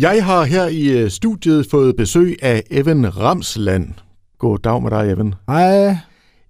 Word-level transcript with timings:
Jeg 0.00 0.24
har 0.24 0.44
her 0.44 0.66
i 0.66 0.98
øh, 0.98 1.10
studiet 1.10 1.66
fået 1.70 1.96
besøg 1.96 2.36
af 2.42 2.62
Evan 2.70 3.16
Ramsland. 3.16 3.88
God 4.38 4.58
dag 4.58 4.82
med 4.82 4.90
dig, 4.90 5.12
Evan. 5.12 5.34
Hej. 5.48 5.96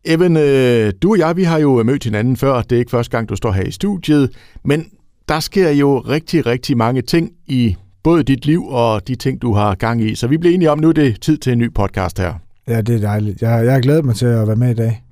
Evan, 0.04 0.37
øh, 0.37 0.92
du 1.03 1.11
og 1.11 1.19
jeg, 1.19 1.37
vi 1.37 1.42
har 1.42 1.58
jo 1.58 1.82
mødt 1.82 2.04
hinanden 2.04 2.36
før. 2.36 2.62
Det 2.62 2.76
er 2.76 2.78
ikke 2.78 2.90
første 2.90 3.16
gang, 3.16 3.28
du 3.28 3.36
står 3.36 3.52
her 3.52 3.62
i 3.62 3.71
studiet. 3.71 4.30
Men 4.64 4.86
der 5.28 5.40
sker 5.40 5.71
jo 5.71 5.98
rigtig, 5.98 6.46
rigtig 6.46 6.76
mange 6.76 7.02
ting 7.02 7.32
i 7.46 7.76
både 8.02 8.22
dit 8.22 8.46
liv 8.46 8.66
og 8.66 9.08
de 9.08 9.14
ting, 9.14 9.42
du 9.42 9.53
har 9.53 9.74
gang 9.74 10.03
i. 10.03 10.14
Så 10.14 10.26
vi 10.26 10.38
bliver 10.38 10.54
enige 10.54 10.71
om, 10.71 10.78
nu 10.78 10.88
er 10.88 10.92
det 10.92 11.21
tid 11.21 11.38
til 11.38 11.53
en 11.53 11.58
ny 11.58 11.74
podcast 11.74 12.19
her. 12.19 12.35
Ja, 12.69 12.80
det 12.80 12.94
er 12.94 13.01
dejligt. 13.01 13.42
Jeg, 13.42 13.64
jeg 13.64 13.72
har 13.72 13.80
glædet 13.80 14.04
mig 14.04 14.14
til 14.14 14.26
at 14.26 14.46
være 14.46 14.56
med 14.56 14.71
i 14.71 14.74
dag. 14.74 15.03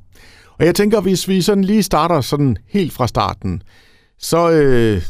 Og 0.59 0.66
jeg 0.66 0.75
tænker, 0.75 1.00
hvis 1.00 1.29
vi 1.29 1.43
sådan 1.43 1.64
lige 1.64 1.82
starter 1.82 2.20
sådan 2.20 2.57
helt 2.68 2.93
fra 2.93 3.07
starten, 3.07 3.62
så 4.18 4.50
øh, 4.50 5.02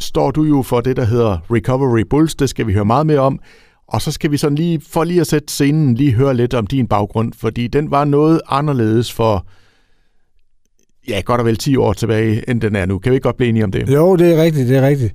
står 0.00 0.30
du 0.30 0.44
jo 0.44 0.62
for 0.62 0.80
det, 0.80 0.96
der 0.96 1.04
hedder 1.04 1.38
Recovery 1.50 2.04
Bulls. 2.10 2.34
Det 2.34 2.48
skal 2.48 2.66
vi 2.66 2.72
høre 2.72 2.84
meget 2.84 3.06
mere 3.06 3.18
om. 3.18 3.38
Og 3.88 4.02
så 4.02 4.12
skal 4.12 4.30
vi 4.30 4.36
sådan 4.36 4.58
lige, 4.58 4.80
for 4.88 5.04
lige 5.04 5.20
at 5.20 5.26
sætte 5.26 5.52
scenen, 5.52 5.94
lige 5.94 6.12
høre 6.12 6.34
lidt 6.34 6.54
om 6.54 6.66
din 6.66 6.86
baggrund, 6.86 7.32
fordi 7.36 7.66
den 7.66 7.90
var 7.90 8.04
noget 8.04 8.40
anderledes 8.48 9.12
for, 9.12 9.46
ja, 11.08 11.20
godt 11.20 11.40
og 11.40 11.46
vel 11.46 11.56
10 11.56 11.76
år 11.76 11.92
tilbage, 11.92 12.50
end 12.50 12.60
den 12.60 12.76
er 12.76 12.86
nu. 12.86 12.98
Kan 12.98 13.10
vi 13.12 13.16
ikke 13.16 13.24
godt 13.24 13.36
blive 13.36 13.48
enige 13.48 13.64
om 13.64 13.72
det? 13.72 13.88
Jo, 13.88 14.16
det 14.16 14.32
er 14.32 14.42
rigtigt, 14.42 14.68
det 14.68 14.76
er 14.76 14.88
rigtigt. 14.88 15.14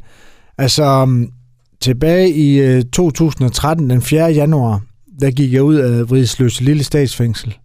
Altså, 0.57 0.84
um, 1.04 1.29
tilbage 1.81 2.29
i 2.29 2.59
øh, 2.59 2.84
2013, 2.84 3.90
den 3.90 4.02
4. 4.02 4.26
januar, 4.26 4.81
der 5.20 5.31
gik 5.31 5.54
jeg 5.54 5.63
ud 5.63 5.76
af 5.76 6.09
Vridsløse 6.09 6.63
Lille 6.63 6.84
Statsfængsel. 6.84 7.57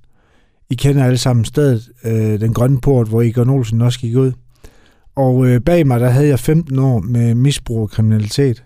I 0.70 0.74
kender 0.74 1.04
alle 1.04 1.18
sammen 1.18 1.44
stedet, 1.44 1.88
øh, 2.04 2.40
den 2.40 2.54
grønne 2.54 2.80
port, 2.80 3.08
hvor 3.08 3.22
Egon 3.22 3.50
Olsen 3.50 3.80
også 3.80 4.00
gik 4.00 4.16
ud. 4.16 4.32
Og 5.20 5.36
uh, 5.36 5.56
bag 5.66 5.86
mig, 5.86 6.00
der 6.00 6.08
havde 6.08 6.28
jeg 6.28 6.38
15 6.38 6.78
år 6.78 7.00
med 7.00 7.34
misbrug 7.34 7.82
og 7.82 7.90
kriminalitet. 7.90 8.64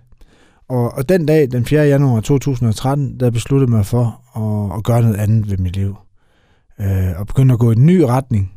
Og, 0.68 0.94
og 0.94 1.08
den 1.08 1.26
dag, 1.26 1.50
den 1.52 1.64
4. 1.64 1.82
januar 1.82 2.20
2013, 2.20 3.20
der 3.20 3.30
besluttede 3.30 3.70
mig 3.70 3.86
for 3.86 4.20
at, 4.36 4.78
at 4.78 4.84
gøre 4.84 5.02
noget 5.02 5.16
andet 5.16 5.50
ved 5.50 5.58
mit 5.58 5.76
liv. 5.76 5.96
Uh, 6.78 7.20
og 7.20 7.26
begynde 7.26 7.52
at 7.52 7.58
gå 7.60 7.70
i 7.70 7.74
en 7.74 7.86
ny 7.86 8.00
retning. 8.00 8.52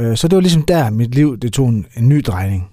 Uh, 0.00 0.14
så 0.14 0.28
det 0.28 0.36
var 0.36 0.40
ligesom 0.40 0.62
der, 0.62 0.90
mit 0.90 1.14
liv 1.14 1.38
det 1.38 1.52
tog 1.52 1.68
en, 1.68 1.86
en 1.96 2.08
ny 2.08 2.22
drejning. 2.26 2.68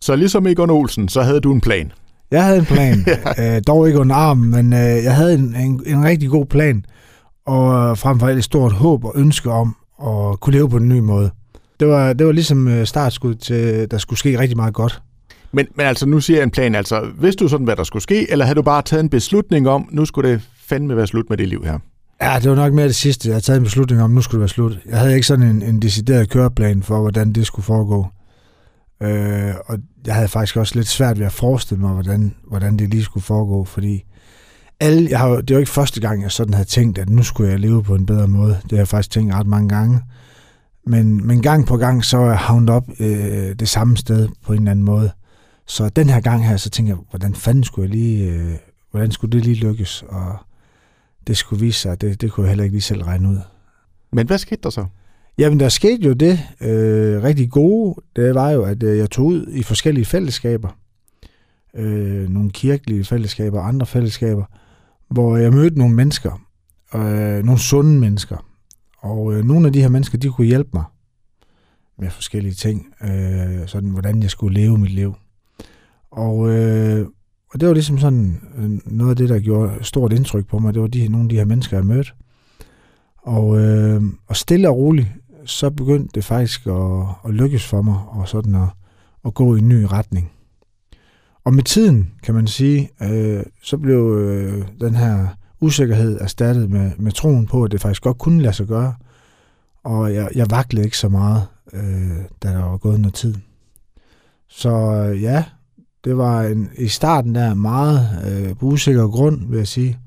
Så 0.00 0.16
ligesom 0.16 0.46
Egon 0.46 0.70
Olsen, 0.70 1.08
så 1.08 1.22
havde 1.22 1.40
du 1.40 1.52
en 1.52 1.60
plan. 1.60 1.92
Jeg 2.30 2.44
havde 2.44 2.58
en 2.58 2.64
plan, 2.64 2.96
ja. 3.38 3.56
øh, 3.56 3.62
dog 3.66 3.86
ikke 3.86 3.98
under 4.00 4.16
armen, 4.16 4.50
men 4.50 4.72
øh, 4.72 5.04
jeg 5.04 5.16
havde 5.16 5.34
en, 5.34 5.56
en, 5.56 5.82
en 5.86 6.04
rigtig 6.04 6.30
god 6.30 6.46
plan, 6.46 6.84
og 7.46 7.98
frem 7.98 8.20
for 8.20 8.26
alt 8.26 8.38
et 8.38 8.44
stort 8.44 8.72
håb 8.72 9.04
og 9.04 9.12
ønske 9.16 9.50
om 9.50 9.76
at 10.02 10.40
kunne 10.40 10.52
leve 10.52 10.68
på 10.68 10.76
en 10.76 10.88
ny 10.88 10.98
måde. 10.98 11.30
Det 11.80 11.88
var, 11.88 12.12
det 12.12 12.26
var 12.26 12.32
ligesom 12.32 12.68
øh, 12.68 12.86
startskud 12.86 13.34
til, 13.34 13.90
der 13.90 13.98
skulle 13.98 14.18
ske 14.18 14.38
rigtig 14.38 14.56
meget 14.56 14.74
godt. 14.74 15.02
Men, 15.52 15.66
men 15.76 15.86
altså, 15.86 16.06
nu 16.06 16.20
siger 16.20 16.36
jeg 16.36 16.44
en 16.44 16.50
plan. 16.50 16.74
Altså, 16.74 17.06
vidste 17.20 17.44
du 17.44 17.48
sådan, 17.48 17.64
hvad 17.64 17.76
der 17.76 17.84
skulle 17.84 18.02
ske, 18.02 18.30
eller 18.30 18.44
havde 18.44 18.56
du 18.56 18.62
bare 18.62 18.82
taget 18.82 19.02
en 19.02 19.08
beslutning 19.08 19.68
om, 19.68 19.88
nu 19.92 20.04
skulle 20.04 20.30
det 20.30 20.40
fandme 20.66 20.96
være 20.96 21.06
slut 21.06 21.30
med 21.30 21.36
det 21.36 21.48
liv 21.48 21.64
her? 21.64 21.78
Ja, 22.22 22.38
det 22.42 22.50
var 22.50 22.56
nok 22.56 22.72
mere 22.72 22.86
det 22.86 22.94
sidste. 22.94 23.28
Jeg 23.28 23.34
havde 23.34 23.44
taget 23.44 23.56
en 23.58 23.64
beslutning 23.64 24.02
om, 24.02 24.10
nu 24.10 24.20
skulle 24.20 24.38
det 24.38 24.40
være 24.40 24.48
slut. 24.48 24.78
Jeg 24.86 24.98
havde 24.98 25.14
ikke 25.14 25.26
sådan 25.26 25.46
en, 25.46 25.62
en 25.62 25.82
decideret 25.82 26.30
køreplan 26.30 26.82
for, 26.82 27.00
hvordan 27.00 27.32
det 27.32 27.46
skulle 27.46 27.64
foregå. 27.64 28.06
Øh, 29.02 29.54
og 29.66 29.78
jeg 30.06 30.14
havde 30.14 30.28
faktisk 30.28 30.56
også 30.56 30.74
lidt 30.74 30.88
svært 30.88 31.18
ved 31.18 31.26
at 31.26 31.32
forestille 31.32 31.80
mig, 31.80 31.92
hvordan, 31.92 32.34
hvordan 32.48 32.76
det 32.76 32.90
lige 32.90 33.02
skulle 33.02 33.24
foregå, 33.24 33.64
fordi 33.64 34.04
alle, 34.80 35.10
jeg 35.10 35.18
har, 35.18 35.28
det 35.28 35.50
er 35.50 35.54
jo 35.54 35.58
ikke 35.58 35.72
første 35.72 36.00
gang, 36.00 36.22
jeg 36.22 36.30
sådan 36.30 36.54
havde 36.54 36.68
tænkt, 36.68 36.98
at 36.98 37.08
nu 37.08 37.22
skulle 37.22 37.50
jeg 37.50 37.60
leve 37.60 37.82
på 37.82 37.94
en 37.94 38.06
bedre 38.06 38.28
måde. 38.28 38.58
Det 38.62 38.70
har 38.70 38.76
jeg 38.76 38.88
faktisk 38.88 39.10
tænkt 39.10 39.34
ret 39.34 39.46
mange 39.46 39.68
gange. 39.68 40.00
Men, 40.86 41.26
men 41.26 41.42
gang 41.42 41.66
på 41.66 41.76
gang, 41.76 42.04
så 42.04 42.18
er 42.18 42.26
jeg 42.26 42.38
havnet 42.38 42.70
op 42.70 42.88
øh, 43.00 43.54
det 43.58 43.68
samme 43.68 43.96
sted 43.96 44.28
på 44.44 44.52
en 44.52 44.58
eller 44.58 44.70
anden 44.70 44.84
måde. 44.84 45.10
Så 45.66 45.88
den 45.88 46.08
her 46.08 46.20
gang 46.20 46.46
her, 46.46 46.56
så 46.56 46.70
tænkte 46.70 46.90
jeg, 46.90 46.98
hvordan 47.10 47.34
fanden 47.34 47.64
skulle 47.64 47.88
jeg 47.88 47.96
lige, 47.96 48.30
øh, 48.30 48.54
hvordan 48.90 49.10
skulle 49.10 49.32
det 49.32 49.44
lige 49.44 49.66
lykkes? 49.66 50.04
Og 50.08 50.36
det 51.26 51.36
skulle 51.36 51.60
vise 51.60 51.80
sig, 51.80 52.00
det, 52.00 52.20
det 52.20 52.32
kunne 52.32 52.44
jeg 52.44 52.50
heller 52.50 52.64
ikke 52.64 52.74
lige 52.74 52.82
selv 52.82 53.02
regne 53.02 53.28
ud. 53.28 53.38
Men 54.12 54.26
hvad 54.26 54.38
skete 54.38 54.60
der 54.62 54.70
så? 54.70 54.86
Jamen, 55.38 55.60
der 55.60 55.68
skete 55.68 56.02
jo 56.02 56.12
det 56.12 56.40
øh, 56.60 57.22
rigtig 57.22 57.50
gode. 57.50 58.02
Det 58.16 58.34
var 58.34 58.50
jo, 58.50 58.62
at 58.62 58.82
øh, 58.82 58.98
jeg 58.98 59.10
tog 59.10 59.26
ud 59.26 59.46
i 59.50 59.62
forskellige 59.62 60.04
fællesskaber. 60.04 60.68
Øh, 61.74 62.28
nogle 62.28 62.50
kirkelige 62.50 63.04
fællesskaber 63.04 63.60
andre 63.60 63.86
fællesskaber, 63.86 64.44
hvor 65.10 65.36
jeg 65.36 65.52
mødte 65.52 65.78
nogle 65.78 65.94
mennesker. 65.94 66.42
Øh, 66.94 67.44
nogle 67.44 67.58
sunde 67.58 68.00
mennesker. 68.00 68.46
Og 69.04 69.34
øh, 69.34 69.44
nogle 69.44 69.66
af 69.66 69.72
de 69.72 69.80
her 69.80 69.88
mennesker, 69.88 70.18
de 70.18 70.28
kunne 70.28 70.46
hjælpe 70.46 70.70
mig 70.72 70.84
med 71.98 72.10
forskellige 72.10 72.54
ting. 72.54 72.86
Øh, 73.02 73.66
sådan, 73.68 73.90
hvordan 73.90 74.22
jeg 74.22 74.30
skulle 74.30 74.60
leve 74.60 74.78
mit 74.78 74.90
liv. 74.90 75.14
Og, 76.10 76.50
øh, 76.50 77.06
og 77.52 77.60
det 77.60 77.68
var 77.68 77.74
ligesom 77.74 77.98
sådan 77.98 78.40
øh, 78.56 78.70
noget 78.92 79.10
af 79.10 79.16
det, 79.16 79.28
der 79.28 79.40
gjorde 79.40 79.84
stort 79.84 80.12
indtryk 80.12 80.46
på 80.46 80.58
mig. 80.58 80.74
Det 80.74 80.82
var 80.82 80.88
de, 80.88 81.08
nogle 81.08 81.24
af 81.24 81.28
de 81.28 81.36
her 81.36 81.44
mennesker, 81.44 81.76
jeg 81.76 81.86
mødte. 81.86 82.10
Og, 83.18 83.60
øh, 83.60 84.02
og 84.26 84.36
stille 84.36 84.68
og 84.68 84.76
roligt, 84.76 85.08
så 85.44 85.70
begyndte 85.70 86.10
det 86.14 86.24
faktisk 86.24 86.66
at, 86.66 87.06
at 87.24 87.30
lykkes 87.30 87.66
for 87.66 87.82
mig, 87.82 87.98
og 88.08 88.28
sådan 88.28 88.54
at, 88.54 88.68
at 89.24 89.34
gå 89.34 89.56
i 89.56 89.58
en 89.58 89.68
ny 89.68 89.82
retning. 89.82 90.30
Og 91.44 91.54
med 91.54 91.62
tiden, 91.62 92.10
kan 92.22 92.34
man 92.34 92.46
sige, 92.46 92.90
øh, 93.02 93.42
så 93.62 93.78
blev 93.78 94.16
øh, 94.18 94.68
den 94.80 94.94
her 94.94 95.26
usikkerhed 95.64 96.20
erstattet 96.20 96.70
med, 96.70 96.90
med 96.98 97.12
troen 97.12 97.46
på, 97.46 97.64
at 97.64 97.72
det 97.72 97.80
faktisk 97.80 98.02
godt 98.02 98.18
kunne 98.18 98.42
lade 98.42 98.52
sig 98.52 98.66
gøre. 98.66 98.94
Og 99.84 100.14
jeg, 100.14 100.28
jeg 100.34 100.50
vaklede 100.50 100.84
ikke 100.84 100.98
så 100.98 101.08
meget, 101.08 101.46
øh, 101.72 102.18
da 102.42 102.48
der 102.48 102.64
var 102.64 102.76
gået 102.76 103.00
noget 103.00 103.14
tid. 103.14 103.34
Så 104.48 104.70
øh, 104.70 105.22
ja, 105.22 105.44
det 106.04 106.16
var 106.16 106.42
en, 106.42 106.70
i 106.78 106.88
starten 106.88 107.34
der 107.34 107.54
meget 107.54 108.08
øh, 108.26 108.56
på 108.56 108.66
usikker 108.66 109.08
grund, 109.08 109.48
vil 109.48 109.58
jeg 109.58 109.68
sige. 109.68 109.98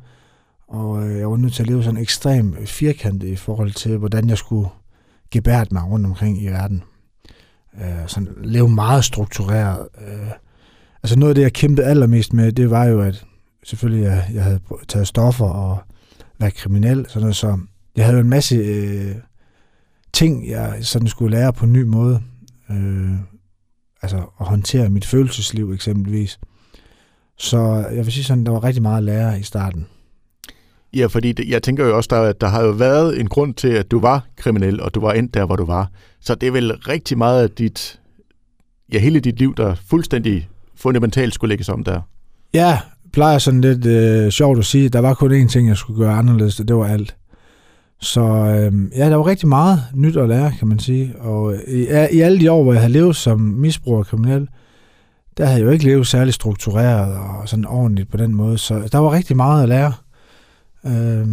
Og 0.67 1.07
øh, 1.07 1.19
jeg 1.19 1.31
var 1.31 1.37
nødt 1.37 1.53
til 1.53 1.63
at 1.63 1.69
leve 1.69 1.83
sådan 1.83 2.01
ekstremt 2.01 2.69
firkantet 2.69 3.27
i 3.27 3.35
forhold 3.35 3.71
til, 3.71 3.97
hvordan 3.97 4.29
jeg 4.29 4.37
skulle 4.37 4.69
gebært 5.31 5.71
mig 5.71 5.83
rundt 5.83 6.05
omkring 6.05 6.43
i 6.43 6.47
verden. 6.47 6.83
Øh, 7.81 8.07
sådan 8.07 8.27
leve 8.43 8.69
meget 8.69 9.03
struktureret. 9.03 9.87
Øh, 10.07 10.31
altså 11.03 11.19
noget 11.19 11.29
af 11.29 11.35
det, 11.35 11.41
jeg 11.41 11.53
kæmpede 11.53 11.87
allermest 11.87 12.33
med, 12.33 12.51
det 12.51 12.69
var 12.69 12.85
jo, 12.85 13.01
at 13.01 13.25
selvfølgelig 13.67 14.03
jeg, 14.03 14.29
jeg 14.33 14.43
havde 14.43 14.59
taget 14.87 15.07
stoffer 15.07 15.45
og 15.45 15.79
været 16.39 16.53
kriminel, 16.53 17.05
sådan 17.07 17.21
noget, 17.21 17.35
så 17.35 17.59
jeg 17.95 18.05
havde 18.05 18.19
en 18.19 18.29
masse 18.29 18.55
øh, 18.55 19.15
ting, 20.13 20.49
jeg 20.49 20.77
sådan 20.81 21.07
skulle 21.07 21.37
lære 21.37 21.53
på 21.53 21.65
en 21.65 21.73
ny 21.73 21.83
måde. 21.83 22.21
Øh, 22.69 23.15
altså 24.01 24.17
at 24.17 24.45
håndtere 24.45 24.89
mit 24.89 25.05
følelsesliv 25.05 25.71
eksempelvis. 25.71 26.39
Så 27.37 27.87
jeg 27.91 28.05
vil 28.05 28.11
sige 28.11 28.23
sådan, 28.23 28.45
der 28.45 28.51
var 28.51 28.63
rigtig 28.63 28.81
meget 28.81 28.97
at 28.97 29.03
lære 29.03 29.39
i 29.39 29.43
starten. 29.43 29.87
Ja, 30.93 31.05
fordi 31.05 31.31
det, 31.31 31.49
jeg 31.49 31.63
tænker 31.63 31.85
jo 31.85 31.95
også, 31.97 32.07
der, 32.11 32.21
at 32.21 32.41
der 32.41 32.47
har 32.47 32.63
jo 32.63 32.71
været 32.71 33.19
en 33.19 33.27
grund 33.27 33.53
til, 33.53 33.67
at 33.67 33.91
du 33.91 33.99
var 33.99 34.27
kriminel, 34.35 34.81
og 34.81 34.95
du 34.95 34.99
var 34.99 35.13
endt 35.13 35.33
der, 35.33 35.45
hvor 35.45 35.55
du 35.55 35.65
var. 35.65 35.91
Så 36.19 36.35
det 36.35 36.47
er 36.47 36.51
vel 36.51 36.75
rigtig 36.75 37.17
meget 37.17 37.43
af 37.43 37.49
dit, 37.49 37.99
ja, 38.93 38.99
hele 38.99 39.19
dit 39.19 39.39
liv, 39.39 39.55
der 39.55 39.75
fuldstændig 39.75 40.49
fundamentalt 40.75 41.33
skulle 41.33 41.49
lægges 41.49 41.69
om 41.69 41.83
der. 41.83 42.01
Ja, 42.53 42.79
plejer 43.13 43.37
sådan 43.37 43.61
lidt 43.61 43.85
øh, 43.85 44.31
sjovt 44.31 44.59
at 44.59 44.65
sige, 44.65 44.89
der 44.89 44.99
var 44.99 45.13
kun 45.13 45.43
én 45.43 45.47
ting, 45.47 45.67
jeg 45.67 45.77
skulle 45.77 45.99
gøre 45.99 46.13
anderledes, 46.13 46.59
og 46.59 46.67
det 46.67 46.75
var 46.75 46.87
alt. 46.87 47.15
Så 48.01 48.21
øh, 48.21 48.97
ja, 48.97 49.09
der 49.09 49.15
var 49.15 49.27
rigtig 49.27 49.47
meget 49.47 49.83
nyt 49.95 50.17
at 50.17 50.29
lære, 50.29 50.51
kan 50.59 50.67
man 50.67 50.79
sige. 50.79 51.15
Og 51.19 51.53
øh, 51.53 51.59
i, 51.67 51.81
i 52.17 52.19
alle 52.19 52.39
de 52.39 52.51
år, 52.51 52.63
hvor 52.63 52.73
jeg 52.73 52.81
havde 52.81 52.93
levet 52.93 53.15
som 53.15 53.39
misbruger 53.39 53.99
og 53.99 54.05
kriminel, 54.05 54.47
der 55.37 55.45
havde 55.45 55.59
jeg 55.59 55.65
jo 55.65 55.71
ikke 55.71 55.85
levet 55.85 56.07
særlig 56.07 56.33
struktureret 56.33 57.13
og 57.13 57.49
sådan 57.49 57.65
ordentligt 57.65 58.11
på 58.11 58.17
den 58.17 58.35
måde. 58.35 58.57
Så 58.57 58.89
der 58.91 58.97
var 58.97 59.13
rigtig 59.13 59.35
meget 59.35 59.63
at 59.63 59.69
lære. 59.69 59.93
Øh, 60.85 61.27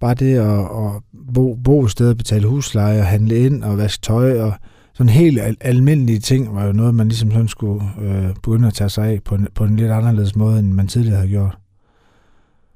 bare 0.00 0.14
det 0.14 0.36
at, 0.36 0.60
at 0.60 1.02
bo, 1.34 1.54
bo 1.64 1.84
et 1.84 1.90
sted, 1.90 2.14
betale 2.14 2.46
husleje 2.46 3.00
og 3.00 3.06
handle 3.06 3.38
ind 3.38 3.64
og 3.64 3.78
vaske 3.78 4.02
tøj 4.02 4.40
og 4.40 4.52
sådan 5.00 5.12
helt 5.12 5.40
al- 5.40 5.56
almindelige 5.60 6.18
ting 6.18 6.54
var 6.54 6.64
jo 6.64 6.72
noget, 6.72 6.94
man 6.94 7.08
ligesom 7.08 7.30
sådan 7.30 7.48
skulle 7.48 7.84
øh, 8.00 8.34
begynde 8.42 8.66
at 8.66 8.74
tage 8.74 8.90
sig 8.90 9.06
af 9.06 9.20
på 9.24 9.34
en, 9.34 9.48
på 9.54 9.64
en 9.64 9.76
lidt 9.76 9.90
anderledes 9.90 10.36
måde, 10.36 10.58
end 10.58 10.72
man 10.72 10.88
tidligere 10.88 11.16
havde 11.16 11.30
gjort. 11.30 11.58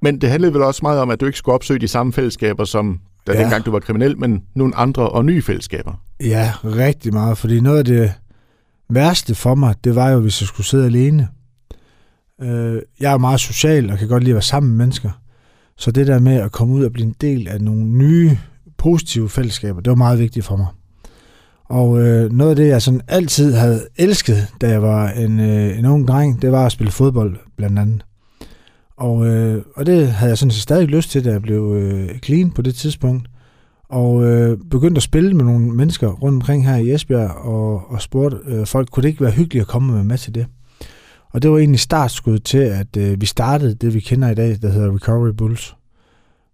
Men 0.02 0.20
det 0.20 0.30
handlede 0.30 0.54
vel 0.54 0.62
også 0.62 0.80
meget 0.82 1.00
om, 1.00 1.10
at 1.10 1.20
du 1.20 1.26
ikke 1.26 1.38
skulle 1.38 1.54
opsøge 1.54 1.80
de 1.80 1.88
samme 1.88 2.12
fællesskaber, 2.12 2.64
som 2.64 3.00
da 3.26 3.32
ja. 3.32 3.42
dengang 3.42 3.66
du 3.66 3.70
var 3.70 3.80
kriminel, 3.80 4.18
men 4.18 4.42
nogle 4.54 4.76
andre 4.76 5.08
og 5.08 5.24
nye 5.24 5.42
fællesskaber. 5.42 5.92
Ja, 6.20 6.52
rigtig 6.64 7.12
meget, 7.12 7.38
fordi 7.38 7.60
noget 7.60 7.78
af 7.78 7.84
det 7.84 8.12
værste 8.88 9.34
for 9.34 9.54
mig, 9.54 9.74
det 9.84 9.94
var 9.94 10.10
jo, 10.10 10.20
hvis 10.20 10.40
jeg 10.40 10.46
skulle 10.46 10.66
sidde 10.66 10.86
alene. 10.86 11.28
Øh, 12.42 12.82
jeg 13.00 13.12
er 13.12 13.18
meget 13.18 13.40
social 13.40 13.90
og 13.90 13.98
kan 13.98 14.08
godt 14.08 14.22
lide 14.22 14.32
at 14.32 14.34
være 14.34 14.42
sammen 14.42 14.70
med 14.70 14.78
mennesker. 14.78 15.10
Så 15.76 15.90
det 15.90 16.06
der 16.06 16.18
med 16.18 16.34
at 16.34 16.52
komme 16.52 16.74
ud 16.74 16.84
og 16.84 16.92
blive 16.92 17.06
en 17.06 17.16
del 17.20 17.48
af 17.48 17.60
nogle 17.60 17.84
nye, 17.84 18.38
positive 18.78 19.28
fællesskaber, 19.28 19.80
det 19.80 19.90
var 19.90 19.96
meget 19.96 20.18
vigtigt 20.18 20.46
for 20.46 20.56
mig. 20.56 20.66
Og 21.68 22.00
øh, 22.00 22.32
noget 22.32 22.50
af 22.50 22.56
det, 22.56 22.68
jeg 22.68 22.82
sådan 22.82 23.00
altid 23.08 23.54
havde 23.54 23.86
elsket, 23.96 24.48
da 24.60 24.68
jeg 24.68 24.82
var 24.82 25.10
en, 25.10 25.40
øh, 25.40 25.78
en 25.78 25.86
ung 25.86 26.08
dreng, 26.08 26.42
det 26.42 26.52
var 26.52 26.66
at 26.66 26.72
spille 26.72 26.90
fodbold, 26.90 27.36
blandt 27.56 27.78
andet. 27.78 28.04
Og, 28.96 29.26
øh, 29.26 29.62
og 29.76 29.86
det 29.86 30.08
havde 30.08 30.30
jeg 30.30 30.38
sådan 30.38 30.50
set 30.50 30.62
stadig 30.62 30.88
lyst 30.88 31.10
til, 31.10 31.24
da 31.24 31.30
jeg 31.30 31.42
blev 31.42 31.74
øh, 31.76 32.18
clean 32.18 32.50
på 32.50 32.62
det 32.62 32.74
tidspunkt. 32.74 33.28
Og 33.88 34.24
øh, 34.24 34.58
begyndte 34.70 34.98
at 34.98 35.02
spille 35.02 35.34
med 35.34 35.44
nogle 35.44 35.72
mennesker 35.72 36.08
rundt 36.08 36.36
omkring 36.36 36.68
her 36.68 36.76
i 36.76 36.90
Esbjerg, 36.90 37.30
og, 37.30 37.90
og 37.90 38.02
spurgte 38.02 38.38
øh, 38.46 38.66
folk, 38.66 38.90
kunne 38.90 39.02
det 39.02 39.08
ikke 39.08 39.20
være 39.20 39.30
hyggeligt 39.30 39.62
at 39.62 39.68
komme 39.68 39.92
med 39.92 40.04
med 40.04 40.18
til 40.18 40.34
det? 40.34 40.46
Og 41.32 41.42
det 41.42 41.50
var 41.50 41.58
egentlig 41.58 41.80
startskud 41.80 42.38
til, 42.38 42.58
at 42.58 42.96
øh, 42.96 43.20
vi 43.20 43.26
startede 43.26 43.74
det, 43.74 43.94
vi 43.94 44.00
kender 44.00 44.30
i 44.30 44.34
dag, 44.34 44.58
der 44.62 44.70
hedder 44.70 44.94
Recovery 44.94 45.32
Bulls, 45.36 45.76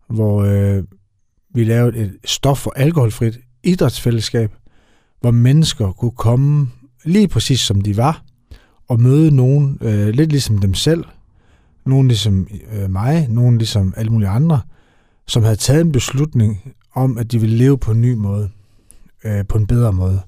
hvor 0.08 0.42
øh, 0.42 0.84
vi 1.54 1.64
lavede 1.64 1.98
et 1.98 2.16
stof 2.24 2.58
for 2.58 2.72
alkoholfrit 2.76 3.38
idrætsfællesskab, 3.62 4.50
hvor 5.20 5.31
mennesker 5.31 5.93
kunne 5.93 6.11
komme 6.11 6.69
lige 7.05 7.28
præcis 7.28 7.61
som 7.61 7.81
de 7.81 7.96
var, 7.96 8.22
og 8.88 9.00
møde 9.00 9.37
nogen 9.37 9.78
øh, 9.81 10.08
lidt 10.08 10.31
ligesom 10.31 10.58
dem 10.58 10.75
selv, 10.75 11.05
nogen 11.87 12.08
ligesom 12.08 12.49
øh, 12.72 12.90
mig, 12.90 13.26
nogen 13.28 13.58
ligesom 13.58 13.94
alle 13.96 14.12
mulige 14.12 14.28
andre, 14.28 14.61
som 15.26 15.43
havde 15.43 15.56
taget 15.56 15.81
en 15.81 15.93
beslutning 15.93 16.75
om, 16.94 17.19
at 17.19 17.32
de 17.32 17.40
ville 17.40 17.56
leve 17.56 17.78
på 17.78 17.90
en 17.90 18.00
ny 18.00 18.14
måde, 18.14 18.50
øh, 19.25 19.46
på 19.46 19.58
en 19.58 19.67
bedre 19.67 19.93
måde. 19.93 20.20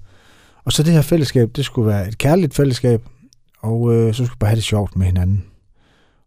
Og 0.65 0.73
så 0.73 0.83
det 0.83 0.93
her 0.93 1.03
fællesskab, 1.03 1.51
det 1.57 1.65
skulle 1.65 1.89
være 1.89 2.09
et 2.09 2.19
kærligt 2.19 2.55
fællesskab, 2.55 3.03
og 3.59 3.95
øh, 3.95 4.15
så 4.15 4.25
skulle 4.25 4.37
vi 4.37 4.41
bare 4.41 4.49
have 4.49 4.57
det 4.57 4.65
sjovt 4.65 4.97
med 4.97 5.07
hinanden. 5.07 5.45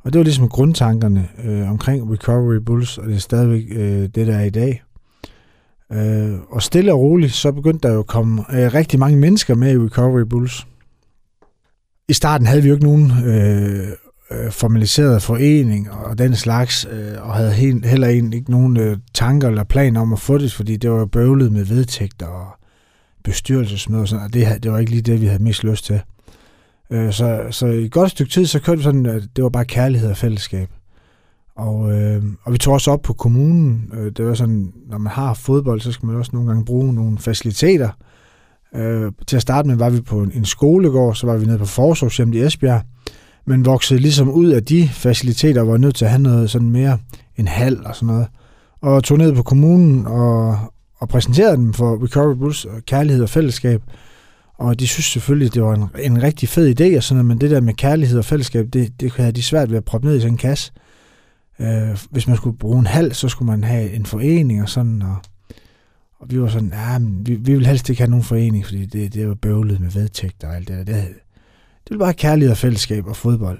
Og 0.03 0.13
det 0.13 0.19
var 0.19 0.23
ligesom 0.23 0.49
grundtankerne 0.49 1.29
øh, 1.43 1.69
omkring 1.69 2.11
Recovery 2.11 2.57
Bulls, 2.65 2.97
og 2.97 3.07
det 3.07 3.15
er 3.15 3.19
stadigvæk 3.19 3.63
øh, 3.69 4.09
det, 4.15 4.27
der 4.27 4.35
er 4.35 4.43
i 4.43 4.49
dag. 4.49 4.83
Øh, 5.93 6.39
og 6.49 6.61
stille 6.61 6.93
og 6.93 6.99
roligt, 6.99 7.33
så 7.33 7.51
begyndte 7.51 7.87
der 7.87 7.93
jo 7.93 7.99
at 7.99 8.07
komme 8.07 8.41
øh, 8.41 8.73
rigtig 8.73 8.99
mange 8.99 9.17
mennesker 9.17 9.55
med 9.55 9.73
i 9.73 9.77
Recovery 9.77 10.21
Bulls. 10.29 10.67
I 12.09 12.13
starten 12.13 12.47
havde 12.47 12.61
vi 12.61 12.67
jo 12.67 12.75
ikke 12.75 12.85
nogen 12.85 13.11
øh, 13.25 13.87
øh 14.31 14.51
formaliseret 14.51 15.21
forening 15.21 15.91
og 15.91 16.17
den 16.17 16.35
slags, 16.35 16.87
øh, 16.91 17.27
og 17.27 17.33
havde 17.33 17.51
helt, 17.51 17.85
heller 17.85 18.07
ikke 18.07 18.51
nogen 18.51 18.77
øh, 18.77 18.97
tanker 19.13 19.47
eller 19.47 19.63
planer 19.63 20.01
om 20.01 20.13
at 20.13 20.19
få 20.19 20.37
det, 20.37 20.53
fordi 20.53 20.77
det 20.77 20.91
var 20.91 21.05
bøvlet 21.05 21.51
med 21.51 21.65
vedtægter 21.65 22.27
og 22.27 22.47
bestyrelsesmøder 23.23 24.01
og 24.01 24.07
sådan, 24.07 24.25
og 24.25 24.33
det, 24.33 24.63
det 24.63 24.71
var 24.71 24.79
ikke 24.79 24.91
lige 24.91 25.01
det, 25.01 25.21
vi 25.21 25.25
havde 25.25 25.43
mest 25.43 25.63
lyst 25.63 25.85
til. 25.85 26.01
Øh, 26.91 27.13
så, 27.13 27.47
så 27.51 27.65
i 27.67 27.85
et 27.85 27.91
godt 27.91 28.11
stykke 28.11 28.31
tid, 28.31 28.45
så 28.45 28.59
kørte 28.59 28.77
vi 28.77 28.83
sådan, 28.83 29.05
at 29.05 29.23
det 29.35 29.43
var 29.43 29.49
bare 29.49 29.65
kærlighed 29.65 30.09
og 30.09 30.17
fællesskab. 30.17 30.69
Og, 31.55 31.91
øh, 31.91 32.23
og 32.43 32.53
vi 32.53 32.57
tog 32.57 32.73
også 32.73 32.91
op 32.91 33.01
på 33.01 33.13
kommunen. 33.13 33.91
Øh, 33.93 34.11
det 34.17 34.25
var 34.25 34.33
sådan, 34.33 34.73
når 34.89 34.97
man 34.97 35.11
har 35.11 35.33
fodbold, 35.33 35.81
så 35.81 35.91
skal 35.91 36.07
man 36.07 36.15
også 36.15 36.31
nogle 36.33 36.47
gange 36.47 36.65
bruge 36.65 36.93
nogle 36.93 37.17
faciliteter. 37.17 37.89
Øh, 38.75 39.11
til 39.27 39.35
at 39.35 39.41
starte 39.41 39.67
med 39.67 39.75
var 39.75 39.89
vi 39.89 40.01
på 40.01 40.19
en, 40.19 40.31
en 40.35 40.45
skolegård, 40.45 41.15
så 41.15 41.27
var 41.27 41.37
vi 41.37 41.45
nede 41.45 41.57
på 41.57 41.65
Forsorgshjem 41.65 42.33
i 42.33 42.41
Esbjerg, 42.41 42.81
men 43.45 43.65
voksede 43.65 43.99
ligesom 43.99 44.29
ud 44.29 44.47
af 44.47 44.63
de 44.63 44.89
faciliteter, 44.89 45.61
var 45.61 45.77
nødt 45.77 45.95
til 45.95 46.05
at 46.05 46.11
have 46.11 46.21
noget 46.21 46.49
sådan 46.49 46.69
mere 46.69 46.97
en 47.37 47.47
hal 47.47 47.85
og 47.85 47.95
sådan 47.95 48.07
noget. 48.07 48.27
Og 48.81 49.03
tog 49.03 49.17
ned 49.17 49.35
på 49.35 49.43
kommunen 49.43 50.05
og, 50.07 50.57
og 50.97 51.09
præsenterede 51.09 51.57
dem 51.57 51.73
for 51.73 52.03
Recovery 52.03 52.35
Bulls 52.35 52.67
kærlighed 52.87 53.23
og 53.23 53.29
fællesskab. 53.29 53.81
Og 54.57 54.79
de 54.79 54.87
synes 54.87 55.05
selvfølgelig, 55.05 55.53
det 55.53 55.63
var 55.63 55.73
en, 55.73 55.89
en 55.99 56.23
rigtig 56.23 56.49
fed 56.49 56.79
idé, 56.79 56.97
og 56.97 57.03
sådan 57.03 57.17
noget, 57.17 57.25
men 57.25 57.41
det 57.41 57.51
der 57.51 57.61
med 57.61 57.73
kærlighed 57.73 58.17
og 58.17 58.25
fællesskab, 58.25 58.65
det, 58.73 59.01
det 59.01 59.11
havde 59.11 59.31
de 59.31 59.43
svært 59.43 59.69
ved 59.69 59.77
at 59.77 59.85
proppe 59.85 60.07
ned 60.07 60.15
i 60.15 60.19
sådan 60.19 60.33
en 60.33 60.37
kasse. 60.37 60.71
Øh, 60.75 60.84
Øh, 61.59 61.97
hvis 62.11 62.27
man 62.27 62.37
skulle 62.37 62.57
bruge 62.57 62.79
en 62.79 62.87
halv, 62.87 63.13
så 63.13 63.29
skulle 63.29 63.51
man 63.51 63.63
have 63.63 63.91
en 63.91 64.05
forening 64.05 64.61
og 64.61 64.69
sådan, 64.69 65.01
og, 65.01 65.15
og 66.19 66.31
vi 66.31 66.41
var 66.41 66.47
sådan, 66.47 66.73
ja, 66.73 66.99
men 66.99 67.27
vi, 67.27 67.35
vi 67.35 67.53
vil 67.53 67.65
helst 67.65 67.89
ikke 67.89 68.01
have 68.01 68.09
nogen 68.09 68.25
forening, 68.25 68.65
fordi 68.65 68.85
det, 68.85 69.13
det 69.13 69.27
var 69.27 69.35
bøvlet 69.35 69.79
med 69.79 69.91
vedtægter 69.91 70.47
og 70.47 70.55
alt 70.55 70.67
det 70.67 70.87
der. 70.87 70.93
Det, 70.93 71.05
det 71.83 71.89
ville 71.89 71.99
bare 71.99 72.13
kærlighed 72.13 72.51
og 72.51 72.57
fællesskab 72.57 73.07
og 73.07 73.15
fodbold. 73.15 73.59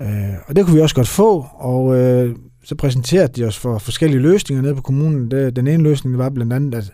Øh, 0.00 0.34
og 0.46 0.56
det 0.56 0.64
kunne 0.64 0.74
vi 0.74 0.80
også 0.80 0.94
godt 0.94 1.08
få, 1.08 1.46
og 1.54 1.96
øh, 1.96 2.36
så 2.64 2.74
præsenterede 2.74 3.28
de 3.28 3.44
os 3.44 3.58
for 3.58 3.78
forskellige 3.78 4.20
løsninger 4.20 4.62
nede 4.62 4.74
på 4.74 4.82
kommunen. 4.82 5.30
Det, 5.30 5.56
den 5.56 5.66
ene 5.66 5.82
løsning 5.82 6.18
var 6.18 6.30
blandt 6.30 6.52
andet, 6.52 6.74
at 6.74 6.92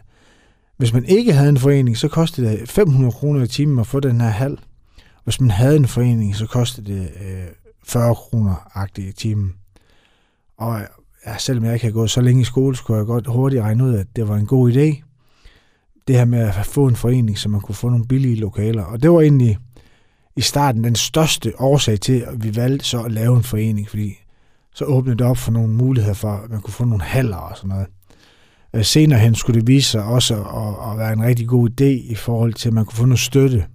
hvis 0.76 0.92
man 0.92 1.04
ikke 1.04 1.32
havde 1.32 1.48
en 1.48 1.58
forening, 1.58 1.96
så 1.96 2.08
kostede 2.08 2.50
det 2.50 2.70
500 2.70 3.12
kroner 3.12 3.42
i 3.42 3.46
timen 3.46 3.78
at 3.78 3.86
få 3.86 4.00
den 4.00 4.20
her 4.20 4.28
halv. 4.28 4.58
Hvis 5.24 5.40
man 5.40 5.50
havde 5.50 5.76
en 5.76 5.86
forening, 5.86 6.36
så 6.36 6.46
kostede 6.46 6.94
det 6.94 7.00
øh, 7.00 7.46
40 7.84 8.14
kroner 8.14 8.88
i 8.98 9.12
timen. 9.12 9.54
Og 10.58 10.80
ja, 11.26 11.38
selvom 11.38 11.64
jeg 11.64 11.74
ikke 11.74 11.86
har 11.86 11.92
gået 11.92 12.10
så 12.10 12.20
længe 12.20 12.40
i 12.40 12.44
skole, 12.44 12.76
skulle 12.76 12.98
jeg 12.98 13.06
godt 13.06 13.26
hurtigt 13.26 13.62
regne 13.62 13.84
ud, 13.84 13.94
at 13.94 14.06
det 14.16 14.28
var 14.28 14.36
en 14.36 14.46
god 14.46 14.72
idé. 14.72 15.02
Det 16.08 16.16
her 16.16 16.24
med 16.24 16.38
at 16.38 16.66
få 16.66 16.86
en 16.86 16.96
forening, 16.96 17.38
så 17.38 17.48
man 17.48 17.60
kunne 17.60 17.74
få 17.74 17.88
nogle 17.88 18.06
billige 18.06 18.36
lokaler. 18.36 18.82
Og 18.82 19.02
det 19.02 19.10
var 19.10 19.20
egentlig 19.20 19.58
i 20.36 20.40
starten 20.40 20.84
den 20.84 20.94
største 20.94 21.52
årsag 21.58 22.00
til, 22.00 22.20
at 22.20 22.44
vi 22.44 22.56
valgte 22.56 22.84
så 22.84 23.02
at 23.02 23.12
lave 23.12 23.36
en 23.36 23.42
forening, 23.42 23.88
fordi 23.88 24.18
så 24.74 24.84
åbnede 24.84 25.18
det 25.18 25.26
op 25.26 25.36
for 25.36 25.52
nogle 25.52 25.72
muligheder 25.72 26.14
for, 26.14 26.32
at 26.32 26.50
man 26.50 26.60
kunne 26.60 26.72
få 26.72 26.84
nogle 26.84 27.04
haller 27.04 27.36
og 27.36 27.56
sådan 27.56 27.68
noget. 27.68 27.86
Øh, 28.74 28.84
senere 28.84 29.18
hen 29.18 29.34
skulle 29.34 29.60
det 29.60 29.68
vise 29.68 29.90
sig 29.90 30.04
også 30.04 30.34
at, 30.34 30.90
at 30.92 30.98
være 30.98 31.12
en 31.12 31.22
rigtig 31.22 31.48
god 31.48 31.70
idé 31.70 32.10
i 32.10 32.14
forhold 32.14 32.54
til, 32.54 32.68
at 32.68 32.72
man 32.72 32.84
kunne 32.84 32.96
få 32.96 33.04
noget 33.04 33.18
støtte, 33.18 33.66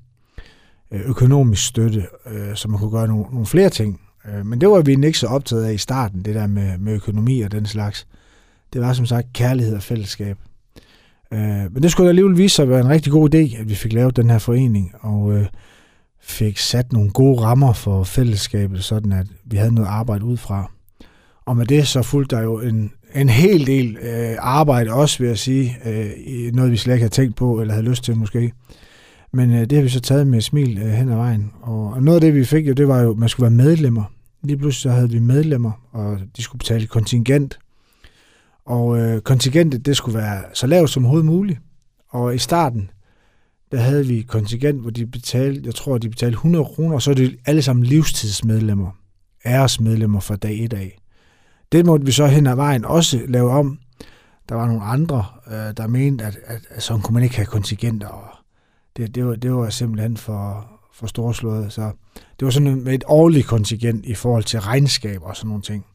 øh, 0.92 1.02
økonomisk 1.02 1.68
støtte, 1.68 2.08
øh, 2.28 2.56
så 2.56 2.68
man 2.68 2.80
kunne 2.80 2.92
gøre 2.92 3.08
nogle, 3.08 3.26
nogle 3.32 3.46
flere 3.46 3.70
ting. 3.70 4.02
Øh, 4.26 4.46
men 4.46 4.62
det 4.62 4.70
var 4.70 4.82
vi 4.82 4.92
ikke 5.06 5.20
så 5.20 5.28
optaget 5.28 5.64
af 5.64 5.74
i 5.74 5.78
starten, 5.78 6.26
det 6.26 6.36
der 6.36 6.48
med, 6.48 6.78
med 6.78 6.94
økonomi 6.94 7.42
og 7.42 7.52
den 7.52 7.66
slags. 7.66 8.08
Det 8.74 8.82
var 8.82 8.94
som 8.94 9.06
sagt 9.06 9.34
kærlighed 9.34 9.76
og 9.76 9.84
fællesskab. 9.84 10.38
Øh, 11.34 11.74
men 11.74 11.84
det 11.84 11.92
skulle 11.92 12.10
alligevel 12.10 12.38
vise 12.38 12.56
sig 12.56 12.64
at 12.64 12.70
være 12.70 12.80
en 12.80 12.90
rigtig 12.90 13.12
god 13.12 13.36
idé, 13.36 13.60
at 13.62 13.70
vi 13.70 13.76
fik 13.76 13.94
lavet 13.94 14.16
den 14.16 14.30
her 14.30 14.38
forening, 14.38 14.92
og 15.00 15.34
øh, 15.34 15.46
fik 16.22 16.58
sat 16.58 16.94
nogle 16.94 17.12
gode 17.12 17.42
rammer 17.42 17.74
for 17.74 18.04
fællesskabet, 18.04 18.84
sådan 18.84 19.12
at 19.12 19.28
vi 19.46 19.58
havde 19.58 19.76
noget 19.76 19.88
arbejde 19.88 20.26
ud 20.26 20.38
fra. 20.38 20.72
Og 21.46 21.58
med 21.58 21.66
det 21.66 21.88
så 21.88 22.02
fulgte 22.02 22.36
der 22.36 22.42
jo 22.42 22.60
en, 22.60 22.92
en 23.16 23.30
hel 23.30 23.68
del 23.68 23.98
øh, 24.02 24.36
arbejde 24.40 24.94
også, 24.94 25.18
vil 25.20 25.28
jeg 25.28 25.38
sige. 25.38 25.78
Øh, 25.86 26.54
noget, 26.54 26.72
vi 26.72 26.78
slet 26.78 26.94
ikke 26.94 27.04
havde 27.04 27.14
tænkt 27.14 27.36
på, 27.36 27.62
eller 27.62 27.74
havde 27.74 27.90
lyst 27.90 28.04
til 28.04 28.18
måske. 28.18 28.52
Men 29.34 29.54
øh, 29.54 29.62
det 29.62 29.72
har 29.72 29.82
vi 29.82 29.90
så 29.90 30.00
taget 30.00 30.28
med 30.28 30.42
smil 30.42 30.78
øh, 30.78 30.90
hen 30.90 31.10
ad 31.10 31.16
vejen. 31.16 31.52
Og, 31.62 31.94
og 31.94 32.04
noget 32.04 32.16
af 32.16 32.22
det, 32.22 32.36
vi 32.36 32.46
fik 32.46 32.68
jo, 32.68 32.74
det 32.74 32.88
var 32.88 33.02
jo, 33.02 33.12
at 33.12 33.18
man 33.18 33.30
skulle 33.30 33.44
være 33.44 33.66
medlemmer. 33.66 34.04
Lige 34.44 34.58
pludselig 34.58 34.82
så 34.82 34.90
havde 34.90 35.10
vi 35.10 35.20
medlemmer, 35.20 35.72
og 35.92 36.20
de 36.38 36.42
skulle 36.42 36.60
betale 36.60 36.88
kontingent. 36.88 37.60
Og 38.66 39.00
øh, 39.00 39.22
kontingentet, 39.22 39.86
det 39.86 39.98
skulle 39.98 40.18
være 40.18 40.44
så 40.54 40.68
lavt 40.68 40.90
som 40.90 41.04
overhovedet 41.04 41.26
muligt. 41.26 41.60
Og 42.10 42.36
i 42.36 42.38
starten, 42.38 42.90
der 43.72 43.78
havde 43.78 44.08
vi 44.08 44.22
kontingent, 44.22 44.82
hvor 44.82 44.90
de 44.90 45.06
betalte, 45.06 45.62
jeg 45.66 45.76
tror, 45.76 45.98
de 45.98 46.10
betalte 46.10 46.34
100 46.34 46.66
kroner, 46.66 46.96
og 46.96 47.02
så 47.02 47.12
er 47.12 47.16
det 47.16 47.38
alle 47.46 47.62
sammen 47.62 47.86
livstidsmedlemmer, 47.86 48.92
æresmedlemmer 49.46 50.20
fra 50.20 50.36
dag 50.36 50.64
1 50.64 50.74
af. 50.74 51.02
Det 51.72 51.86
måtte 51.86 52.06
vi 52.06 52.12
så 52.12 52.28
hen 52.28 52.48
ad 52.48 52.56
vejen 52.56 52.86
også 52.86 53.22
lave 53.28 53.52
om. 53.52 53.80
Der 54.50 54.56
var 54.56 54.68
nogle 54.68 54.84
andre, 54.84 55.26
øh, 55.48 55.78
der 55.78 55.88
mente, 55.88 56.26
at, 56.26 56.38
at, 56.46 56.62
at 56.70 56.84
sådan 56.84 57.02
kunne 57.02 57.14
man 57.14 57.24
ikke 57.24 57.36
have 57.36 57.46
kontingenter, 57.46 58.08
og 58.08 58.41
det, 58.98 59.16
det, 59.16 59.26
var, 59.26 59.36
det 59.36 59.54
var 59.54 59.70
simpelthen 59.70 60.18
for, 60.18 60.68
for 60.94 61.08
storslået. 61.08 61.74
Så 61.74 61.92
det 62.40 62.46
var 62.46 62.50
sådan 62.50 62.84
med 62.84 62.94
et 62.94 63.04
årligt 63.08 63.48
kontingent 63.48 64.06
i 64.06 64.14
forhold 64.14 64.44
til 64.44 64.62
regnskab 64.62 65.22
og 65.22 65.36
sådan 65.36 65.48
nogle 65.48 65.64
ting. 65.64 65.86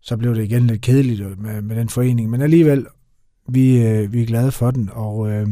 Så 0.00 0.16
blev 0.16 0.34
det 0.34 0.44
igen 0.44 0.66
lidt 0.66 0.80
kedeligt 0.80 1.38
med, 1.38 1.62
med 1.62 1.76
den 1.76 1.88
forening, 1.88 2.30
men 2.30 2.42
alligevel, 2.42 2.86
vi, 3.48 3.86
øh, 3.86 4.12
vi 4.12 4.22
er 4.22 4.26
glade 4.26 4.52
for 4.52 4.70
den, 4.70 4.90
og 4.92 5.30
øh, 5.30 5.48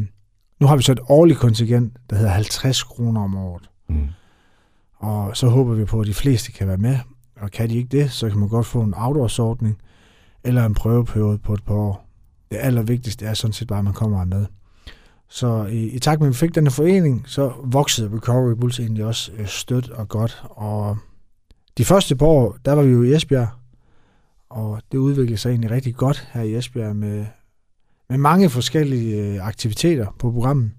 nu 0.61 0.67
har 0.67 0.77
vi 0.77 0.83
så 0.83 0.93
et 0.93 1.01
årligt 1.09 1.39
kontingent, 1.39 1.97
der 2.11 2.17
hedder 2.17 2.31
50 2.31 2.83
kroner 2.83 3.21
om 3.21 3.37
året. 3.37 3.71
Mm. 3.89 4.09
Og 4.97 5.37
så 5.37 5.49
håber 5.49 5.75
vi 5.75 5.85
på, 5.85 6.01
at 6.01 6.07
de 6.07 6.15
fleste 6.15 6.53
kan 6.53 6.69
være 6.69 6.77
med. 6.77 6.99
Og 7.41 7.51
kan 7.51 7.71
de 7.71 7.77
ikke 7.77 7.99
det, 7.99 8.11
så 8.11 8.29
kan 8.29 8.39
man 8.39 8.49
godt 8.49 8.67
få 8.67 8.83
en 8.83 8.95
outdoors-ordning 8.97 9.79
eller 10.45 10.67
en 10.67 10.75
prøveperiode 10.75 11.39
på 11.39 11.55
et 11.55 11.65
par 11.65 11.75
år. 11.75 12.09
Det 12.51 12.59
allervigtigste 12.61 13.27
er 13.27 13.35
sådan 13.35 13.53
set 13.53 13.69
bare, 13.69 13.79
at 13.79 13.85
man 13.85 13.95
kommer 13.95 14.25
med. 14.25 14.47
Så 15.29 15.67
i, 15.67 15.89
i 15.89 15.99
takt 15.99 16.21
med, 16.21 16.29
at 16.29 16.33
vi 16.33 16.37
fik 16.37 16.55
denne 16.55 16.71
forening, 16.71 17.23
så 17.27 17.53
voksede 17.65 18.11
Recovery 18.17 18.55
Bulls 18.55 18.81
egentlig 18.81 19.05
også 19.05 19.33
øh, 19.33 19.47
stødt 19.47 19.91
og 19.91 20.09
godt. 20.09 20.43
Og 20.45 20.99
de 21.79 21.85
første 21.85 22.17
par 22.17 22.27
år, 22.27 22.57
der 22.65 22.73
var 22.73 22.83
vi 22.83 22.93
jo 22.93 23.03
i 23.03 23.15
Esbjerg, 23.15 23.49
og 24.51 24.83
det 24.93 24.99
udviklede 24.99 25.39
sig 25.39 25.51
egentlig 25.51 25.71
rigtig 25.71 25.95
godt 25.95 26.29
her 26.33 26.43
i 26.43 26.55
Esbjerg 26.55 26.97
med, 26.97 27.27
med 28.09 28.19
mange 28.19 28.51
forskellige 28.51 29.23
øh, 29.23 29.47
aktiviteter 29.47 30.17
på 30.19 30.33
programmet. 30.33 30.71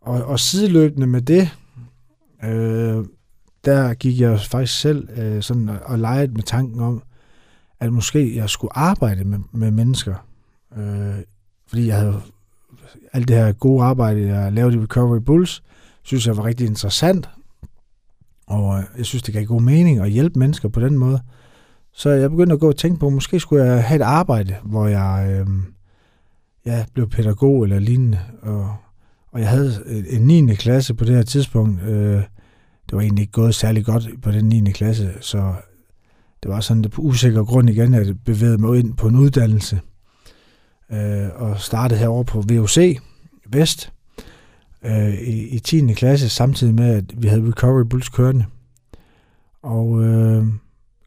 Og, 0.00 0.24
og 0.24 0.40
sideløbende 0.40 1.06
med 1.06 1.22
det, 1.22 1.50
øh, 2.44 3.04
der 3.64 3.94
gik 3.94 4.20
jeg 4.20 4.40
faktisk 4.40 4.80
selv 4.80 5.08
øh, 5.18 5.42
sådan 5.42 5.68
og, 5.68 5.78
og 5.84 5.98
legede 5.98 6.32
med 6.32 6.42
tanken 6.42 6.80
om, 6.80 7.02
at 7.80 7.92
måske 7.92 8.36
jeg 8.36 8.50
skulle 8.50 8.76
arbejde 8.76 9.24
med, 9.24 9.38
med 9.52 9.70
mennesker. 9.70 10.14
Øh, 10.76 11.14
fordi 11.68 11.86
jeg 11.86 11.96
havde 11.96 12.22
alt 13.12 13.28
det 13.28 13.36
her 13.36 13.52
gode 13.52 13.84
arbejde, 13.84 14.28
jeg 14.28 14.52
lavede 14.52 14.76
i 14.76 14.80
Recovery 14.80 15.18
Bulls, 15.18 15.62
synes 16.02 16.26
jeg 16.26 16.36
var 16.36 16.44
rigtig 16.44 16.66
interessant. 16.66 17.28
Og 18.46 18.78
øh, 18.78 18.84
jeg 18.98 19.06
synes, 19.06 19.22
det 19.22 19.34
gav 19.34 19.44
god 19.44 19.60
mening 19.60 20.00
at 20.00 20.10
hjælpe 20.10 20.38
mennesker 20.38 20.68
på 20.68 20.80
den 20.80 20.98
måde. 20.98 21.20
Så 21.92 22.10
jeg 22.10 22.30
begyndte 22.30 22.52
at 22.52 22.60
gå 22.60 22.68
og 22.68 22.76
tænke 22.76 23.00
på, 23.00 23.06
at 23.06 23.12
måske 23.12 23.40
skulle 23.40 23.64
jeg 23.64 23.84
have 23.84 23.96
et 23.96 24.04
arbejde, 24.04 24.56
hvor 24.64 24.86
jeg 24.86 25.28
øh, 25.30 25.46
ja, 26.66 26.84
blev 26.94 27.10
pædagog 27.10 27.62
eller 27.62 27.78
lignende. 27.78 28.20
Og, 28.42 28.76
og 29.32 29.40
jeg 29.40 29.48
havde 29.48 29.72
en 30.10 30.22
9. 30.22 30.54
klasse 30.54 30.94
på 30.94 31.04
det 31.04 31.14
her 31.14 31.22
tidspunkt. 31.22 31.82
Øh, 31.82 32.22
det 32.86 32.92
var 32.92 33.00
egentlig 33.00 33.22
ikke 33.22 33.32
gået 33.32 33.54
særlig 33.54 33.84
godt 33.84 34.08
på 34.22 34.30
den 34.30 34.44
9. 34.44 34.70
klasse, 34.72 35.12
så 35.20 35.54
det 36.42 36.50
var 36.50 36.60
sådan 36.60 36.82
det 36.82 36.90
på 36.90 37.02
usikker 37.02 37.44
grund 37.44 37.70
igen, 37.70 37.94
at 37.94 38.06
jeg 38.06 38.16
bevægede 38.24 38.58
mig 38.58 38.78
ind 38.78 38.94
på 38.94 39.08
en 39.08 39.16
uddannelse. 39.16 39.80
Øh, 40.92 41.28
og 41.34 41.60
startede 41.60 42.00
herover 42.00 42.22
på 42.22 42.40
VUC 42.48 42.98
Vest. 43.48 43.92
øh, 44.84 45.14
i, 45.14 45.48
i 45.48 45.58
10. 45.58 45.92
klasse, 45.92 46.28
samtidig 46.28 46.74
med, 46.74 46.94
at 46.94 47.22
vi 47.22 47.28
havde 47.28 47.48
Recovery 47.48 47.84
Bulls 47.90 48.08
kørende. 48.08 48.44
Og 49.62 50.02
øh, 50.04 50.44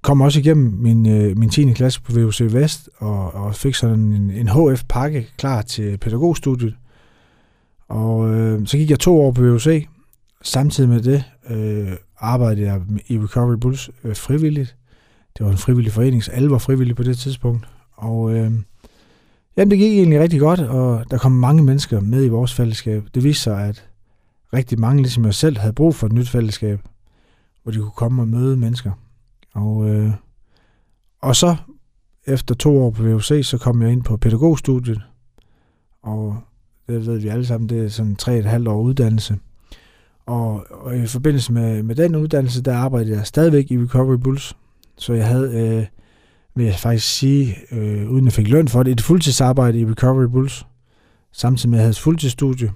kom 0.02 0.22
også 0.22 0.40
igennem 0.40 0.74
min, 0.74 1.06
øh, 1.06 1.38
min 1.38 1.50
10. 1.50 1.74
klasse 1.74 2.02
på 2.02 2.12
VUC 2.12 2.42
Vest, 2.42 2.90
og, 2.98 3.34
og 3.34 3.56
fik 3.56 3.76
sådan 3.76 4.00
en, 4.00 4.32
en 4.32 4.48
HF-pakke 4.48 5.28
klar 5.38 5.62
til 5.62 5.98
pædagogstudiet. 5.98 6.76
Og 7.88 8.30
øh, 8.30 8.68
så 8.68 8.78
gik 8.78 8.90
jeg 8.90 9.00
to 9.00 9.22
år 9.22 9.32
på 9.32 9.42
VUC. 9.42 9.86
Samtidig 10.42 10.90
med 10.90 11.02
det 11.02 11.24
øh, 11.50 11.92
arbejdede 12.20 12.66
jeg 12.66 12.82
i 13.08 13.20
Recovery 13.20 13.56
Bulls 13.56 13.90
øh, 14.04 14.16
frivilligt. 14.16 14.76
Det 15.38 15.46
var 15.46 15.52
en 15.52 15.58
frivillig 15.58 15.94
forening, 15.94 16.24
så 16.24 16.32
alle 16.32 16.52
var 16.52 16.58
frivillige 16.58 16.96
på 16.96 17.04
det 17.04 17.18
tidspunkt. 17.18 17.68
Og 17.96 18.36
øh, 18.36 18.52
jamen, 19.60 19.72
det 19.72 19.80
gik 19.80 19.92
egentlig 19.92 20.20
rigtig 20.20 20.40
godt, 20.40 20.60
og 20.60 21.12
der 21.12 21.18
kom 21.18 21.32
mange 21.32 21.64
mennesker 21.64 22.00
med 22.00 22.26
i 22.26 22.28
vores 22.28 22.54
fællesskab. 22.54 23.04
Det 23.14 23.24
viste 23.24 23.44
sig, 23.44 23.68
at 23.68 23.90
rigtig 24.54 24.80
mange, 24.80 25.02
ligesom 25.02 25.26
jeg 25.26 25.34
selv, 25.34 25.58
havde 25.58 25.74
brug 25.74 25.96
for 25.96 26.08
et 26.08 26.14
nyt 26.14 26.30
fællesskab, 26.30 26.80
hvor 27.64 27.72
de 27.72 27.78
kunne 27.78 27.92
komme 27.92 28.22
og 28.22 28.28
møde 28.28 28.58
mennesker. 28.58 28.92
Og, 29.54 29.90
øh, 29.90 30.12
og 31.22 31.36
så, 31.36 31.56
efter 32.28 32.56
to 32.56 32.84
år 32.84 32.92
på 32.92 33.04
VUC, 33.04 33.46
så 33.46 33.58
kom 33.58 33.82
jeg 33.82 33.92
ind 33.92 34.04
på 34.04 34.18
pædagogstudiet, 34.18 35.02
og 36.04 36.38
det 36.88 37.08
ved 37.08 37.20
vi 37.20 37.28
alle 37.28 37.46
sammen, 37.46 37.70
det 37.70 37.86
er 37.86 37.90
sådan 37.90 38.16
tre 38.16 38.38
et 38.38 38.46
halvt 38.46 38.68
år 38.68 38.82
uddannelse. 38.82 39.38
Og, 40.26 40.66
og 40.70 40.98
i 40.98 41.08
forbindelse 41.08 41.54
med, 41.54 41.84
med 41.84 41.96
den 41.96 42.16
uddannelse, 42.16 42.62
der 42.62 42.76
arbejdede 42.76 43.18
jeg 43.18 43.28
stadigvæk 43.28 43.72
i 43.72 43.78
Recovery 43.78 44.18
Bulls. 44.18 44.58
Så 44.98 45.14
jeg 45.14 45.28
havde, 45.28 45.78
øh, 45.78 45.86
vil 46.60 46.66
jeg 46.68 46.76
faktisk 46.76 47.18
sige, 47.18 47.58
øh, 47.72 48.10
uden 48.10 48.28
at 48.28 48.34
fik 48.34 48.48
løn 48.48 48.68
for 48.68 48.84
det, 48.84 48.92
et 48.92 49.02
fuldtidsarbejde 49.02 49.80
i 49.80 49.86
Recovery 49.86 50.26
Bulls. 50.26 50.66
Samtidig 51.34 51.70
med, 51.70 51.78
at 51.78 51.80
jeg 51.80 51.84
havde 51.84 51.92
et 51.92 52.00
fuldtidsstudie. 52.00 52.72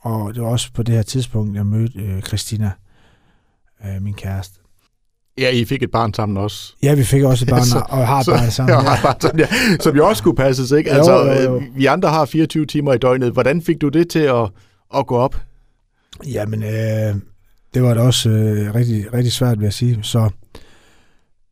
Og 0.00 0.34
det 0.34 0.42
var 0.42 0.48
også 0.48 0.72
på 0.74 0.82
det 0.82 0.94
her 0.94 1.02
tidspunkt, 1.02 1.56
jeg 1.56 1.66
mødte 1.66 1.98
øh, 1.98 2.22
Christina, 2.22 2.70
øh, 3.84 4.02
min 4.02 4.14
kæreste. 4.14 4.60
Ja, 5.38 5.50
I 5.50 5.64
fik 5.64 5.82
et 5.82 5.90
barn 5.90 6.14
sammen 6.14 6.36
også. 6.36 6.74
Ja, 6.82 6.94
vi 6.94 7.04
fik 7.04 7.22
også 7.22 7.44
et 7.44 7.48
barn, 7.48 7.64
så, 7.74 7.82
og 7.88 8.06
har 8.06 8.20
et 8.20 8.26
barn 8.26 8.50
sammen. 8.50 8.74
Ja, 8.74 8.90
ja. 8.90 9.02
Barn, 9.02 9.38
ja, 9.38 9.46
som 9.80 9.96
jo 9.96 10.08
også 10.08 10.18
skulle 10.18 10.36
passes, 10.36 10.70
ikke? 10.70 10.90
Jo, 10.90 10.96
altså, 10.96 11.12
jo, 11.12 11.54
jo. 11.54 11.62
Vi 11.76 11.86
andre 11.86 12.08
har 12.08 12.24
24 12.24 12.66
timer 12.66 12.92
i 12.92 12.98
døgnet. 12.98 13.32
Hvordan 13.32 13.62
fik 13.62 13.80
du 13.80 13.88
det 13.88 14.08
til 14.08 14.18
at, 14.18 14.50
at 14.96 15.06
gå 15.06 15.16
op? 15.16 15.36
Jamen, 16.26 16.62
øh, 16.62 17.14
det 17.74 17.82
var 17.82 17.94
da 17.94 18.00
også 18.00 18.30
øh, 18.30 18.74
rigtig, 18.74 19.14
rigtig 19.14 19.32
svært, 19.32 19.58
vil 19.58 19.64
jeg 19.64 19.72
sige. 19.72 19.98
Så 20.02 20.30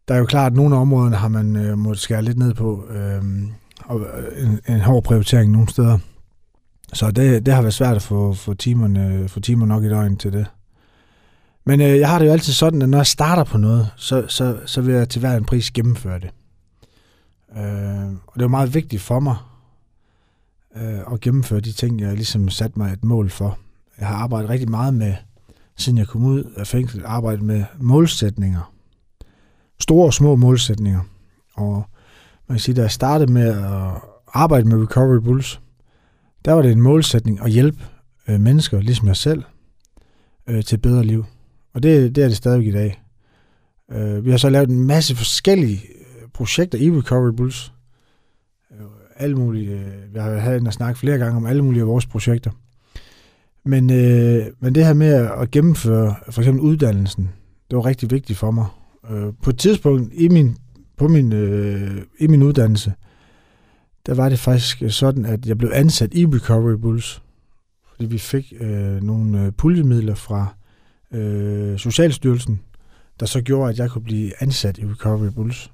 der 0.09 0.15
er 0.15 0.19
jo 0.19 0.25
klart, 0.25 0.53
at 0.53 0.57
nogle 0.57 0.77
af 0.77 0.81
områderne 0.81 1.17
har 1.17 1.29
man 1.29 1.57
øh, 1.57 1.79
måttet 1.79 2.03
skære 2.03 2.23
lidt 2.23 2.39
ned 2.39 2.55
på, 2.55 2.87
øhm, 2.91 3.45
øh, 3.45 3.51
og 3.85 4.07
en, 4.37 4.61
en 4.69 4.81
hård 4.81 5.05
prioritering 5.05 5.53
nogle 5.53 5.69
steder. 5.69 5.99
Så 6.93 7.11
det, 7.11 7.47
det 7.47 7.55
har 7.55 7.63
været 7.63 7.75
svært 7.75 7.97
at 7.97 8.03
få, 8.03 8.33
få, 8.35 8.55
timerne, 8.55 9.29
få 9.29 9.41
timer 9.41 9.67
nok 9.67 9.85
i 9.85 9.89
døgnet 9.89 10.21
til 10.21 10.33
det. 10.33 10.47
Men 11.67 11.81
øh, 11.81 11.99
jeg 11.99 12.09
har 12.09 12.19
det 12.19 12.27
jo 12.27 12.33
altid 12.33 12.53
sådan, 12.53 12.83
at 12.83 12.89
når 12.89 12.99
jeg 12.99 13.07
starter 13.07 13.45
på 13.45 13.59
noget, 13.59 13.89
så, 13.97 14.25
så, 14.29 14.59
så 14.67 14.81
vil 14.81 14.95
jeg 14.95 15.09
til 15.09 15.21
hver 15.21 15.37
en 15.37 15.45
pris 15.45 15.71
gennemføre 15.71 16.19
det. 16.19 16.31
Øh, 17.57 18.13
og 18.27 18.35
det 18.35 18.43
er 18.43 18.49
meget 18.49 18.75
vigtigt 18.75 19.03
for 19.03 19.21
mig 19.21 19.37
øh, 20.77 21.13
at 21.13 21.21
gennemføre 21.21 21.61
de 21.61 21.73
ting, 21.73 22.01
jeg 22.01 22.15
ligesom 22.15 22.49
sat 22.49 22.77
mig 22.77 22.93
et 22.93 23.05
mål 23.05 23.31
for. 23.31 23.59
Jeg 23.99 24.09
har 24.09 24.17
arbejdet 24.17 24.51
rigtig 24.51 24.71
meget 24.71 24.95
med, 24.95 25.15
siden 25.77 25.99
jeg 25.99 26.09
kom 26.09 26.25
ud 26.25 26.45
af 26.57 26.67
fængsel, 26.67 27.03
arbejdet 27.05 27.43
med 27.43 27.65
målsætninger. 27.79 28.72
Store 29.83 30.07
og 30.07 30.15
små 30.15 30.37
målsætninger. 30.37 31.01
Og 31.55 31.85
man 32.49 32.57
kan 32.57 32.61
sige, 32.61 32.75
da 32.75 32.81
jeg 32.81 32.91
startede 32.91 33.33
med 33.33 33.49
at 33.49 34.03
arbejde 34.33 34.69
med 34.69 34.83
Recovery 34.83 35.21
Bulls, 35.21 35.61
der 36.45 36.53
var 36.53 36.63
det 36.63 36.73
en 36.73 36.81
målsætning 36.81 37.41
at 37.41 37.51
hjælpe 37.51 37.85
øh, 38.29 38.41
mennesker, 38.41 38.81
ligesom 38.81 39.09
jeg 39.09 39.17
selv, 39.17 39.43
øh, 40.47 40.65
til 40.65 40.77
et 40.77 40.83
bedre 40.83 41.05
liv. 41.05 41.25
Og 41.75 41.83
det, 41.83 42.17
det 42.17 42.25
er 42.25 42.29
det 42.29 42.37
stadigvæk 42.37 42.67
i 42.67 42.73
dag. 42.73 43.03
Øh, 43.93 44.25
vi 44.25 44.31
har 44.31 44.39
så 44.39 44.49
lavet 44.49 44.69
en 44.69 44.87
masse 44.87 45.17
forskellige 45.17 45.81
øh, 45.89 46.29
projekter 46.35 46.79
i 46.79 46.91
Recovery 46.91 47.33
Bulls. 47.37 47.73
Øh, 48.71 48.87
alle 49.17 49.37
mulige, 49.37 49.71
øh, 49.71 50.15
vi 50.15 50.19
har 50.19 50.39
haft 50.39 50.61
en 50.61 50.67
at 50.67 50.75
snakke 50.75 50.99
flere 50.99 51.19
gange 51.19 51.37
om 51.37 51.47
alle 51.47 51.63
mulige 51.63 51.81
af 51.81 51.87
vores 51.87 52.07
projekter. 52.07 52.51
Men, 53.65 53.93
øh, 53.93 54.47
men 54.61 54.75
det 54.75 54.87
her 54.87 54.95
med 54.95 55.31
at 55.41 55.51
gennemføre 55.51 56.15
for 56.31 56.41
eksempel 56.41 56.63
uddannelsen, 56.63 57.31
det 57.71 57.77
var 57.77 57.87
rigtig 57.87 58.11
vigtigt 58.11 58.39
for 58.39 58.51
mig. 58.51 58.67
Øh, 59.11 59.33
på 59.43 59.51
et 59.51 59.59
tidspunkt 59.59 60.13
i 60.15 60.29
min, 60.29 60.57
på 60.97 61.09
min, 61.09 61.33
øh, 61.33 62.03
i 62.19 62.27
min 62.27 62.43
uddannelse, 62.43 62.93
der 64.07 64.15
var 64.15 64.29
det 64.29 64.39
faktisk 64.39 64.83
øh, 64.83 64.91
sådan, 64.91 65.27
at 65.27 65.47
jeg 65.47 65.59
blev 65.59 65.71
ansat 65.75 66.15
i 66.15 66.27
Recovery 66.27 66.81
Bulls, 66.81 67.23
fordi 67.91 68.07
vi 68.07 68.19
fik 68.19 68.53
øh, 68.61 69.03
nogle 69.03 69.45
øh, 69.45 69.53
puljemidler 69.53 70.15
fra 70.15 70.55
øh, 71.13 71.79
Socialstyrelsen, 71.79 72.61
der 73.21 73.27
så 73.27 73.41
gjorde, 73.41 73.71
at 73.71 73.79
jeg 73.79 73.91
kunne 73.91 74.05
blive 74.05 74.43
ansat 74.43 74.79
i 74.79 74.87
Recovery 74.87 75.31
Bulls. 75.35 75.73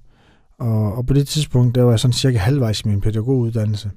Og, 0.59 0.95
og 0.95 1.07
på 1.07 1.15
det 1.15 1.29
tidspunkt, 1.29 1.75
der 1.75 1.83
var 1.83 1.91
jeg 1.91 2.01
sådan 2.01 2.13
cirka 2.13 2.39
halvvejs 2.39 2.81
i 2.81 2.89
min 2.89 3.01
pædagoguddannelse, 3.01 3.91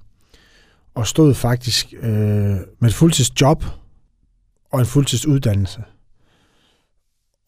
og 0.96 1.08
stod 1.08 1.34
faktisk 1.34 1.94
øh, 2.02 2.10
med 2.80 2.90
et 2.90 2.94
fuldtidsjob 2.94 3.64
og 4.72 4.80
en 4.80 4.86
fuldtidsuddannelse. 4.86 5.84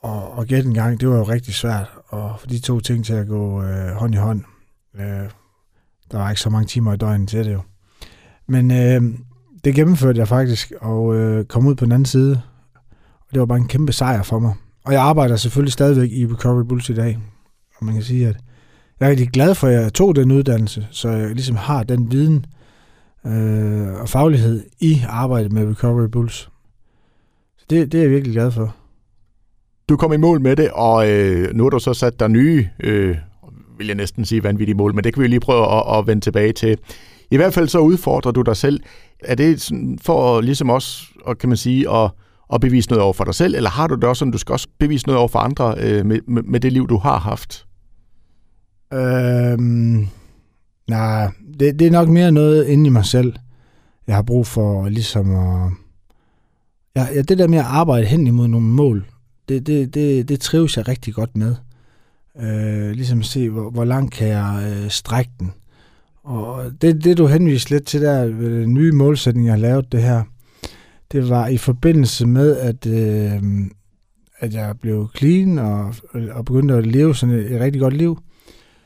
Og, 0.04 0.32
og 0.32 0.46
gætte 0.46 0.68
en 0.68 0.74
gang, 0.74 1.00
det 1.00 1.10
var 1.10 1.18
jo 1.18 1.24
rigtig 1.24 1.54
svært 1.54 1.92
at 2.14 2.20
få 2.40 2.48
de 2.48 2.60
to 2.60 2.80
ting 2.80 3.06
til 3.06 3.14
at 3.14 3.28
gå 3.28 3.64
øh, 3.64 3.92
hånd 3.92 4.14
i 4.14 4.18
hånd. 4.18 4.44
Øh, 4.96 5.30
der 6.12 6.18
var 6.18 6.30
ikke 6.30 6.42
så 6.42 6.50
mange 6.50 6.68
timer 6.68 6.94
i 6.94 6.98
døgnet 6.98 7.30
til 7.30 7.46
det 7.46 7.54
jo. 7.54 7.62
Men 8.48 8.72
øh, 8.72 9.02
det 9.64 9.76
gennemførte 9.76 10.20
jeg 10.20 10.28
faktisk, 10.28 10.74
og 10.82 11.16
øh, 11.16 11.46
kom 11.46 11.68
ud 11.68 11.76
på 11.76 11.86
den 11.86 11.92
anden 11.92 12.06
side. 12.06 12.42
Og 13.20 13.28
det 13.32 13.40
var 13.40 13.46
bare 13.46 13.58
en 13.58 13.68
kæmpe 13.68 13.94
sejr 13.94 14.24
for 14.24 14.40
mig. 14.40 14.54
Og 14.86 14.94
jeg 14.94 15.02
arbejder 15.02 15.36
selvfølgelig 15.36 15.74
stadigvæk 15.74 16.12
i 16.12 16.26
Recovery 16.26 16.64
Bulls 16.64 16.90
i 16.90 16.94
dag. 16.94 17.20
Og 17.78 17.86
man 17.86 17.94
kan 17.94 18.04
sige, 18.04 18.28
at 18.28 18.38
jeg 19.00 19.06
er 19.06 19.10
rigtig 19.10 19.30
glad 19.30 19.56
for, 19.56 19.68
at 19.68 19.74
jeg 19.74 19.94
tog 19.94 20.16
den 20.16 20.32
uddannelse, 20.32 20.88
så 20.92 21.10
jeg 21.10 21.30
ligesom 21.30 21.56
har 21.56 21.84
den 21.84 22.12
viden 22.12 22.46
øh, 23.26 23.94
og 24.02 24.10
faglighed 24.10 24.64
i 24.80 25.02
arbejdet 25.08 25.52
med 25.52 25.70
Recovery 25.70 26.08
Bulls. 26.08 26.50
Så 27.58 27.66
det, 27.70 27.92
det 27.92 27.98
er 27.98 28.02
jeg 28.02 28.12
virkelig 28.12 28.34
glad 28.34 28.52
for. 28.52 28.76
Du 29.90 29.98
kom 29.98 30.14
i 30.14 30.18
mål 30.18 30.42
med 30.42 30.56
det, 30.56 30.70
og 30.72 31.12
øh, 31.12 31.54
nu 31.54 31.64
har 31.64 31.70
du 31.70 31.80
så 31.80 31.94
sat 31.94 32.20
dig 32.20 32.30
nye, 32.30 32.70
øh, 32.80 33.18
vil 33.78 33.88
jeg 33.88 33.96
næsten 33.96 34.26
sige 34.26 34.44
vanvittige 34.44 34.76
mål, 34.76 34.96
men 34.96 35.04
det 35.04 35.14
kan 35.14 35.24
vi 35.24 35.28
lige 35.28 35.40
prøve 35.40 35.78
at, 35.78 35.98
at 35.98 36.08
vende 36.08 36.22
tilbage 36.22 36.54
til. 36.54 36.78
I 37.32 37.36
hvert 37.36 37.54
fald 37.54 37.68
så 37.68 37.80
udfordrer 37.80 38.32
du 38.32 38.42
dig 38.42 38.58
selv. 38.58 38.80
Er 39.24 39.36
det 39.36 39.62
sådan 39.62 40.00
for 40.02 40.42
ligesom 40.42 40.70
også, 40.70 41.06
og 41.24 41.38
kan 41.38 41.50
man 41.50 41.58
sige, 41.58 41.90
at, 41.90 42.12
at 42.54 42.62
bevise 42.62 42.90
noget 42.90 43.04
over 43.04 43.14
for 43.14 43.24
dig 43.24 43.36
selv, 43.36 43.56
eller 43.56 43.70
har 43.70 43.88
du 43.88 43.96
det 43.96 44.04
også 44.04 44.20
sådan, 44.20 44.32
du 44.32 44.38
skal 44.38 44.54
også 44.54 44.68
bevise 44.80 45.08
noget 45.08 45.20
over 45.20 45.28
for 45.28 45.40
andre 45.40 45.76
øh, 45.80 46.06
med, 46.06 46.20
med, 46.28 46.44
med 46.44 46.60
det 46.60 46.74
liv, 46.74 46.88
du 46.88 46.98
har 46.98 47.20
haft? 47.20 47.66
Øhm, 48.94 50.08
nej, 50.90 51.32
det, 51.60 51.80
det 51.80 51.88
er 51.88 51.92
nok 51.92 52.10
mere 52.10 52.32
noget 52.32 52.68
inde 52.68 52.88
i 52.88 52.90
mig 52.90 53.06
selv, 53.06 53.34
jeg 54.08 54.16
har 54.16 54.24
brug 54.24 54.48
for 54.48 54.90
ligesom 54.90 55.36
at... 55.36 55.72
Ja, 56.96 57.08
ja, 57.16 57.22
det 57.22 57.38
der 57.38 57.48
med 57.48 57.58
at 57.58 57.66
arbejde 57.66 58.06
hen 58.06 58.28
imod 58.28 58.48
nogle 58.48 58.68
mål, 58.68 59.06
det, 59.50 59.68
det, 59.68 59.94
det, 59.94 60.30
det 60.30 60.40
trives 60.40 60.78
jeg 60.78 60.88
rigtig 60.88 61.14
godt 61.14 61.38
med. 61.38 61.56
Øh, 62.42 62.92
ligesom 62.92 63.20
at 63.20 63.26
se, 63.26 63.50
hvor, 63.50 63.70
hvor 63.70 63.86
langt 63.86 64.14
kan 64.14 64.28
jeg 64.28 64.74
øh, 64.84 64.90
strække 64.90 65.32
den. 65.40 65.52
Og 66.24 66.72
det, 66.82 67.04
det 67.04 67.18
du 67.18 67.28
henviste 67.28 67.70
lidt 67.70 67.86
til 67.86 68.02
der, 68.02 68.26
ved 68.26 68.62
den 68.62 68.74
nye 68.74 68.92
målsætning, 68.92 69.46
jeg 69.46 69.54
har 69.54 69.60
lavet 69.60 69.92
det 69.92 70.02
her, 70.02 70.24
det 71.12 71.30
var 71.30 71.48
i 71.48 71.58
forbindelse 71.58 72.28
med, 72.28 72.58
at, 72.58 72.86
øh, 72.86 73.42
at 74.40 74.54
jeg 74.54 74.76
blev 74.82 75.10
clean 75.18 75.60
og, 75.60 75.96
og 76.32 76.46
begyndte 76.46 76.74
at 76.74 76.86
leve 76.86 77.16
sådan 77.16 77.36
et, 77.36 77.52
et 77.52 77.62
rigtig 77.62 77.82
godt 77.82 77.98
liv. 77.98 78.20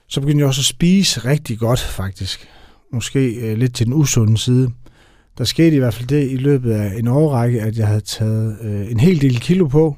Så 0.07 0.21
begyndte 0.21 0.39
jeg 0.39 0.47
også 0.47 0.61
at 0.61 0.65
spise 0.65 1.19
rigtig 1.19 1.59
godt, 1.59 1.79
faktisk. 1.79 2.47
Måske 2.93 3.35
øh, 3.35 3.57
lidt 3.57 3.75
til 3.75 3.85
den 3.85 3.93
usunde 3.93 4.37
side. 4.37 4.71
Der 5.37 5.43
skete 5.43 5.75
i 5.75 5.79
hvert 5.79 5.93
fald 5.93 6.07
det 6.07 6.31
i 6.31 6.35
løbet 6.35 6.71
af 6.71 6.99
en 6.99 7.07
årrække, 7.07 7.61
at 7.61 7.77
jeg 7.77 7.87
havde 7.87 8.01
taget 8.01 8.57
øh, 8.61 8.91
en 8.91 8.99
hel 8.99 9.21
del 9.21 9.39
kilo 9.39 9.67
på, 9.67 9.97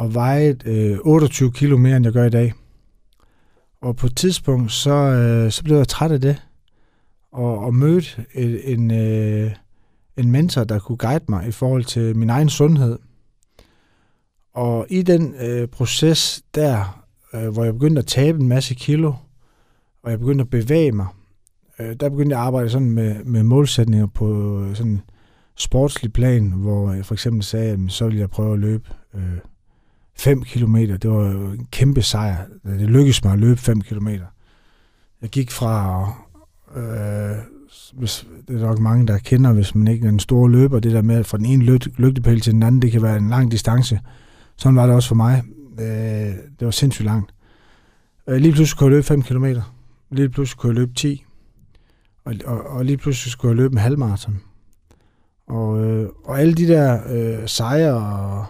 og 0.00 0.14
vejede 0.14 0.70
øh, 0.70 0.98
28 1.00 1.52
kilo 1.52 1.78
mere, 1.78 1.96
end 1.96 2.04
jeg 2.04 2.12
gør 2.12 2.24
i 2.24 2.30
dag. 2.30 2.52
Og 3.80 3.96
på 3.96 4.06
et 4.06 4.16
tidspunkt, 4.16 4.72
så, 4.72 4.90
øh, 4.90 5.50
så 5.50 5.64
blev 5.64 5.76
jeg 5.76 5.88
træt 5.88 6.12
af 6.12 6.20
det, 6.20 6.42
og, 7.32 7.58
og 7.58 7.74
mødte 7.74 8.26
et, 8.34 8.72
en, 8.72 8.90
øh, 8.90 9.50
en 10.16 10.30
mentor, 10.30 10.64
der 10.64 10.78
kunne 10.78 10.98
guide 10.98 11.24
mig 11.28 11.48
i 11.48 11.50
forhold 11.50 11.84
til 11.84 12.16
min 12.16 12.30
egen 12.30 12.48
sundhed. 12.48 12.98
Og 14.54 14.86
i 14.90 15.02
den 15.02 15.34
øh, 15.34 15.68
proces 15.68 16.42
der, 16.54 17.04
øh, 17.34 17.48
hvor 17.48 17.64
jeg 17.64 17.72
begyndte 17.72 17.98
at 17.98 18.06
tabe 18.06 18.40
en 18.40 18.48
masse 18.48 18.74
kilo, 18.74 19.12
og 20.02 20.10
jeg 20.10 20.18
begyndte 20.18 20.42
at 20.42 20.50
bevæge 20.50 20.92
mig, 20.92 21.06
øh, 21.78 21.96
der 22.00 22.08
begyndte 22.08 22.34
jeg 22.34 22.40
at 22.40 22.46
arbejde 22.46 22.70
sådan 22.70 22.90
med, 22.90 23.24
med 23.24 23.42
målsætninger 23.42 24.06
på 24.06 24.60
øh, 24.60 24.76
sådan 24.76 25.00
sportslig 25.56 26.12
plan, 26.12 26.50
hvor 26.50 26.92
jeg 26.92 27.06
for 27.06 27.14
eksempel 27.14 27.42
sagde, 27.42 27.72
at 27.72 27.78
så 27.88 28.04
ville 28.04 28.20
jeg 28.20 28.30
prøve 28.30 28.52
at 28.52 28.58
løbe 28.58 28.88
øh, 29.14 29.38
5 30.16 30.44
km. 30.44 30.76
Det 30.76 31.10
var 31.10 31.30
jo 31.30 31.50
en 31.50 31.66
kæmpe 31.70 32.02
sejr. 32.02 32.36
Det 32.64 32.80
lykkedes 32.80 33.24
mig 33.24 33.32
at 33.32 33.38
løbe 33.38 33.60
5 33.60 33.80
km. 33.80 34.08
Jeg 35.22 35.30
gik 35.30 35.50
fra 35.50 36.06
øh, 36.76 37.36
hvis, 37.92 38.26
det 38.48 38.62
er 38.62 38.66
nok 38.66 38.78
mange, 38.78 39.06
der 39.06 39.18
kender, 39.18 39.52
hvis 39.52 39.74
man 39.74 39.88
ikke 39.88 40.04
er 40.06 40.08
en 40.08 40.18
stor 40.18 40.48
løber, 40.48 40.80
det 40.80 40.92
der 40.92 41.02
med 41.02 41.24
fra 41.24 41.38
den 41.38 41.46
ene 41.46 41.64
ly- 41.64 41.96
lygtepæl 41.96 42.40
til 42.40 42.52
den 42.52 42.62
anden, 42.62 42.82
det 42.82 42.92
kan 42.92 43.02
være 43.02 43.16
en 43.16 43.28
lang 43.28 43.52
distance. 43.52 44.00
Sådan 44.56 44.76
var 44.76 44.86
det 44.86 44.94
også 44.94 45.08
for 45.08 45.14
mig. 45.14 45.42
Øh, 45.80 45.86
det 46.58 46.64
var 46.64 46.70
sindssygt 46.70 47.06
langt. 47.06 47.34
Øh, 48.28 48.36
lige 48.36 48.52
pludselig 48.52 48.78
kunne 48.78 48.86
jeg 48.86 48.90
løbe 48.90 49.06
5 49.06 49.22
km. 49.22 49.46
Lige 50.10 50.28
pludselig 50.28 50.58
kunne 50.58 50.70
jeg 50.70 50.74
løbe 50.74 50.94
10. 50.94 51.24
Og, 52.24 52.34
og, 52.44 52.60
og 52.60 52.84
lige 52.84 52.96
pludselig 52.96 53.32
skulle 53.32 53.50
jeg 53.50 53.56
løbe 53.56 53.72
en 53.72 53.78
halvmarathon. 53.78 54.40
Og, 55.46 55.84
øh, 55.84 56.08
og 56.24 56.40
alle 56.40 56.54
de 56.54 56.66
der 56.66 57.00
øh, 57.08 57.48
sejre 57.48 57.94
og 57.94 58.46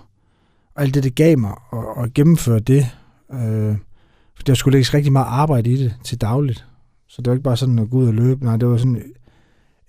alt 0.80 0.94
det, 0.94 1.02
det 1.02 1.14
gav 1.14 1.38
mig 1.38 1.54
at, 1.72 2.04
at 2.04 2.14
gennemføre 2.14 2.58
det. 2.58 2.87
Øh, 3.32 3.76
for 4.34 4.42
der 4.46 4.54
skulle 4.54 4.72
lægges 4.72 4.94
rigtig 4.94 5.12
meget 5.12 5.26
arbejde 5.28 5.70
i 5.70 5.76
det 5.76 5.94
til 6.04 6.20
dagligt. 6.20 6.66
Så 7.08 7.22
det 7.22 7.26
var 7.26 7.32
ikke 7.32 7.42
bare 7.42 7.56
sådan 7.56 7.78
at 7.78 7.90
gå 7.90 7.99
ud 7.99 8.06
og 8.08 8.14
løbe. 8.14 8.44
Nej, 8.44 8.56
det 8.56 8.68
var 8.68 8.76
sådan 8.76 9.02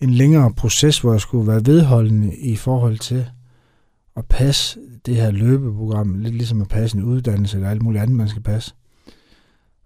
en 0.02 0.10
længere 0.10 0.54
proces, 0.54 1.00
hvor 1.00 1.12
jeg 1.12 1.22
skulle 1.22 1.48
være 1.48 1.66
vedholdende 1.66 2.36
i 2.36 2.56
forhold 2.56 2.98
til 2.98 3.26
at 4.16 4.26
passe 4.26 4.80
det 5.06 5.16
her 5.16 5.32
løbeprogram, 5.32 6.20
lidt 6.20 6.36
ligesom 6.36 6.62
at 6.62 6.68
passe 6.68 6.98
en 6.98 7.04
uddannelse 7.04 7.58
eller 7.58 7.70
alt 7.70 7.82
muligt 7.82 8.02
andet, 8.02 8.18
man 8.18 8.28
skal 8.28 8.42
passe. 8.42 8.74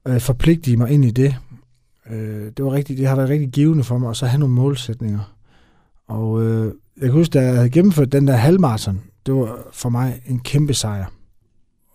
Og 0.04 0.12
jeg 0.12 0.22
forpligtede 0.22 0.78
mig 0.78 0.92
ind 0.92 1.06
i 1.06 1.12
det. 1.12 1.36
Øh, 2.10 2.52
det, 2.58 2.66
var 2.66 2.72
rigtig, 2.72 2.98
det 2.98 3.08
har 3.08 3.16
været 3.16 3.30
rigtig 3.30 3.50
givende 3.50 3.84
for 3.84 3.98
mig, 3.98 4.10
og 4.10 4.16
så 4.16 4.26
have 4.26 4.40
nogle 4.40 4.56
målsætninger. 4.56 5.36
Og 6.08 6.44
øh, 6.44 6.74
jeg 6.98 7.04
kan 7.04 7.12
huske, 7.12 7.32
da 7.32 7.42
jeg 7.42 7.56
havde 7.56 7.70
gennemført 7.70 8.12
den 8.12 8.28
der 8.28 8.36
halvmarathon, 8.36 9.02
det 9.26 9.34
var 9.34 9.68
for 9.72 9.90
mig 9.90 10.22
en 10.26 10.40
kæmpe 10.40 10.74
sejr. 10.74 11.06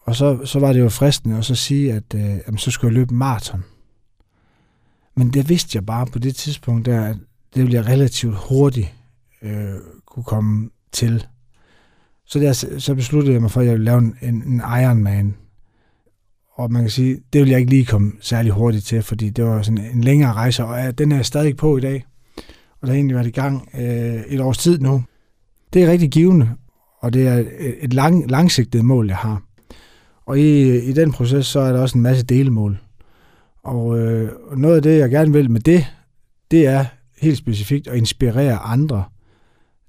Og 0.02 0.16
så, 0.16 0.40
så 0.44 0.58
var 0.58 0.72
det 0.72 0.80
jo 0.80 0.88
fristende 0.88 1.38
at 1.38 1.44
så 1.44 1.54
sige, 1.54 1.92
at 1.92 2.14
øh, 2.14 2.22
jamen, 2.22 2.58
så 2.58 2.70
skulle 2.70 2.88
jeg 2.88 2.94
løbe 2.94 3.14
maraton. 3.14 3.64
Men 5.16 5.32
det 5.32 5.48
vidste 5.48 5.76
jeg 5.76 5.86
bare 5.86 6.06
på 6.06 6.18
det 6.18 6.36
tidspunkt, 6.36 6.86
der, 6.86 7.04
at 7.04 7.16
det 7.54 7.62
ville 7.62 7.74
jeg 7.74 7.86
relativt 7.86 8.36
hurtigt 8.36 8.94
øh, 9.42 9.74
kunne 10.06 10.24
komme 10.24 10.70
til. 10.92 11.26
Så, 12.26 12.38
der, 12.38 12.52
så 12.78 12.94
besluttede 12.94 13.32
jeg 13.32 13.42
mig 13.42 13.50
for, 13.50 13.60
at 13.60 13.66
jeg 13.66 13.72
ville 13.72 13.84
lave 13.84 13.98
en, 13.98 14.14
en 14.22 14.62
Ironman. 14.82 15.36
Og 16.54 16.72
man 16.72 16.82
kan 16.82 16.90
sige, 16.90 17.20
det 17.32 17.38
ville 17.38 17.50
jeg 17.52 17.60
ikke 17.60 17.70
lige 17.70 17.84
komme 17.84 18.12
særlig 18.20 18.52
hurtigt 18.52 18.84
til, 18.84 19.02
fordi 19.02 19.30
det 19.30 19.44
var 19.44 19.62
sådan 19.62 19.84
en 19.84 20.04
længere 20.04 20.32
rejse, 20.32 20.64
og 20.64 20.86
øh, 20.86 20.92
den 20.92 21.12
er 21.12 21.16
jeg 21.16 21.26
stadig 21.26 21.56
på 21.56 21.76
i 21.76 21.80
dag. 21.80 22.04
Og 22.80 22.86
der 22.86 22.86
har 22.86 22.94
egentlig 22.94 23.16
været 23.16 23.26
i 23.26 23.30
gang 23.30 23.68
øh, 23.74 24.22
et 24.28 24.40
års 24.40 24.58
tid 24.58 24.78
nu. 24.78 25.04
Det 25.72 25.82
er 25.82 25.90
rigtig 25.90 26.10
givende, 26.10 26.56
og 27.00 27.12
det 27.12 27.28
er 27.28 27.44
et 27.80 27.94
lang, 27.94 28.30
langsigtet 28.30 28.84
mål, 28.84 29.06
jeg 29.06 29.16
har. 29.16 29.42
Og 30.26 30.38
i, 30.38 30.78
i 30.78 30.92
den 30.92 31.12
proces, 31.12 31.46
så 31.46 31.60
er 31.60 31.72
der 31.72 31.80
også 31.80 31.98
en 31.98 32.02
masse 32.02 32.24
delmål. 32.24 32.78
Og 33.62 33.98
øh, 33.98 34.30
noget 34.56 34.76
af 34.76 34.82
det, 34.82 34.98
jeg 34.98 35.10
gerne 35.10 35.32
vil 35.32 35.50
med 35.50 35.60
det, 35.60 35.86
det 36.50 36.66
er 36.66 36.84
helt 37.20 37.38
specifikt 37.38 37.88
at 37.88 37.96
inspirere 37.96 38.58
andre 38.58 39.04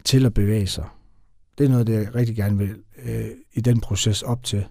til 0.04 0.26
at 0.26 0.34
bevæge 0.34 0.68
sig. 0.68 0.86
Det 1.58 1.66
er 1.66 1.70
noget, 1.70 1.88
det 1.88 1.94
jeg 1.94 2.16
rigtig 2.16 2.36
gerne 2.36 2.58
vil 2.58 2.76
øh, 3.06 3.26
i 3.54 3.62
den 3.62 3.80
proces 3.80 4.22
op 4.22 4.44
til. 4.44 4.66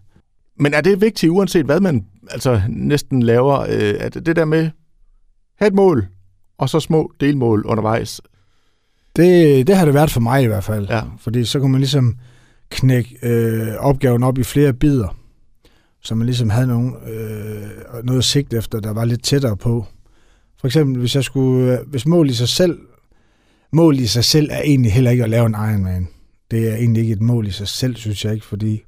Men 0.57 0.75
er 0.75 0.81
det 0.81 1.01
vigtigt, 1.01 1.31
uanset 1.31 1.65
hvad 1.65 1.81
man 1.81 2.07
altså 2.31 2.63
næsten 2.69 3.23
laver, 3.23 3.61
øh, 3.61 3.95
at 3.99 4.15
det 4.15 4.37
der 4.37 4.45
med 4.45 4.71
have 5.59 5.69
et 5.69 5.75
mål, 5.75 6.07
og 6.59 6.69
så 6.69 6.81
små 6.81 7.13
delmål 7.21 7.65
undervejs? 7.67 8.21
Det, 9.17 9.67
det 9.67 9.77
har 9.77 9.85
det 9.85 9.95
været 9.95 10.11
for 10.11 10.21
mig 10.21 10.43
i 10.43 10.47
hvert 10.47 10.65
fald. 10.65 10.89
Ja. 10.89 11.03
Fordi 11.19 11.45
så 11.45 11.61
kunne 11.61 11.73
man 11.73 11.81
ligesom 11.81 12.17
knække 12.71 13.19
øh, 13.23 13.77
opgaven 13.79 14.23
op 14.23 14.39
i 14.39 14.43
flere 14.43 14.73
bidder 14.73 15.21
så 16.03 16.15
man 16.15 16.27
ligesom 16.27 16.51
havde 16.51 16.67
nogen, 16.67 16.95
øh, 17.09 18.05
noget 18.05 18.25
sigt 18.25 18.53
efter, 18.53 18.81
der 18.81 18.91
var 18.91 19.05
lidt 19.05 19.23
tættere 19.23 19.57
på. 19.57 19.87
For 20.61 20.67
eksempel, 20.67 20.99
hvis 20.99 21.15
jeg 21.15 21.25
skulle, 21.25 21.81
øh, 21.81 21.89
hvis 21.89 22.07
mål 22.07 22.31
i 22.31 22.33
sig 22.33 22.49
selv, 22.49 22.79
mål 23.73 23.99
i 23.99 24.07
sig 24.07 24.25
selv 24.25 24.49
er 24.51 24.61
egentlig 24.63 24.93
heller 24.93 25.11
ikke 25.11 25.25
at 25.25 25.31
lave 25.31 25.47
en 25.47 25.55
Ironman. 25.55 26.09
Det 26.51 26.69
er 26.69 26.75
egentlig 26.75 27.01
ikke 27.01 27.13
et 27.13 27.21
mål 27.21 27.47
i 27.47 27.51
sig 27.51 27.69
selv, 27.69 27.97
synes 27.97 28.25
jeg 28.25 28.35
ikke, 28.35 28.47
fordi 28.47 28.83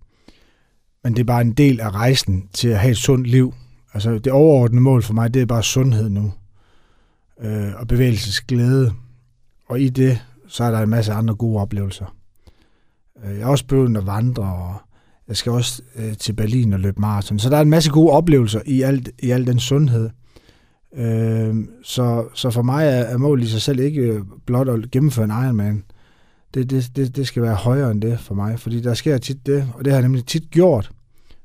men 1.04 1.14
det 1.14 1.20
er 1.20 1.24
bare 1.24 1.40
en 1.40 1.52
del 1.52 1.80
af 1.80 1.90
rejsen 1.90 2.48
til 2.54 2.68
at 2.68 2.78
have 2.78 2.90
et 2.90 2.96
sundt 2.96 3.26
liv. 3.26 3.54
Altså 3.94 4.18
det 4.18 4.32
overordnede 4.32 4.82
mål 4.82 5.02
for 5.02 5.14
mig, 5.14 5.34
det 5.34 5.42
er 5.42 5.46
bare 5.46 5.62
sundhed 5.62 6.08
nu. 6.08 6.32
Øh, 7.40 7.72
og 7.76 7.88
bevægelsesglæde. 7.88 8.92
Og 9.68 9.80
i 9.80 9.88
det, 9.88 10.20
så 10.48 10.64
er 10.64 10.70
der 10.70 10.78
en 10.78 10.88
masse 10.88 11.12
andre 11.12 11.34
gode 11.34 11.60
oplevelser. 11.60 12.16
Øh, 13.24 13.38
jeg 13.38 13.42
er 13.42 13.46
også 13.46 13.66
begyndt 13.66 13.98
at 13.98 14.06
vandre 14.06 14.42
og 14.42 14.76
jeg 15.28 15.36
skal 15.36 15.52
også 15.52 15.82
øh, 15.96 16.16
til 16.16 16.32
Berlin 16.32 16.72
og 16.72 16.80
løbe 16.80 17.00
maraton. 17.00 17.38
Så 17.38 17.50
der 17.50 17.56
er 17.56 17.60
en 17.60 17.70
masse 17.70 17.90
gode 17.90 18.10
oplevelser 18.10 18.60
i 18.66 18.82
alt, 18.82 19.10
i 19.18 19.30
al 19.30 19.46
den 19.46 19.58
sundhed. 19.58 20.10
Øh, 20.96 21.56
så, 21.82 22.24
så 22.34 22.50
for 22.50 22.62
mig 22.62 22.86
er, 22.86 22.90
er 22.90 23.18
målet 23.18 23.44
i 23.44 23.48
sig 23.48 23.62
selv 23.62 23.80
ikke 23.80 24.00
øh, 24.00 24.22
blot 24.46 24.68
at 24.68 24.90
gennemføre 24.90 25.24
en 25.24 25.30
Ironman. 25.30 25.84
Det, 26.54 26.70
det, 26.70 26.96
det, 26.96 27.16
det 27.16 27.26
skal 27.26 27.42
være 27.42 27.54
højere 27.54 27.90
end 27.90 28.02
det 28.02 28.20
for 28.20 28.34
mig, 28.34 28.60
fordi 28.60 28.80
der 28.80 28.94
sker 28.94 29.18
tit 29.18 29.46
det, 29.46 29.68
og 29.74 29.84
det 29.84 29.92
har 29.92 29.98
jeg 29.98 30.08
nemlig 30.08 30.26
tit 30.26 30.50
gjort. 30.50 30.90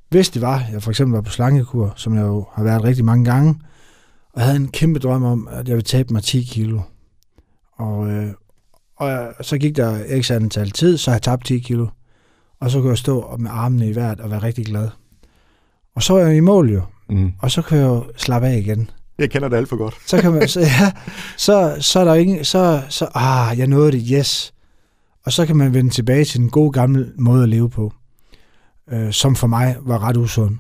Hvis 0.10 0.30
det 0.30 0.42
var, 0.42 0.64
jeg 0.72 0.84
for 0.84 0.90
eksempel 0.90 1.14
var 1.14 1.22
på 1.22 1.32
slangekur, 1.32 1.94
som 1.96 2.16
jeg 2.16 2.22
jo 2.22 2.46
har 2.54 2.64
været 2.64 2.84
rigtig 2.84 3.06
mange 3.06 3.26
gange, 3.26 3.56
og 4.34 4.42
havde 4.42 4.56
en 4.56 4.68
kæmpe 4.68 5.00
drøm 5.00 5.24
om, 5.24 5.48
at 5.52 5.68
jeg 5.68 5.76
ville 5.76 5.82
tabe 5.82 6.14
mig 6.14 6.24
10 6.24 6.44
kilo. 6.44 6.80
Og, 7.78 8.10
øh, 8.10 8.32
og 8.98 9.46
så 9.46 9.58
gik 9.58 9.76
der 9.76 10.04
ikke 10.04 10.34
antal 10.34 10.72
tid, 10.72 10.98
så 10.98 11.12
jeg 11.12 11.22
tabt 11.22 11.46
10 11.46 11.60
kilo 11.60 11.88
og 12.60 12.72
så 12.72 12.80
kunne 12.82 12.90
jeg 12.90 12.98
stå 12.98 13.38
med 13.40 13.52
armene 13.54 13.90
i 13.90 13.96
vejret 13.96 14.20
og 14.20 14.32
være 14.32 14.44
rigtig 14.44 14.66
glad. 14.66 14.90
Og 15.96 16.04
så 16.04 16.16
er 16.16 16.26
jeg 16.26 16.36
i 16.36 16.40
mål 16.40 16.72
jo, 16.72 16.82
mm. 17.10 17.32
og 17.40 17.52
så 17.52 17.62
kan 17.62 17.78
jeg 17.78 17.86
jo 17.86 18.06
slappe 18.18 18.48
af 18.48 18.58
igen. 18.58 18.90
Jeg 19.18 19.30
kender 19.30 19.48
det 19.50 19.58
alt 19.58 19.70
for 19.70 19.76
godt. 19.76 19.96
så 20.10 20.22
kan 20.22 20.32
man, 20.32 20.48
så, 20.48 20.60
ja, 20.60 20.92
så, 21.38 21.78
så 21.80 22.00
er 22.00 22.06
der 22.06 22.14
ingen, 22.14 22.46
så, 22.46 22.82
så, 22.90 23.08
ah, 23.14 23.60
jeg 23.60 23.68
nåede 23.68 23.92
det, 23.92 24.08
yes. 24.12 24.54
Og 25.26 25.32
så 25.32 25.46
kan 25.46 25.56
man 25.56 25.74
vende 25.74 25.90
tilbage 25.90 26.26
til 26.26 26.40
den 26.40 26.50
gode 26.50 26.72
gamle 26.72 27.14
måde 27.18 27.44
at 27.44 27.50
leve 27.50 27.70
på, 27.70 27.94
øh, 28.92 29.12
som 29.12 29.36
for 29.36 29.48
mig 29.48 29.78
var 29.82 30.04
ret 30.04 30.18
usund. 30.18 30.58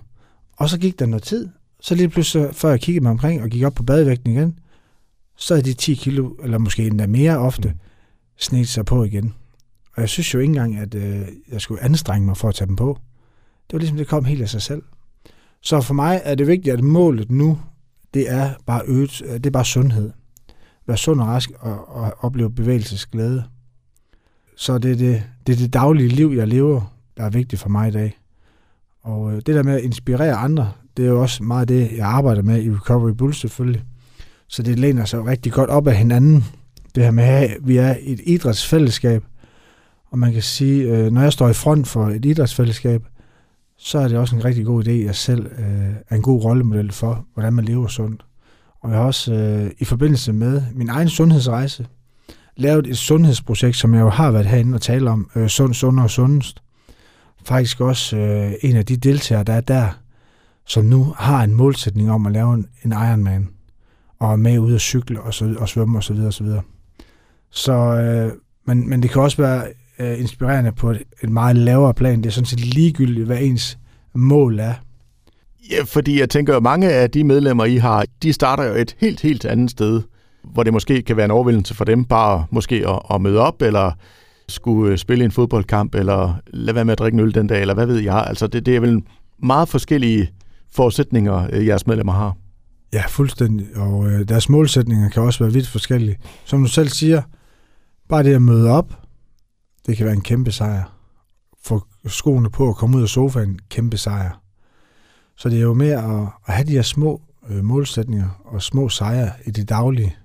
Og 0.57 0.69
så 0.69 0.77
gik 0.77 0.99
der 0.99 1.05
noget 1.05 1.23
tid, 1.23 1.49
så 1.81 1.95
lige 1.95 2.09
pludselig, 2.09 2.55
før 2.55 2.69
jeg 2.69 2.79
kiggede 2.79 3.03
mig 3.03 3.11
omkring 3.11 3.41
og 3.41 3.49
gik 3.49 3.63
op 3.63 3.73
på 3.73 3.83
badevægten 3.83 4.31
igen, 4.31 4.59
så 5.35 5.55
er 5.55 5.61
de 5.61 5.73
10 5.73 5.93
kilo, 5.93 6.29
eller 6.43 6.57
måske 6.57 6.87
endda 6.87 7.07
mere 7.07 7.37
ofte, 7.37 7.69
mm 7.69 7.75
snedt 8.37 8.67
sig 8.67 8.85
på 8.85 9.03
igen. 9.03 9.33
Og 9.95 10.01
jeg 10.01 10.09
synes 10.09 10.33
jo 10.33 10.39
ikke 10.39 10.51
engang, 10.51 10.77
at 10.77 10.95
øh, 10.95 11.27
jeg 11.51 11.61
skulle 11.61 11.83
anstrenge 11.83 12.25
mig 12.25 12.37
for 12.37 12.49
at 12.49 12.55
tage 12.55 12.67
dem 12.67 12.75
på. 12.75 12.97
Det 13.67 13.73
var 13.73 13.79
ligesom, 13.79 13.97
det 13.97 14.07
kom 14.07 14.25
helt 14.25 14.41
af 14.41 14.49
sig 14.49 14.61
selv. 14.61 14.81
Så 15.61 15.81
for 15.81 15.93
mig 15.93 16.21
er 16.23 16.35
det 16.35 16.47
vigtigt, 16.47 16.73
at 16.73 16.83
målet 16.83 17.31
nu, 17.31 17.59
det 18.13 18.31
er 18.31 18.53
bare 18.65 18.81
øget, 18.85 19.21
øh, 19.25 19.33
det 19.33 19.45
er 19.45 19.51
bare 19.51 19.65
sundhed. 19.65 20.11
Være 20.87 20.97
sund 20.97 21.21
og 21.21 21.27
rask 21.27 21.51
og, 21.59 21.95
og 21.95 22.13
opleve 22.19 22.51
bevægelsesglæde. 22.51 23.43
Så 24.55 24.77
det 24.77 24.91
er 24.91 24.95
det, 24.95 25.23
det 25.47 25.53
er 25.53 25.57
det 25.57 25.73
daglige 25.73 26.09
liv, 26.09 26.33
jeg 26.35 26.47
lever, 26.47 26.97
der 27.17 27.23
er 27.23 27.29
vigtigt 27.29 27.61
for 27.61 27.69
mig 27.69 27.87
i 27.87 27.91
dag. 27.91 28.17
Og 29.01 29.31
øh, 29.31 29.35
det 29.35 29.55
der 29.55 29.63
med 29.63 29.73
at 29.73 29.83
inspirere 29.83 30.35
andre, 30.35 30.71
det 30.97 31.05
er 31.05 31.09
jo 31.09 31.21
også 31.21 31.43
meget 31.43 31.67
det, 31.67 31.91
jeg 31.91 32.07
arbejder 32.07 32.41
med 32.41 32.63
i 32.63 32.71
Recovery 32.71 33.11
Bulls 33.11 33.37
selvfølgelig. 33.37 33.83
Så 34.47 34.63
det 34.63 34.79
læner 34.79 35.05
sig 35.05 35.25
rigtig 35.25 35.51
godt 35.51 35.69
op 35.69 35.87
af 35.87 35.95
hinanden. 35.95 36.43
Det 36.97 37.05
her 37.05 37.11
med, 37.11 37.23
at 37.23 37.57
vi 37.61 37.77
er 37.77 37.95
et 38.01 38.21
idrætsfællesskab– 38.25 39.23
og 40.11 40.19
man 40.19 40.33
kan 40.33 40.41
sige, 40.41 40.83
øh, 40.83 41.11
når 41.11 41.21
jeg 41.21 41.33
står 41.33 41.49
i 41.49 41.53
front 41.53 41.87
for 41.87 42.07
et 42.07 42.25
idrætsfællesskab, 42.25 43.03
så 43.77 43.99
er 43.99 44.07
det 44.07 44.17
også 44.17 44.35
en 44.35 44.45
rigtig 44.45 44.65
god 44.65 44.87
idé, 44.87 44.89
at 44.89 45.05
jeg 45.05 45.15
selv 45.15 45.45
øh, 45.45 45.95
er 46.09 46.15
en 46.15 46.21
god 46.21 46.43
rollemodel 46.43 46.91
for, 46.91 47.25
hvordan 47.33 47.53
man 47.53 47.65
lever 47.65 47.87
sundt. 47.87 48.25
Og 48.81 48.89
jeg 48.89 48.99
har 48.99 49.05
også 49.05 49.33
øh, 49.33 49.71
i 49.79 49.85
forbindelse 49.85 50.33
med 50.33 50.61
min 50.73 50.89
egen 50.89 51.09
sundhedsrejse 51.09 51.87
lavet 52.55 52.87
et 52.87 52.97
sundhedsprojekt, 52.97 53.75
som 53.75 53.93
jeg 53.93 54.01
jo 54.01 54.09
har 54.09 54.31
været 54.31 54.45
herinde 54.45 54.75
og 54.75 54.81
tale 54.81 55.09
om, 55.09 55.29
øh, 55.35 55.47
Sund, 55.47 55.73
Sund 55.73 55.99
og 55.99 56.09
Sundest. 56.09 56.61
Faktisk 57.45 57.81
også 57.81 58.17
øh, 58.17 58.51
en 58.61 58.75
af 58.75 58.85
de 58.85 58.97
deltagere, 58.97 59.43
der 59.43 59.53
er 59.53 59.61
der, 59.61 59.89
som 60.65 60.85
nu 60.85 61.13
har 61.17 61.43
en 61.43 61.53
målsætning 61.53 62.11
om 62.11 62.25
at 62.25 62.31
lave 62.31 62.53
en, 62.53 62.67
en 62.85 62.91
Ironman, 62.91 63.49
og 64.19 64.31
er 64.31 64.35
med 64.35 64.59
ud 64.59 64.75
at 64.75 64.81
cykle 64.81 65.21
og, 65.21 65.33
så, 65.33 65.55
og 65.57 65.69
svømme 65.69 65.97
osv. 65.97 66.03
Så, 66.03 66.13
videre, 66.13 66.27
og 66.27 66.33
så, 66.33 66.43
videre 66.43 66.61
så 67.51 67.73
øh, 67.73 68.31
men, 68.67 68.89
men 68.89 69.03
det 69.03 69.11
kan 69.11 69.21
også 69.21 69.37
være 69.37 69.63
øh, 69.99 70.19
inspirerende 70.19 70.71
på 70.71 70.91
et, 70.91 71.03
et 71.23 71.29
meget 71.29 71.55
lavere 71.55 71.93
plan. 71.93 72.17
Det 72.17 72.25
er 72.25 72.31
sådan 72.31 72.45
set 72.45 72.59
ligegyldigt, 72.59 73.25
hvad 73.25 73.41
ens 73.41 73.77
mål 74.13 74.59
er. 74.59 74.73
Ja, 75.71 75.83
fordi 75.85 76.19
jeg 76.19 76.29
tænker, 76.29 76.57
at 76.57 76.63
mange 76.63 76.89
af 76.89 77.11
de 77.11 77.23
medlemmer, 77.23 77.65
I 77.65 77.75
har, 77.75 78.05
de 78.23 78.33
starter 78.33 78.63
jo 78.63 78.73
et 78.73 78.95
helt, 78.99 79.21
helt 79.21 79.45
andet 79.45 79.71
sted, 79.71 80.01
hvor 80.43 80.63
det 80.63 80.73
måske 80.73 81.01
kan 81.01 81.17
være 81.17 81.25
en 81.25 81.31
overvældelse 81.31 81.75
for 81.75 81.85
dem 81.85 82.05
bare 82.05 82.45
måske 82.51 82.87
at, 82.87 82.99
at 83.15 83.21
møde 83.21 83.39
op, 83.39 83.61
eller 83.61 83.91
skulle 84.49 84.91
øh, 84.91 84.97
spille 84.97 85.25
en 85.25 85.31
fodboldkamp, 85.31 85.95
eller 85.95 86.33
lade 86.47 86.75
være 86.75 86.85
med 86.85 86.91
at 86.91 86.99
drikke 86.99 87.15
en 87.15 87.19
øl 87.19 87.33
den 87.33 87.47
dag, 87.47 87.61
eller 87.61 87.73
hvad 87.73 87.85
ved 87.85 87.99
jeg. 87.99 88.25
Altså, 88.27 88.47
det, 88.47 88.65
det 88.65 88.75
er 88.75 88.79
vel 88.79 89.03
meget 89.43 89.69
forskellige 89.69 90.31
forudsætninger, 90.71 91.47
øh, 91.53 91.67
jeres 91.67 91.87
medlemmer 91.87 92.13
har. 92.13 92.35
Ja, 92.93 93.03
fuldstændig. 93.09 93.67
Og 93.75 94.07
øh, 94.07 94.27
deres 94.27 94.49
målsætninger 94.49 95.09
kan 95.09 95.23
også 95.23 95.43
være 95.43 95.53
vidt 95.53 95.67
forskellige. 95.67 96.17
Som 96.45 96.61
du 96.63 96.69
selv 96.69 96.89
siger, 96.89 97.21
bare 98.09 98.23
det 98.23 98.33
at 98.33 98.41
møde 98.41 98.69
op, 98.69 98.93
det 99.85 99.97
kan 99.97 100.05
være 100.05 100.15
en 100.15 100.21
kæmpe 100.21 100.51
sejr. 100.51 100.93
Få 101.63 101.83
skoene 102.05 102.49
på 102.49 102.67
og 102.67 102.75
komme 102.75 102.97
ud 102.97 103.01
af 103.01 103.09
sofaen, 103.09 103.59
kæmpe 103.69 103.97
sejr. 103.97 104.41
Så 105.35 105.49
det 105.49 105.57
er 105.57 105.61
jo 105.61 105.73
mere 105.73 105.97
at, 105.97 106.27
at 106.47 106.53
have 106.53 106.67
de 106.67 106.71
her 106.71 106.81
små 106.81 107.21
øh, 107.49 107.63
målsætninger 107.63 108.41
og 108.45 108.61
små 108.61 108.89
sejre 108.89 109.31
i 109.45 109.51
det 109.51 109.69
daglige, 109.69 110.15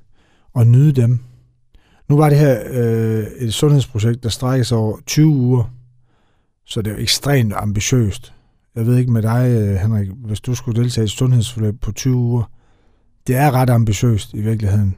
og 0.53 0.67
nyde 0.67 0.93
dem. 0.93 1.19
Nu 2.09 2.17
var 2.17 2.29
det 2.29 2.39
her 2.39 2.63
øh, 2.71 3.27
et 3.39 3.55
sundhedsprojekt, 3.55 4.23
der 4.23 4.29
strækker 4.29 4.65
sig 4.65 4.79
over 4.79 4.99
20 5.07 5.27
uger, 5.27 5.65
så 6.65 6.83
det 6.83 6.91
er 6.91 6.95
jo 6.95 7.03
ekstremt 7.03 7.53
ambitiøst. 7.57 8.35
Jeg 8.75 8.87
ved 8.87 8.97
ikke 8.97 9.13
med 9.13 9.23
dig, 9.23 9.49
øh, 9.51 9.75
Henrik, 9.75 10.09
hvis 10.25 10.41
du 10.41 10.55
skulle 10.55 10.83
deltage 10.83 11.03
i 11.03 11.05
et 11.05 11.11
sundhedsforløb 11.11 11.81
på 11.81 11.93
20 11.93 12.15
uger, 12.15 12.51
det 13.27 13.37
er 13.37 13.51
ret 13.51 13.71
ambitiøst 13.71 14.35
i 14.35 14.41
virkeligheden 14.41 14.97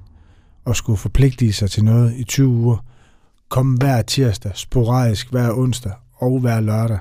at 0.66 0.76
skulle 0.76 0.96
forpligte 0.96 1.52
sig 1.52 1.70
til 1.70 1.84
noget 1.84 2.14
i 2.16 2.24
20 2.24 2.48
uger. 2.48 2.84
Komme 3.48 3.78
hver 3.78 4.02
tirsdag, 4.02 4.52
sporadisk 4.54 5.30
hver 5.30 5.52
onsdag 5.52 5.92
og 6.14 6.40
hver 6.40 6.60
lørdag. 6.60 6.98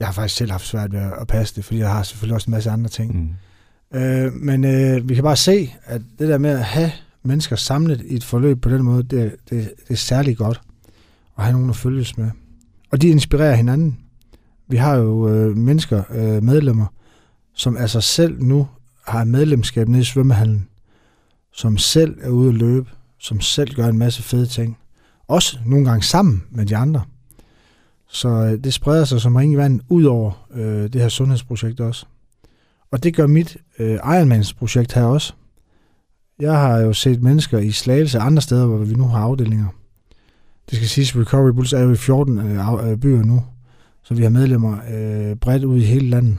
Jeg 0.00 0.08
har 0.08 0.12
faktisk 0.12 0.36
selv 0.36 0.50
haft 0.50 0.66
svært 0.66 0.92
ved 0.92 1.00
at 1.20 1.26
passe 1.26 1.56
det, 1.56 1.64
fordi 1.64 1.78
jeg 1.78 1.92
har 1.92 2.02
selvfølgelig 2.02 2.34
også 2.34 2.50
en 2.50 2.50
masse 2.50 2.70
andre 2.70 2.88
ting. 2.88 3.16
Mm. 3.16 3.98
Øh, 3.98 4.32
men 4.32 4.64
øh, 4.64 5.08
vi 5.08 5.14
kan 5.14 5.24
bare 5.24 5.36
se, 5.36 5.74
at 5.84 6.00
det 6.18 6.28
der 6.28 6.38
med 6.38 6.50
at 6.50 6.64
have 6.64 6.92
mennesker 7.22 7.56
samlet 7.56 8.00
i 8.00 8.14
et 8.14 8.24
forløb 8.24 8.60
på 8.62 8.68
den 8.68 8.82
måde, 8.82 9.02
det, 9.02 9.36
det, 9.50 9.72
det 9.88 9.94
er 9.94 9.94
særlig 9.94 10.36
godt 10.36 10.60
at 11.38 11.44
have 11.44 11.52
nogen 11.52 11.70
at 11.70 11.76
følges 11.76 12.18
med. 12.18 12.30
Og 12.90 13.02
de 13.02 13.08
inspirerer 13.08 13.54
hinanden. 13.54 13.98
Vi 14.68 14.76
har 14.76 14.96
jo 14.96 15.28
øh, 15.28 15.56
mennesker, 15.56 16.02
øh, 16.10 16.42
medlemmer, 16.42 16.86
som 17.54 17.76
af 17.76 17.90
sig 17.90 18.02
selv 18.02 18.42
nu 18.42 18.68
har 19.06 19.24
medlemskab 19.24 19.88
nede 19.88 20.00
i 20.00 20.04
svømmehallen, 20.04 20.68
som 21.52 21.78
selv 21.78 22.18
er 22.20 22.28
ude 22.28 22.48
at 22.48 22.54
løbe, 22.54 22.90
som 23.18 23.40
selv 23.40 23.74
gør 23.74 23.86
en 23.86 23.98
masse 23.98 24.22
fede 24.22 24.46
ting. 24.46 24.78
Også 25.28 25.58
nogle 25.66 25.84
gange 25.84 26.02
sammen 26.02 26.44
med 26.50 26.66
de 26.66 26.76
andre. 26.76 27.02
Så 28.08 28.28
øh, 28.28 28.64
det 28.64 28.74
spreder 28.74 29.04
sig 29.04 29.20
som 29.20 29.36
ring 29.36 29.52
i 29.52 29.56
vand 29.56 29.80
ud 29.88 30.04
over 30.04 30.46
øh, 30.54 30.92
det 30.92 31.00
her 31.00 31.08
sundhedsprojekt 31.08 31.80
også. 31.80 32.06
Og 32.90 33.02
det 33.02 33.16
gør 33.16 33.26
mit 33.26 33.56
øh, 33.78 33.94
Ironmans-projekt 33.94 34.92
her 34.92 35.04
også. 35.04 35.32
Jeg 36.40 36.52
har 36.52 36.78
jo 36.78 36.92
set 36.92 37.22
mennesker 37.22 37.58
i 37.58 37.70
Slagelse 37.70 38.18
andre 38.18 38.42
steder, 38.42 38.66
hvor 38.66 38.78
vi 38.78 38.94
nu 38.94 39.04
har 39.04 39.18
afdelinger. 39.18 39.66
Det 40.70 40.76
skal 40.76 40.88
siges, 40.88 41.14
at 41.14 41.20
Recovery 41.20 41.52
Bulls 41.52 41.72
er 41.72 41.80
jo 41.80 41.92
i 41.92 41.96
14 41.96 42.38
øh, 42.38 42.90
øh, 42.90 42.96
byer 42.98 43.22
nu, 43.22 43.44
så 44.02 44.14
vi 44.14 44.22
har 44.22 44.30
medlemmer 44.30 44.78
øh, 44.90 45.36
bredt 45.36 45.64
ud 45.64 45.78
i 45.78 45.84
hele 45.84 46.08
landet. 46.08 46.38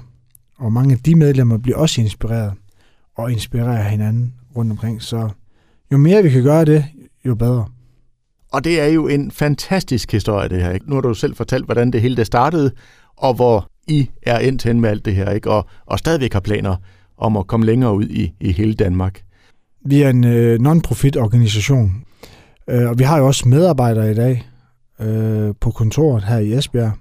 Og 0.58 0.74
mange 0.74 0.94
af 0.94 1.00
de 1.00 1.16
medlemmer 1.16 1.58
bliver 1.58 1.78
også 1.78 2.02
inspireret 2.02 2.54
og 3.16 3.32
inspirerer 3.32 3.90
hinanden 3.90 4.34
rundt 4.56 4.72
omkring. 4.72 5.02
Så 5.02 5.30
jo 5.92 5.98
mere 5.98 6.24
vi 6.24 6.30
kan 6.30 6.44
gøre 6.44 6.66
det, 6.66 6.86
jo 7.26 7.36
bedre. 7.36 7.66
Og 8.52 8.64
det 8.64 8.82
er 8.82 8.88
jo 8.88 9.08
en 9.08 9.32
fantastisk 9.32 10.12
historie, 10.12 10.50
det 10.50 10.62
her. 10.62 10.72
Ikke? 10.72 10.90
Nu 10.90 10.96
har 10.96 11.02
du 11.02 11.14
selv 11.14 11.36
fortalt, 11.36 11.66
hvordan 11.66 11.92
det 11.92 12.02
hele 12.02 12.18
det 12.18 12.26
startede, 12.26 12.72
og 13.18 13.34
hvor 13.34 13.70
I 13.88 14.10
er 14.22 14.40
endt 14.40 14.64
hen 14.64 14.82
med 14.82 14.90
alt 14.90 15.06
det 15.06 15.16
her, 15.16 15.30
ikke? 15.32 15.52
Og, 15.52 15.66
og 15.86 16.00
stadigvæk 16.00 16.34
har 16.34 16.40
planer 16.40 16.76
om 17.18 17.38
at 17.38 17.48
komme 17.48 17.66
længere 17.66 17.96
ud 17.96 18.06
i, 18.06 18.34
i 18.40 18.52
hele 18.52 18.74
Danmark. 18.74 19.22
Vi 19.86 20.02
er 20.02 20.10
en 20.10 20.24
øh, 20.24 20.60
non-profit 20.60 21.18
organisation, 21.18 22.06
øh, 22.68 22.90
og 22.90 23.00
vi 23.00 23.04
har 23.04 23.18
jo 23.18 23.28
også 23.28 23.48
medarbejdere 23.48 24.12
i 24.12 24.16
dag 24.16 24.50
øh, 25.00 25.54
på 25.60 25.72
kontoret 25.72 26.24
her 26.24 26.38
i 26.38 26.54
Esbjerg. 26.54 26.92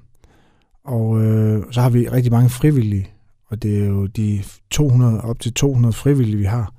Og 0.84 1.22
øh, 1.24 1.62
så 1.70 1.80
har 1.80 1.90
vi 1.90 2.08
rigtig 2.08 2.32
mange 2.32 2.48
frivillige, 2.50 3.10
og 3.50 3.62
det 3.62 3.82
er 3.82 3.86
jo 3.86 4.06
de 4.06 4.42
200, 4.70 5.20
op 5.20 5.40
til 5.40 5.52
200 5.52 5.92
frivillige, 5.92 6.36
vi 6.36 6.44
har, 6.44 6.72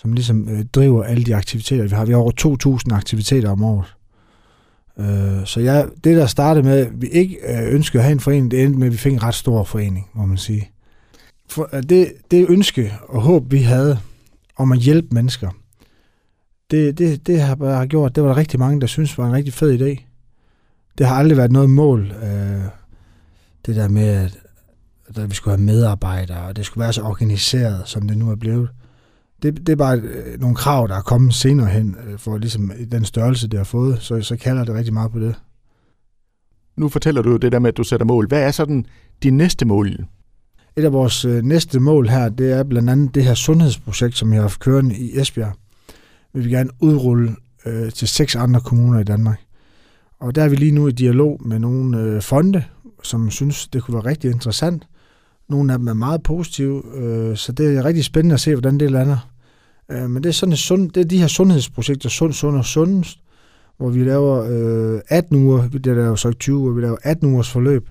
som 0.00 0.12
ligesom 0.12 0.48
øh, 0.48 0.64
driver 0.64 1.04
alle 1.04 1.24
de 1.24 1.36
aktiviteter, 1.36 1.82
vi 1.82 1.88
har. 1.88 2.04
Vi 2.04 2.12
har 2.12 2.20
over 2.20 2.78
2.000 2.88 2.94
aktiviteter 2.94 3.50
om 3.50 3.64
året. 3.64 3.94
Øh, 4.98 5.46
så 5.46 5.60
ja, 5.60 5.84
det 6.04 6.16
der 6.16 6.26
startede 6.26 6.66
med, 6.66 6.86
at 6.86 7.02
vi 7.02 7.06
ikke 7.06 7.36
øh, 7.48 7.74
ønskede 7.74 8.00
at 8.00 8.04
have 8.04 8.12
en 8.12 8.20
forening, 8.20 8.50
det 8.50 8.62
endte 8.62 8.78
med, 8.78 8.86
at 8.86 8.92
vi 8.92 8.98
fik 8.98 9.12
en 9.12 9.22
ret 9.22 9.34
stor 9.34 9.64
forening, 9.64 10.10
må 10.14 10.26
man 10.26 10.36
sige. 10.36 10.70
For 11.48 11.68
øh, 11.72 11.82
det, 11.82 12.12
det 12.30 12.46
ønske 12.48 12.94
og 13.08 13.22
håb, 13.22 13.52
vi 13.52 13.58
havde 13.58 13.98
om 14.56 14.72
at 14.72 14.78
hjælpe 14.78 15.08
mennesker, 15.14 15.50
det, 16.70 16.98
det, 16.98 17.26
det 17.26 17.40
har 17.40 17.54
bare 17.54 17.86
gjort, 17.86 18.14
det 18.14 18.22
var 18.22 18.28
der 18.28 18.36
rigtig 18.36 18.58
mange, 18.58 18.80
der 18.80 18.86
synes 18.86 19.18
var 19.18 19.26
en 19.26 19.32
rigtig 19.32 19.54
fed 19.54 19.80
idé. 19.80 20.04
Det 20.98 21.06
har 21.06 21.16
aldrig 21.16 21.36
været 21.36 21.52
noget 21.52 21.70
mål, 21.70 22.12
øh, 22.22 22.64
det 23.66 23.76
der 23.76 23.88
med, 23.88 24.08
at, 24.08 24.38
at 25.16 25.30
vi 25.30 25.34
skulle 25.34 25.56
have 25.56 25.64
medarbejdere, 25.64 26.46
og 26.46 26.56
det 26.56 26.66
skulle 26.66 26.82
være 26.82 26.92
så 26.92 27.02
organiseret, 27.02 27.82
som 27.84 28.08
det 28.08 28.18
nu 28.18 28.30
er 28.30 28.36
blevet 28.36 28.68
det, 29.42 29.66
det 29.66 29.68
er 29.68 29.76
bare 29.76 29.98
øh, 29.98 30.40
nogle 30.40 30.56
krav, 30.56 30.88
der 30.88 30.96
er 30.96 31.02
kommet 31.02 31.34
senere 31.34 31.66
hen, 31.66 31.96
øh, 32.06 32.18
for 32.18 32.38
ligesom 32.38 32.72
den 32.92 33.04
størrelse, 33.04 33.48
det 33.48 33.58
har 33.58 33.64
fået, 33.64 34.02
så, 34.02 34.22
så 34.22 34.36
kalder 34.36 34.64
det 34.64 34.74
rigtig 34.74 34.94
meget 34.94 35.12
på 35.12 35.18
det. 35.20 35.34
Nu 36.76 36.88
fortæller 36.88 37.22
du 37.22 37.30
jo 37.30 37.36
det 37.36 37.52
der 37.52 37.58
med, 37.58 37.68
at 37.68 37.76
du 37.76 37.82
sætter 37.82 38.06
mål. 38.06 38.28
Hvad 38.28 38.42
er 38.42 38.50
så 38.50 38.64
den, 38.64 38.86
de 39.22 39.30
næste 39.30 39.64
mål? 39.64 39.88
Et 40.76 40.84
af 40.84 40.92
vores 40.92 41.24
øh, 41.24 41.42
næste 41.42 41.80
mål 41.80 42.08
her, 42.08 42.28
det 42.28 42.52
er 42.52 42.62
blandt 42.62 42.90
andet 42.90 43.14
det 43.14 43.24
her 43.24 43.34
sundhedsprojekt, 43.34 44.16
som 44.16 44.32
jeg 44.32 44.36
har 44.36 44.42
haft 44.42 44.60
kørende 44.60 44.96
i 44.96 45.18
Esbjerg. 45.18 45.52
Vi 46.34 46.40
vil 46.40 46.50
gerne 46.50 46.70
udrulle 46.80 47.36
øh, 47.66 47.92
til 47.92 48.08
seks 48.08 48.36
andre 48.36 48.60
kommuner 48.60 49.00
i 49.00 49.04
Danmark. 49.04 49.40
Og 50.20 50.34
der 50.34 50.42
er 50.42 50.48
vi 50.48 50.56
lige 50.56 50.72
nu 50.72 50.88
i 50.88 50.92
dialog 50.92 51.40
med 51.44 51.58
nogle 51.58 51.98
øh, 51.98 52.22
fonde, 52.22 52.64
som 53.02 53.30
synes, 53.30 53.68
det 53.68 53.82
kunne 53.82 53.94
være 53.94 54.06
rigtig 54.06 54.30
interessant. 54.30 54.88
Nogle 55.48 55.72
af 55.72 55.78
dem 55.78 55.88
er 55.88 55.94
meget 55.94 56.22
positive, 56.22 56.82
øh, 56.96 57.36
så 57.36 57.52
det 57.52 57.76
er 57.76 57.84
rigtig 57.84 58.04
spændende 58.04 58.34
at 58.34 58.40
se, 58.40 58.54
hvordan 58.54 58.80
det 58.80 58.90
lander. 58.90 59.29
Øh, 59.90 60.10
men 60.10 60.22
det 60.22 60.28
er, 60.28 60.32
sådan 60.32 60.52
et 60.52 60.58
sund, 60.58 60.90
det 60.90 61.00
er 61.00 61.04
de 61.04 61.18
her 61.18 61.26
sundhedsprojekter, 61.26 62.08
Sund, 62.08 62.32
Sund 62.32 62.56
og 62.56 62.64
Sundest, 62.64 63.18
hvor 63.76 63.90
vi 63.90 64.04
laver 64.04 64.44
øh, 64.94 65.00
18 65.08 65.36
uger, 65.36 65.68
det 65.68 65.86
er 65.86 66.06
jo 66.06 66.16
så 66.16 66.28
ikke 66.28 66.38
20 66.38 66.56
uger, 66.56 66.72
vi 66.72 66.80
laver 66.80 66.96
18 67.02 67.32
ugers 67.32 67.50
forløb 67.50 67.90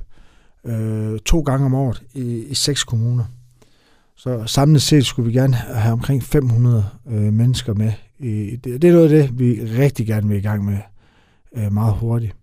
øh, 0.65 1.19
to 1.19 1.41
gange 1.41 1.65
om 1.65 1.73
året 1.73 2.03
i, 2.13 2.43
i 2.43 2.53
seks 2.53 2.83
kommuner. 2.83 3.23
Så 4.15 4.43
samlet 4.45 4.81
set 4.81 5.05
skulle 5.05 5.31
vi 5.31 5.37
gerne 5.37 5.53
have 5.53 5.93
omkring 5.93 6.23
500 6.23 6.85
øh, 7.11 7.33
mennesker 7.33 7.73
med. 7.73 7.91
I, 8.19 8.55
det, 8.55 8.81
det 8.81 8.87
er 8.87 8.93
noget 8.93 9.13
af 9.13 9.23
det, 9.23 9.39
vi 9.39 9.61
rigtig 9.77 10.07
gerne 10.07 10.27
vil 10.27 10.37
i 10.37 10.41
gang 10.41 10.65
med 10.65 10.77
øh, 11.57 11.73
meget 11.73 11.93
hurtigt. 11.93 12.35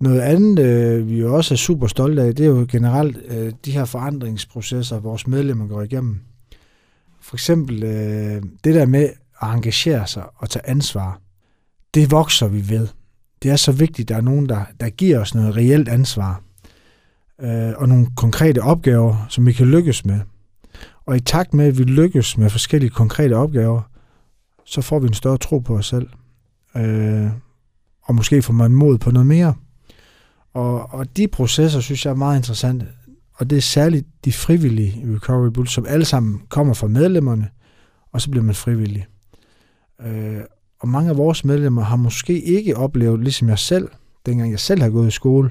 Noget 0.00 0.20
andet, 0.20 0.58
øh, 0.58 1.10
vi 1.10 1.24
også 1.24 1.54
er 1.54 1.56
super 1.56 1.86
stolte 1.86 2.22
af, 2.22 2.34
det 2.34 2.46
er 2.46 2.50
jo 2.50 2.66
generelt 2.70 3.18
øh, 3.28 3.52
de 3.64 3.72
her 3.72 3.84
forandringsprocesser, 3.84 5.00
vores 5.00 5.26
medlemmer 5.26 5.66
går 5.66 5.82
igennem. 5.82 6.20
For 7.26 7.36
eksempel 7.36 7.82
øh, 7.82 8.42
det 8.64 8.74
der 8.74 8.86
med 8.86 9.08
at 9.42 9.48
engagere 9.48 10.06
sig 10.06 10.24
og 10.36 10.50
tage 10.50 10.68
ansvar, 10.68 11.20
det 11.94 12.10
vokser 12.10 12.48
vi 12.48 12.68
ved. 12.68 12.88
Det 13.42 13.50
er 13.50 13.56
så 13.56 13.72
vigtigt, 13.72 14.06
at 14.06 14.08
der 14.08 14.16
er 14.16 14.20
nogen, 14.20 14.48
der, 14.48 14.64
der 14.80 14.88
giver 14.88 15.20
os 15.20 15.34
noget 15.34 15.56
reelt 15.56 15.88
ansvar 15.88 16.42
øh, 17.40 17.72
og 17.76 17.88
nogle 17.88 18.06
konkrete 18.16 18.62
opgaver, 18.62 19.26
som 19.28 19.46
vi 19.46 19.52
kan 19.52 19.66
lykkes 19.66 20.04
med. 20.04 20.20
Og 21.06 21.16
i 21.16 21.20
takt 21.20 21.54
med, 21.54 21.66
at 21.66 21.78
vi 21.78 21.82
lykkes 21.82 22.38
med 22.38 22.50
forskellige 22.50 22.90
konkrete 22.90 23.34
opgaver, 23.34 23.82
så 24.64 24.82
får 24.82 24.98
vi 24.98 25.06
en 25.06 25.14
større 25.14 25.38
tro 25.38 25.58
på 25.58 25.76
os 25.76 25.86
selv. 25.86 26.08
Øh, 26.76 27.28
og 28.02 28.14
måske 28.14 28.42
får 28.42 28.52
man 28.52 28.72
mod 28.72 28.98
på 28.98 29.10
noget 29.10 29.26
mere. 29.26 29.54
Og, 30.54 30.94
og 30.94 31.16
de 31.16 31.28
processer, 31.28 31.80
synes 31.80 32.04
jeg 32.04 32.10
er 32.10 32.16
meget 32.16 32.36
interessante. 32.36 32.86
Og 33.38 33.50
det 33.50 33.58
er 33.58 33.62
særligt 33.62 34.06
de 34.24 34.32
frivillige 34.32 35.00
i 35.04 35.14
Recovery 35.14 35.50
Bull, 35.50 35.68
som 35.68 35.86
alle 35.88 36.04
sammen 36.04 36.42
kommer 36.48 36.74
fra 36.74 36.86
medlemmerne, 36.86 37.48
og 38.12 38.20
så 38.20 38.30
bliver 38.30 38.44
man 38.44 38.54
frivillig. 38.54 39.06
Øh, 40.06 40.40
og 40.80 40.88
mange 40.88 41.10
af 41.10 41.16
vores 41.16 41.44
medlemmer 41.44 41.82
har 41.82 41.96
måske 41.96 42.40
ikke 42.40 42.76
oplevet, 42.76 43.20
ligesom 43.20 43.48
jeg 43.48 43.58
selv, 43.58 43.88
dengang 44.26 44.50
jeg 44.50 44.60
selv 44.60 44.82
har 44.82 44.90
gået 44.90 45.08
i 45.08 45.10
skole, 45.10 45.50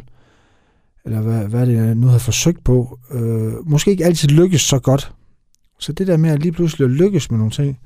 eller 1.05 1.21
hvad, 1.21 1.47
hvad 1.47 1.65
det 1.65 1.75
jeg 1.75 1.95
nu 1.95 2.07
har 2.07 2.17
forsøgt 2.17 2.63
på, 2.63 2.99
øh, 3.11 3.69
måske 3.69 3.91
ikke 3.91 4.05
altid 4.05 4.29
lykkes 4.29 4.61
så 4.61 4.79
godt. 4.79 5.13
Så 5.79 5.93
det 5.93 6.07
der 6.07 6.17
med 6.17 6.29
at 6.29 6.39
lige 6.41 6.51
pludselig 6.51 6.87
lykkes 6.87 7.31
med 7.31 7.37
nogle 7.37 7.51
ting, 7.51 7.79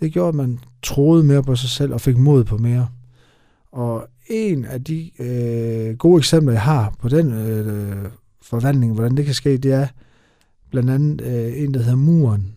det 0.00 0.12
gjorde, 0.12 0.28
at 0.28 0.34
man 0.34 0.58
troede 0.82 1.24
mere 1.24 1.42
på 1.42 1.56
sig 1.56 1.70
selv 1.70 1.94
og 1.94 2.00
fik 2.00 2.16
mod 2.16 2.44
på 2.44 2.58
mere. 2.58 2.88
Og 3.72 4.08
en 4.30 4.64
af 4.64 4.84
de 4.84 5.10
øh, 5.18 5.96
gode 5.96 6.18
eksempler, 6.18 6.52
jeg 6.52 6.62
har 6.62 6.94
på 6.98 7.08
den 7.08 7.32
øh, 7.32 8.10
forvandling, 8.42 8.94
hvordan 8.94 9.16
det 9.16 9.24
kan 9.24 9.34
ske, 9.34 9.58
det 9.58 9.72
er 9.72 9.86
blandt 10.70 10.90
andet 10.90 11.20
øh, 11.20 11.62
en, 11.62 11.74
der 11.74 11.80
hedder 11.80 11.96
Muren. 11.96 12.54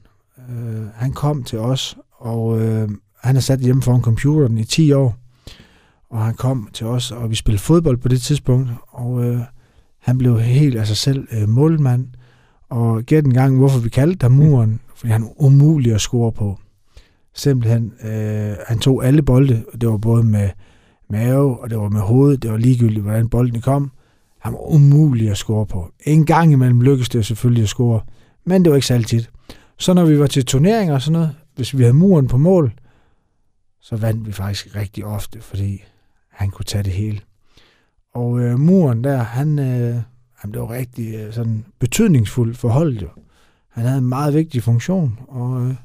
Øh, 0.49 0.85
han 0.95 1.11
kom 1.11 1.43
til 1.43 1.59
os, 1.59 1.97
og 2.11 2.61
øh, 2.61 2.89
han 3.23 3.35
er 3.35 3.39
sat 3.39 3.59
hjemme 3.59 3.81
foran 3.81 4.01
computeren 4.01 4.57
i 4.57 4.63
10 4.63 4.91
år. 4.91 5.17
Og 6.09 6.25
han 6.25 6.33
kom 6.33 6.69
til 6.73 6.85
os, 6.85 7.11
og 7.11 7.29
vi 7.29 7.35
spillede 7.35 7.61
fodbold 7.63 7.97
på 7.97 8.07
det 8.07 8.21
tidspunkt, 8.21 8.69
og 8.87 9.25
øh, 9.25 9.39
han 9.99 10.17
blev 10.17 10.39
helt 10.39 10.75
af 10.75 10.87
sig 10.87 10.97
selv 10.97 11.27
øh, 11.31 11.49
målmand. 11.49 12.07
Og 12.69 13.03
gæt 13.03 13.25
en 13.25 13.33
gang, 13.33 13.57
hvorfor 13.57 13.79
vi 13.79 13.89
kaldte 13.89 14.23
ham 14.23 14.31
Muren, 14.31 14.79
fordi 14.95 15.11
han 15.11 15.23
er 15.23 15.41
umulig 15.41 15.93
at 15.93 16.01
score 16.01 16.31
på. 16.31 16.59
Simpelthen, 17.33 17.93
øh, 18.03 18.55
han 18.67 18.79
tog 18.79 19.05
alle 19.05 19.21
bolde, 19.21 19.63
og 19.73 19.81
det 19.81 19.89
var 19.89 19.97
både 19.97 20.23
med 20.23 20.49
mave, 21.09 21.59
og 21.59 21.69
det 21.69 21.77
var 21.77 21.89
med 21.89 22.01
hovedet, 22.01 22.43
det 22.43 22.51
var 22.51 22.57
ligegyldigt, 22.57 23.03
hvordan 23.03 23.29
bolden 23.29 23.61
kom. 23.61 23.91
Han 24.45 24.53
var 24.53 24.73
umulig 24.73 25.29
at 25.29 25.37
score 25.37 25.65
på. 25.65 25.91
En 26.05 26.25
gang 26.25 26.51
imellem 26.51 26.81
lykkedes 26.81 27.09
det 27.09 27.25
selvfølgelig 27.25 27.63
at 27.63 27.69
score, 27.69 28.01
men 28.43 28.63
det 28.63 28.69
var 28.69 28.75
ikke 28.75 28.87
så 28.87 28.93
altid. 28.93 29.23
Så 29.77 29.93
når 29.93 30.05
vi 30.05 30.19
var 30.19 30.27
til 30.27 30.45
turneringer 30.45 30.93
og 30.93 31.01
sådan 31.01 31.13
noget, 31.13 31.35
hvis 31.55 31.77
vi 31.77 31.83
havde 31.83 31.93
muren 31.93 32.27
på 32.27 32.37
mål, 32.37 32.73
så 33.81 33.95
vandt 33.95 34.27
vi 34.27 34.31
faktisk 34.31 34.75
rigtig 34.75 35.05
ofte, 35.05 35.41
fordi 35.41 35.83
han 36.29 36.49
kunne 36.49 36.65
tage 36.65 36.83
det 36.83 36.93
hele. 36.93 37.19
Og 38.13 38.39
øh, 38.39 38.59
muren 38.59 39.03
der, 39.03 39.17
han, 39.17 39.59
øh, 39.59 39.95
han 40.37 40.51
blev 40.51 40.65
rigtig 40.65 41.15
øh, 41.15 41.33
sådan 41.33 41.65
betydningsfuld 41.79 42.55
for 42.55 42.69
holdet 42.69 43.01
jo. 43.01 43.09
Han 43.69 43.85
havde 43.85 43.97
en 43.97 44.09
meget 44.09 44.33
vigtig 44.33 44.63
funktion, 44.63 45.19
og 45.27 45.61
øh, 45.61 45.75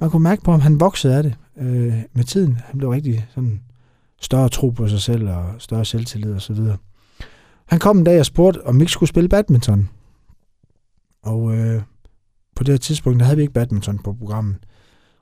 man 0.00 0.10
kunne 0.10 0.22
mærke 0.22 0.42
på, 0.42 0.52
om 0.52 0.60
han 0.60 0.80
voksede 0.80 1.16
af 1.16 1.22
det 1.22 1.34
øh, 1.56 1.94
med 2.12 2.24
tiden. 2.24 2.58
Han 2.64 2.78
blev 2.78 2.90
rigtig 2.90 3.26
sådan 3.34 3.60
større 4.20 4.48
tro 4.48 4.70
på 4.70 4.88
sig 4.88 5.00
selv 5.00 5.28
og 5.28 5.54
større 5.58 5.84
selvtillid 5.84 6.32
og 6.32 6.42
så 6.42 6.52
videre. 6.52 6.76
Han 7.68 7.78
kom 7.78 7.98
en 7.98 8.04
dag 8.04 8.18
og 8.18 8.26
spurgte, 8.26 8.66
om 8.66 8.76
vi 8.76 8.82
ikke 8.82 8.92
skulle 8.92 9.08
spille 9.08 9.28
badminton. 9.28 9.88
Og 11.22 11.56
øh, 11.56 11.82
på 12.56 12.64
det 12.64 12.72
her 12.72 12.78
tidspunkt, 12.78 13.18
der 13.18 13.24
havde 13.24 13.36
vi 13.36 13.42
ikke 13.42 13.54
badminton 13.54 13.98
på 13.98 14.12
programmet. 14.12 14.56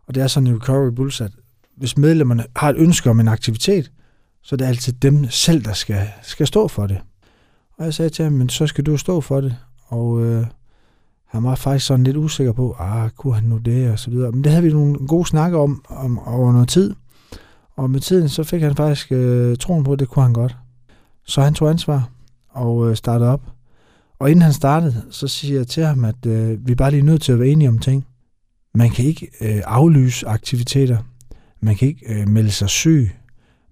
Og 0.06 0.14
det 0.14 0.22
er 0.22 0.26
sådan 0.26 0.46
i 0.46 0.54
Recovery 0.54 0.90
Bulls, 0.90 1.20
at 1.20 1.32
hvis 1.76 1.98
medlemmerne 1.98 2.44
har 2.56 2.70
et 2.70 2.76
ønske 2.78 3.10
om 3.10 3.20
en 3.20 3.28
aktivitet, 3.28 3.92
så 4.42 4.54
er 4.54 4.56
det 4.56 4.64
altid 4.64 4.92
dem 4.92 5.30
selv, 5.30 5.64
der 5.64 5.72
skal, 5.72 6.08
skal 6.22 6.46
stå 6.46 6.68
for 6.68 6.86
det. 6.86 6.98
Og 7.78 7.84
jeg 7.84 7.94
sagde 7.94 8.10
til 8.10 8.22
ham, 8.22 8.32
men 8.32 8.48
så 8.48 8.66
skal 8.66 8.84
du 8.86 8.96
stå 8.96 9.20
for 9.20 9.40
det. 9.40 9.56
Og 9.86 10.24
øh, 10.24 10.46
han 11.26 11.44
var 11.44 11.54
faktisk 11.54 11.86
sådan 11.86 12.04
lidt 12.04 12.16
usikker 12.16 12.52
på, 12.52 12.76
ah, 12.78 13.10
kunne 13.10 13.34
han 13.34 13.44
nu 13.44 13.58
det, 13.58 13.90
og 13.90 13.98
så 13.98 14.10
videre. 14.10 14.32
Men 14.32 14.44
det 14.44 14.52
havde 14.52 14.64
vi 14.64 14.72
nogle 14.72 15.06
gode 15.06 15.28
snakker 15.28 15.58
om, 15.58 15.84
om 15.88 16.18
over 16.18 16.52
noget 16.52 16.68
tid. 16.68 16.94
Og 17.76 17.90
med 17.90 18.00
tiden, 18.00 18.28
så 18.28 18.44
fik 18.44 18.62
han 18.62 18.76
faktisk 18.76 19.12
øh, 19.12 19.56
troen 19.56 19.84
på, 19.84 19.92
at 19.92 19.98
det 19.98 20.08
kunne 20.08 20.22
han 20.22 20.32
godt. 20.32 20.56
Så 21.24 21.42
han 21.42 21.54
tog 21.54 21.70
ansvar 21.70 22.10
og 22.56 22.90
øh, 22.90 22.96
startede 22.96 23.30
op. 23.30 23.42
Og 24.18 24.30
inden 24.30 24.42
han 24.42 24.52
startede, 24.52 25.04
så 25.10 25.28
siger 25.28 25.56
jeg 25.56 25.66
til 25.66 25.84
ham, 25.84 26.04
at 26.04 26.26
øh, 26.26 26.66
vi 26.66 26.72
er 26.72 26.76
bare 26.76 26.90
lige 26.90 27.02
nødt 27.02 27.22
til 27.22 27.32
at 27.32 27.38
være 27.38 27.48
enige 27.48 27.68
om 27.68 27.78
ting. 27.78 28.06
Man 28.74 28.90
kan 28.90 29.04
ikke 29.04 29.30
øh, 29.40 29.62
aflyse 29.64 30.28
aktiviteter. 30.28 30.98
Man 31.60 31.76
kan 31.76 31.88
ikke 31.88 32.14
øh, 32.14 32.28
melde 32.28 32.50
sig 32.50 32.68
syg. 32.68 33.10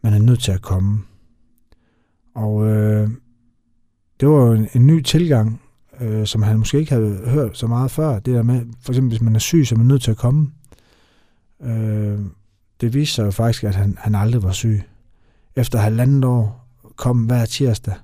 Man 0.02 0.12
er 0.12 0.18
nødt 0.18 0.40
til 0.40 0.52
at 0.52 0.62
komme. 0.62 1.02
Og 2.34 2.66
øh, 2.66 3.10
det 4.20 4.28
var 4.28 4.52
en, 4.52 4.68
en 4.74 4.86
ny 4.86 5.02
tilgang, 5.02 5.60
øh, 6.00 6.26
som 6.26 6.42
han 6.42 6.58
måske 6.58 6.78
ikke 6.78 6.92
havde 6.92 7.20
hørt 7.26 7.58
så 7.58 7.66
meget 7.66 7.90
før. 7.90 8.18
Det 8.18 8.34
der 8.34 8.42
med, 8.42 8.62
for 8.80 8.92
eksempel 8.92 9.08
hvis 9.08 9.20
man 9.20 9.34
er 9.34 9.38
syg, 9.38 9.66
så 9.66 9.74
er 9.74 9.78
man 9.78 9.86
nødt 9.86 10.02
til 10.02 10.10
at 10.10 10.16
komme. 10.16 10.50
Øh, 11.62 12.18
det 12.80 12.94
viste 12.94 13.14
sig 13.14 13.24
jo 13.24 13.30
faktisk, 13.30 13.64
at 13.64 13.74
han, 13.74 13.98
han 14.00 14.14
aldrig 14.14 14.42
var 14.42 14.52
syg. 14.52 14.82
Efter 15.56 15.78
halvandet 15.78 16.24
år 16.24 16.68
kom 16.96 17.24
hver 17.24 17.44
tirsdag 17.44 17.94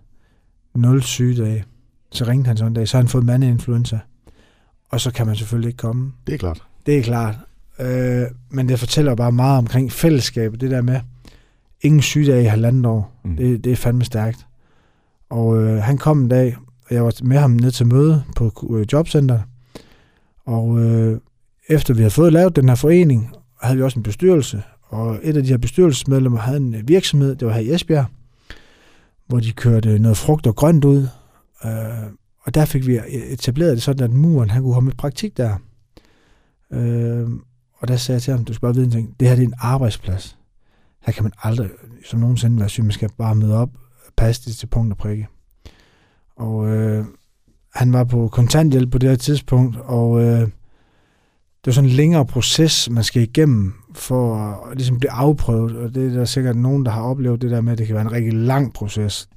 0 0.75 1.03
sygedage. 1.03 1.65
Så 2.13 2.25
ringte 2.25 2.49
han 2.49 2.57
sådan 2.57 2.71
en 2.71 2.75
dag, 2.75 2.89
så 2.89 2.97
har 2.97 3.03
han 3.03 3.09
fået 3.09 3.25
mandeinfluenza. 3.25 3.99
Og 4.91 5.01
så 5.01 5.11
kan 5.11 5.27
man 5.27 5.37
selvfølgelig 5.37 5.69
ikke 5.69 5.77
komme. 5.77 6.13
Det 6.27 6.35
er 6.35 6.39
klart. 6.39 6.63
Det 6.87 6.99
er 6.99 7.03
klart. 7.03 7.35
Øh, 7.81 8.27
men 8.51 8.69
det 8.69 8.79
fortæller 8.79 9.15
bare 9.15 9.33
meget 9.33 9.59
omkring 9.59 9.93
fællesskabet. 9.93 10.61
Det 10.61 10.71
der 10.71 10.83
med, 10.83 11.01
ingen 11.81 12.03
sygedage 12.03 12.43
i 12.43 12.47
halvandet 12.47 12.87
år. 12.87 13.21
Mm. 13.25 13.37
Det, 13.37 13.65
det 13.65 13.73
er 13.73 13.77
fandme 13.77 14.05
stærkt. 14.05 14.47
Og 15.31 15.63
øh, 15.63 15.83
han 15.83 15.99
kom 15.99 16.23
en 16.23 16.29
dag, 16.29 16.57
og 16.89 16.95
jeg 16.95 17.05
var 17.05 17.15
med 17.23 17.39
ham 17.39 17.51
ned 17.51 17.71
til 17.71 17.87
møde 17.87 18.25
på 18.37 18.77
øh, 18.77 18.87
jobcenteret. 18.93 19.43
Og 20.47 20.81
øh, 20.81 21.21
efter 21.69 21.95
vi 21.95 22.01
havde 22.01 22.11
fået 22.11 22.33
lavet 22.33 22.57
den 22.57 22.69
her 22.69 22.77
forening, 22.77 23.33
havde 23.63 23.77
vi 23.77 23.83
også 23.83 23.99
en 23.99 24.03
bestyrelse. 24.03 24.63
Og 24.83 25.19
et 25.23 25.37
af 25.37 25.43
de 25.43 25.49
her 25.49 25.59
bestyrelsesmedlemmer 25.59 26.39
havde 26.39 26.57
en 26.57 26.89
virksomhed, 26.89 27.37
det 27.37 27.49
var 27.49 27.55
her 27.55 27.61
i 27.61 27.75
Esbjerg, 27.75 28.07
hvor 29.31 29.40
de 29.40 29.53
kørte 29.53 29.99
noget 29.99 30.16
frugt 30.16 30.47
og 30.47 30.57
grønt 30.57 30.85
ud. 30.85 31.09
Øh, 31.64 32.12
og 32.43 32.55
der 32.55 32.64
fik 32.64 32.87
vi 32.87 33.01
etableret 33.09 33.73
det 33.75 33.83
sådan, 33.83 34.05
at 34.05 34.11
muren 34.11 34.51
han 34.51 34.62
kunne 34.62 34.75
komme 34.75 34.90
i 34.90 34.95
praktik 34.95 35.37
der. 35.37 35.57
Øh, 36.73 37.29
og 37.75 37.88
der 37.88 37.97
sagde 37.97 38.16
jeg 38.16 38.23
til 38.23 38.33
ham, 38.33 38.45
du 38.45 38.53
skal 38.53 38.66
bare 38.66 38.75
vide 38.75 38.85
en 38.85 38.90
ting, 38.90 39.21
det 39.21 39.29
her 39.29 39.35
det 39.35 39.43
er 39.43 39.49
en 39.49 39.55
arbejdsplads. 39.59 40.38
Her 41.07 41.12
kan 41.12 41.23
man 41.23 41.33
aldrig 41.43 41.71
som 42.05 42.21
nogensinde 42.21 42.61
være 42.61 42.69
syg, 42.69 42.83
man 42.83 42.93
skal 42.93 43.11
bare 43.19 43.35
møde 43.35 43.57
op, 43.57 43.71
passe 44.16 44.45
det 44.45 44.57
til 44.57 44.66
punkt 44.66 44.93
og 44.93 44.99
prikke. 44.99 45.29
Og 46.37 46.69
øh, 46.69 47.05
han 47.75 47.93
var 47.93 48.05
på 48.05 48.29
kontanthjælp 48.29 48.90
på 48.93 48.99
det 48.99 49.09
her 49.09 49.16
tidspunkt, 49.16 49.77
og 49.77 50.23
øh, 50.23 50.40
det 50.40 51.66
var 51.66 51.73
sådan 51.73 51.90
en 51.90 51.97
længere 51.97 52.27
proces, 52.27 52.90
man 52.90 53.05
skal 53.05 53.23
igennem 53.23 53.75
for 53.94 54.37
at 54.37 54.76
ligesom 54.76 54.98
blive 54.98 55.11
afprøvet, 55.11 55.76
og 55.76 55.94
det 55.94 56.07
er 56.07 56.18
der 56.18 56.24
sikkert 56.24 56.57
nogen, 56.57 56.85
der 56.85 56.90
har 56.90 57.03
oplevet 57.03 57.42
det 57.42 57.50
der 57.50 57.61
med, 57.61 57.72
at 57.72 57.79
det 57.79 57.87
kan 57.87 57.94
være 57.94 58.05
en 58.05 58.12
rigtig 58.12 58.33
lang 58.33 58.72
proces. 58.72 59.29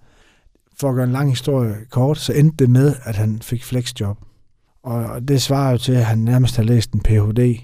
For 0.79 0.89
at 0.89 0.95
gøre 0.95 1.03
en 1.03 1.11
lang 1.11 1.29
historie 1.29 1.75
kort, 1.89 2.17
så 2.17 2.33
endte 2.33 2.57
det 2.57 2.69
med, 2.69 2.95
at 3.03 3.15
han 3.15 3.39
fik 3.41 3.63
flexjob. 3.63 4.17
Og 4.83 5.27
det 5.27 5.41
svarer 5.41 5.71
jo 5.71 5.77
til, 5.77 5.91
at 5.91 6.05
han 6.05 6.17
nærmest 6.17 6.55
har 6.55 6.63
læst 6.63 6.91
en 6.91 6.99
Ph.D. 6.99 7.59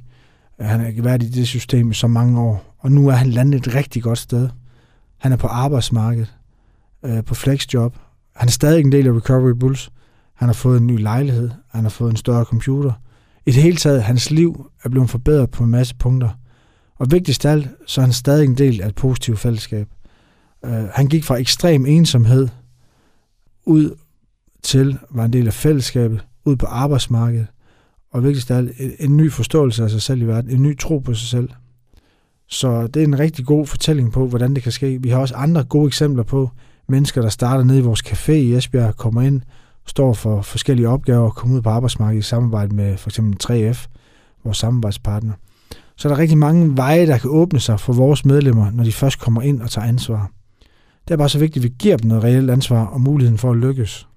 Han 0.59 0.79
har 0.79 1.01
været 1.01 1.23
i 1.23 1.29
det 1.29 1.47
system 1.47 1.91
i 1.91 1.93
så 1.93 2.07
mange 2.07 2.39
år, 2.39 2.75
og 2.79 2.91
nu 2.91 3.07
er 3.07 3.13
han 3.13 3.29
landet 3.29 3.67
et 3.67 3.75
rigtig 3.75 4.03
godt 4.03 4.17
sted. 4.17 4.49
Han 5.17 5.31
er 5.31 5.37
på 5.37 5.47
arbejdsmarkedet, 5.47 6.35
øh, 7.05 7.23
på 7.23 7.35
flexjob. 7.35 7.95
Han 8.35 8.47
er 8.47 8.51
stadig 8.51 8.81
en 8.85 8.91
del 8.91 9.07
af 9.07 9.11
Recovery 9.11 9.53
Bulls. 9.59 9.91
Han 10.33 10.47
har 10.47 10.53
fået 10.53 10.79
en 10.81 10.87
ny 10.87 10.99
lejlighed, 10.99 11.49
han 11.71 11.83
har 11.83 11.89
fået 11.89 12.11
en 12.11 12.17
større 12.17 12.43
computer. 12.43 12.93
I 13.45 13.51
det 13.51 13.63
hele 13.63 13.77
taget, 13.77 14.03
hans 14.03 14.31
liv 14.31 14.65
er 14.83 14.89
blevet 14.89 15.09
forbedret 15.09 15.51
på 15.51 15.63
en 15.63 15.69
masse 15.69 15.95
punkter. 15.95 16.29
Og 16.99 17.11
vigtigst 17.11 17.45
af 17.45 17.51
alt, 17.51 17.67
så 17.85 18.01
er 18.01 18.05
han 18.05 18.13
stadig 18.13 18.45
en 18.45 18.57
del 18.57 18.81
af 18.81 18.87
et 18.87 18.95
positivt 18.95 19.39
fællesskab. 19.39 19.87
Uh, 20.63 20.71
han 20.71 21.07
gik 21.07 21.23
fra 21.23 21.35
ekstrem 21.35 21.85
ensomhed 21.85 22.47
ud 23.65 23.95
til, 24.63 24.97
var 25.09 25.25
en 25.25 25.33
del 25.33 25.47
af 25.47 25.53
fællesskabet, 25.53 26.25
ud 26.45 26.55
på 26.55 26.65
arbejdsmarkedet, 26.65 27.47
og 28.11 28.23
vigtigst 28.23 28.51
af 28.51 28.57
alt, 28.57 28.71
en, 28.79 28.91
en 28.99 29.17
ny 29.17 29.31
forståelse 29.31 29.83
af 29.83 29.89
sig 29.89 30.01
selv 30.01 30.21
i 30.21 30.25
verden, 30.25 30.51
en 30.51 30.63
ny 30.63 30.77
tro 30.77 30.99
på 30.99 31.13
sig 31.13 31.27
selv. 31.27 31.49
Så 32.47 32.87
det 32.87 32.99
er 32.99 33.03
en 33.03 33.19
rigtig 33.19 33.45
god 33.45 33.67
fortælling 33.67 34.11
på, 34.11 34.27
hvordan 34.27 34.53
det 34.55 34.63
kan 34.63 34.71
ske. 34.71 35.01
Vi 35.01 35.09
har 35.09 35.19
også 35.19 35.35
andre 35.35 35.63
gode 35.63 35.87
eksempler 35.87 36.23
på 36.23 36.49
mennesker, 36.87 37.21
der 37.21 37.29
starter 37.29 37.63
ned 37.63 37.77
i 37.77 37.81
vores 37.81 38.07
café 38.07 38.31
i 38.31 38.55
Esbjerg, 38.55 38.97
kommer 38.97 39.21
ind, 39.21 39.41
står 39.85 40.13
for 40.13 40.41
forskellige 40.41 40.89
opgaver 40.89 41.25
og 41.25 41.35
kommer 41.35 41.57
ud 41.57 41.61
på 41.61 41.69
arbejdsmarkedet 41.69 42.19
i 42.19 42.27
samarbejde 42.27 42.75
med 42.75 42.97
for 42.97 43.09
eksempel 43.09 43.37
3F, 43.43 43.87
vores 44.43 44.57
samarbejdspartner. 44.57 45.33
Så 45.99 46.07
er 46.07 46.13
der 46.13 46.21
rigtig 46.21 46.37
mange 46.37 46.77
veje, 46.77 47.07
der 47.07 47.17
kan 47.17 47.29
åbne 47.29 47.59
sig 47.59 47.79
for 47.79 47.93
vores 47.93 48.25
medlemmer, 48.25 48.71
når 48.71 48.83
de 48.83 48.91
først 48.91 49.19
kommer 49.19 49.41
ind 49.41 49.61
og 49.61 49.71
tager 49.71 49.87
ansvar. 49.87 50.31
Det 51.07 51.13
er 51.13 51.17
bare 51.17 51.29
så 51.29 51.39
vigtigt, 51.39 51.65
at 51.65 51.71
vi 51.71 51.75
giver 51.79 51.97
dem 51.97 52.07
noget 52.07 52.23
reelt 52.23 52.49
ansvar 52.49 52.85
og 52.85 53.01
muligheden 53.01 53.37
for 53.37 53.51
at 53.51 53.57
lykkes. 53.57 54.07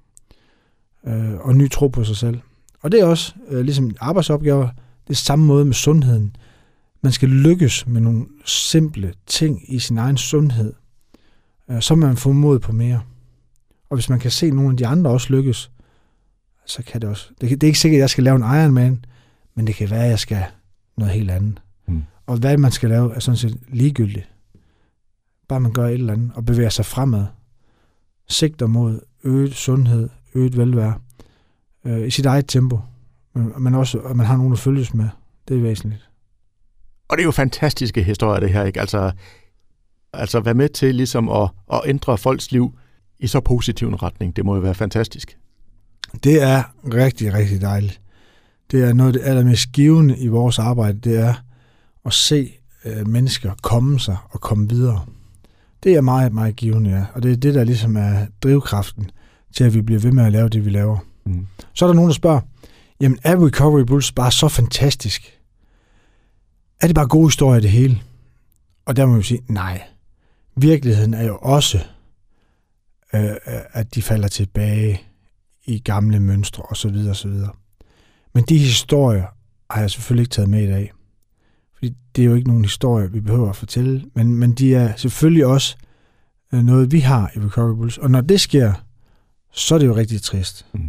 Øh, 1.07 1.35
og 1.41 1.57
ny 1.57 1.71
tro 1.71 1.89
på 1.89 2.05
sig 2.05 2.17
selv. 2.17 2.41
Og 2.83 2.93
det 2.93 3.01
er 3.01 3.05
også, 3.05 3.35
øh, 3.49 3.61
ligesom 3.61 3.91
arbejdsopgaver, 4.01 4.69
det 5.07 5.11
er 5.11 5.15
samme 5.15 5.45
måde 5.45 5.65
med 5.65 5.75
sundheden. 5.75 6.37
Man 7.03 7.13
skal 7.13 7.29
lykkes 7.29 7.87
med 7.87 8.01
nogle 8.01 8.27
simple 8.45 9.13
ting 9.27 9.75
i 9.75 9.79
sin 9.79 9.99
egen 9.99 10.17
sundhed, 10.17 10.73
øh, 11.71 11.81
så 11.81 11.95
man 11.95 12.17
får 12.17 12.33
mod 12.33 12.59
på 12.59 12.73
mere. 12.73 13.01
Og 13.91 13.97
hvis 13.97 14.09
man 14.09 14.19
kan 14.19 14.31
se 14.31 14.51
nogle 14.51 14.71
af 14.71 14.77
de 14.77 14.87
andre 14.87 15.11
også 15.11 15.33
lykkes, 15.33 15.71
så 16.67 16.83
kan 16.83 17.01
det 17.01 17.09
også... 17.09 17.29
Det, 17.41 17.51
det 17.51 17.63
er 17.63 17.69
ikke 17.69 17.79
sikkert, 17.79 17.99
at 17.99 18.01
jeg 18.01 18.11
skal 18.11 18.25
lave 18.25 18.37
en 18.37 18.63
Ironman, 18.63 19.05
men 19.55 19.67
det 19.67 19.75
kan 19.75 19.91
være, 19.91 20.05
at 20.05 20.11
jeg 20.11 20.19
skal 20.19 20.45
noget 20.97 21.15
helt 21.15 21.31
andet. 21.31 21.62
Og 22.27 22.37
hvad 22.37 22.57
man 22.57 22.71
skal 22.71 22.89
lave, 22.89 23.15
er 23.15 23.21
sådan 23.21 23.37
set 23.37 23.59
ligegyldigt. 23.69 24.29
Bare 25.49 25.61
man 25.61 25.73
gør 25.73 25.87
et 25.87 25.93
eller 25.95 26.13
andet 26.13 26.33
og 26.35 26.45
bevæger 26.45 26.71
sig 26.71 26.87
fremad. 26.87 27.27
Sigter 28.29 28.67
mod 28.67 29.01
øget 29.25 29.55
sundhed, 29.55 30.09
øget 30.35 30.57
velvære 30.57 30.95
øh, 31.85 32.07
i 32.07 32.11
sit 32.11 32.27
eget 32.27 32.49
tempo. 32.49 32.81
Men, 33.35 33.53
men 33.59 33.75
også, 33.75 33.99
at 33.99 34.17
man 34.17 34.27
har 34.27 34.37
nogen 34.37 34.53
at 34.53 34.59
følges 34.59 34.95
med. 34.95 35.09
Det 35.49 35.57
er 35.57 35.63
væsentligt. 35.63 36.09
Og 37.09 37.17
det 37.17 37.23
er 37.23 37.27
jo 37.27 37.31
fantastiske 37.31 38.03
historier, 38.03 38.41
det 38.41 38.51
her, 38.51 38.65
ikke? 38.65 38.81
Altså, 38.81 39.13
altså 40.13 40.41
være 40.41 40.55
med 40.55 40.69
til 40.69 40.95
ligesom 40.95 41.29
at, 41.29 41.51
at 41.73 41.81
ændre 41.87 42.19
folks 42.19 42.53
liv 42.53 42.79
i 43.19 43.27
så 43.27 43.41
positiv 43.41 43.89
en 43.89 44.03
retning. 44.03 44.37
Det 44.37 44.45
må 44.45 44.55
jo 44.55 44.61
være 44.61 44.75
fantastisk. 44.75 45.39
Det 46.25 46.43
er 46.43 46.63
rigtig, 46.95 47.35
rigtig 47.35 47.61
dejligt. 47.61 48.01
Det 48.71 48.85
er 48.85 48.93
noget 48.93 49.17
af 49.17 49.21
det 49.21 49.29
allermest 49.29 49.73
givende 49.73 50.19
i 50.19 50.29
vores 50.29 50.59
arbejde, 50.59 50.99
det 50.99 51.19
er 51.19 51.35
at 52.07 52.13
se 52.13 52.53
øh, 52.85 53.09
mennesker 53.09 53.53
komme 53.63 54.01
sig 54.01 54.17
og 54.31 54.41
komme 54.41 54.69
videre. 54.69 55.07
Det 55.83 55.95
er 55.95 56.01
meget, 56.01 56.33
meget 56.33 56.57
givende, 56.57 56.91
ja. 56.91 57.05
Og 57.15 57.23
det 57.23 57.33
er 57.33 57.37
det, 57.37 57.55
der 57.55 57.65
ligesom 57.65 57.97
er 57.97 58.27
drivkraften 58.43 59.11
til, 59.57 59.65
at 59.65 59.75
vi 59.75 59.81
bliver 59.83 60.01
ved 60.01 60.13
med 60.13 60.25
at 60.25 60.33
lave 60.33 60.49
det, 60.49 60.65
vi 60.65 60.71
laver. 60.71 60.99
Mm. 61.25 61.47
Så 61.75 61.85
er 61.85 61.87
der 61.87 61.95
nogen, 61.95 62.09
der 62.09 62.15
spørger, 62.15 62.41
jamen 63.01 63.19
er 63.23 63.47
Recovery 63.47 63.83
Bulls 63.83 64.13
bare 64.13 64.33
så 64.33 64.49
fantastisk? 64.49 65.41
Er 66.81 66.87
det 66.87 66.95
bare 66.95 67.09
gode 67.09 67.27
historier 67.27 67.61
det 67.61 67.71
hele? 67.71 68.03
Og 68.87 68.97
der 68.97 69.07
må 69.07 69.17
vi 69.17 69.23
sige, 69.23 69.43
nej. 69.49 69.83
Virkeligheden 70.57 71.15
er 71.15 71.23
jo 71.23 71.39
også, 71.43 71.79
øh, 73.15 73.31
at 73.73 73.95
de 73.95 74.03
falder 74.03 74.29
tilbage 74.29 75.01
i 75.65 75.79
gamle 75.79 76.21
mønstre 76.21 76.63
osv. 76.63 76.97
osv. 77.11 77.31
Men 78.35 78.45
de 78.45 78.59
historier 78.59 79.25
har 79.71 79.81
jeg 79.81 79.91
selvfølgelig 79.91 80.23
ikke 80.23 80.33
taget 80.33 80.51
med 80.51 80.63
i 80.63 80.67
dag. 80.67 80.93
Fordi 81.83 81.97
det 82.17 82.23
er 82.23 82.27
jo 82.27 82.35
ikke 82.35 82.49
nogen 82.49 82.65
historie, 82.65 83.13
vi 83.13 83.21
behøver 83.21 83.49
at 83.49 83.57
fortælle, 83.57 84.05
men, 84.15 84.35
men 84.35 84.53
de 84.53 84.75
er 84.75 84.97
selvfølgelig 84.97 85.47
også 85.47 85.77
øh, 86.55 86.63
noget, 86.63 86.93
vi 86.93 87.01
har 87.01 87.31
i 87.37 87.39
Recovery 87.39 87.77
Bulls. 87.77 87.99
Og 87.99 88.11
når 88.11 88.21
det 88.21 88.41
sker, 88.41 88.73
så 89.53 89.75
er 89.75 89.79
det 89.79 89.87
jo 89.87 89.97
rigtig 89.97 90.23
trist. 90.23 90.67
Mm. 90.75 90.89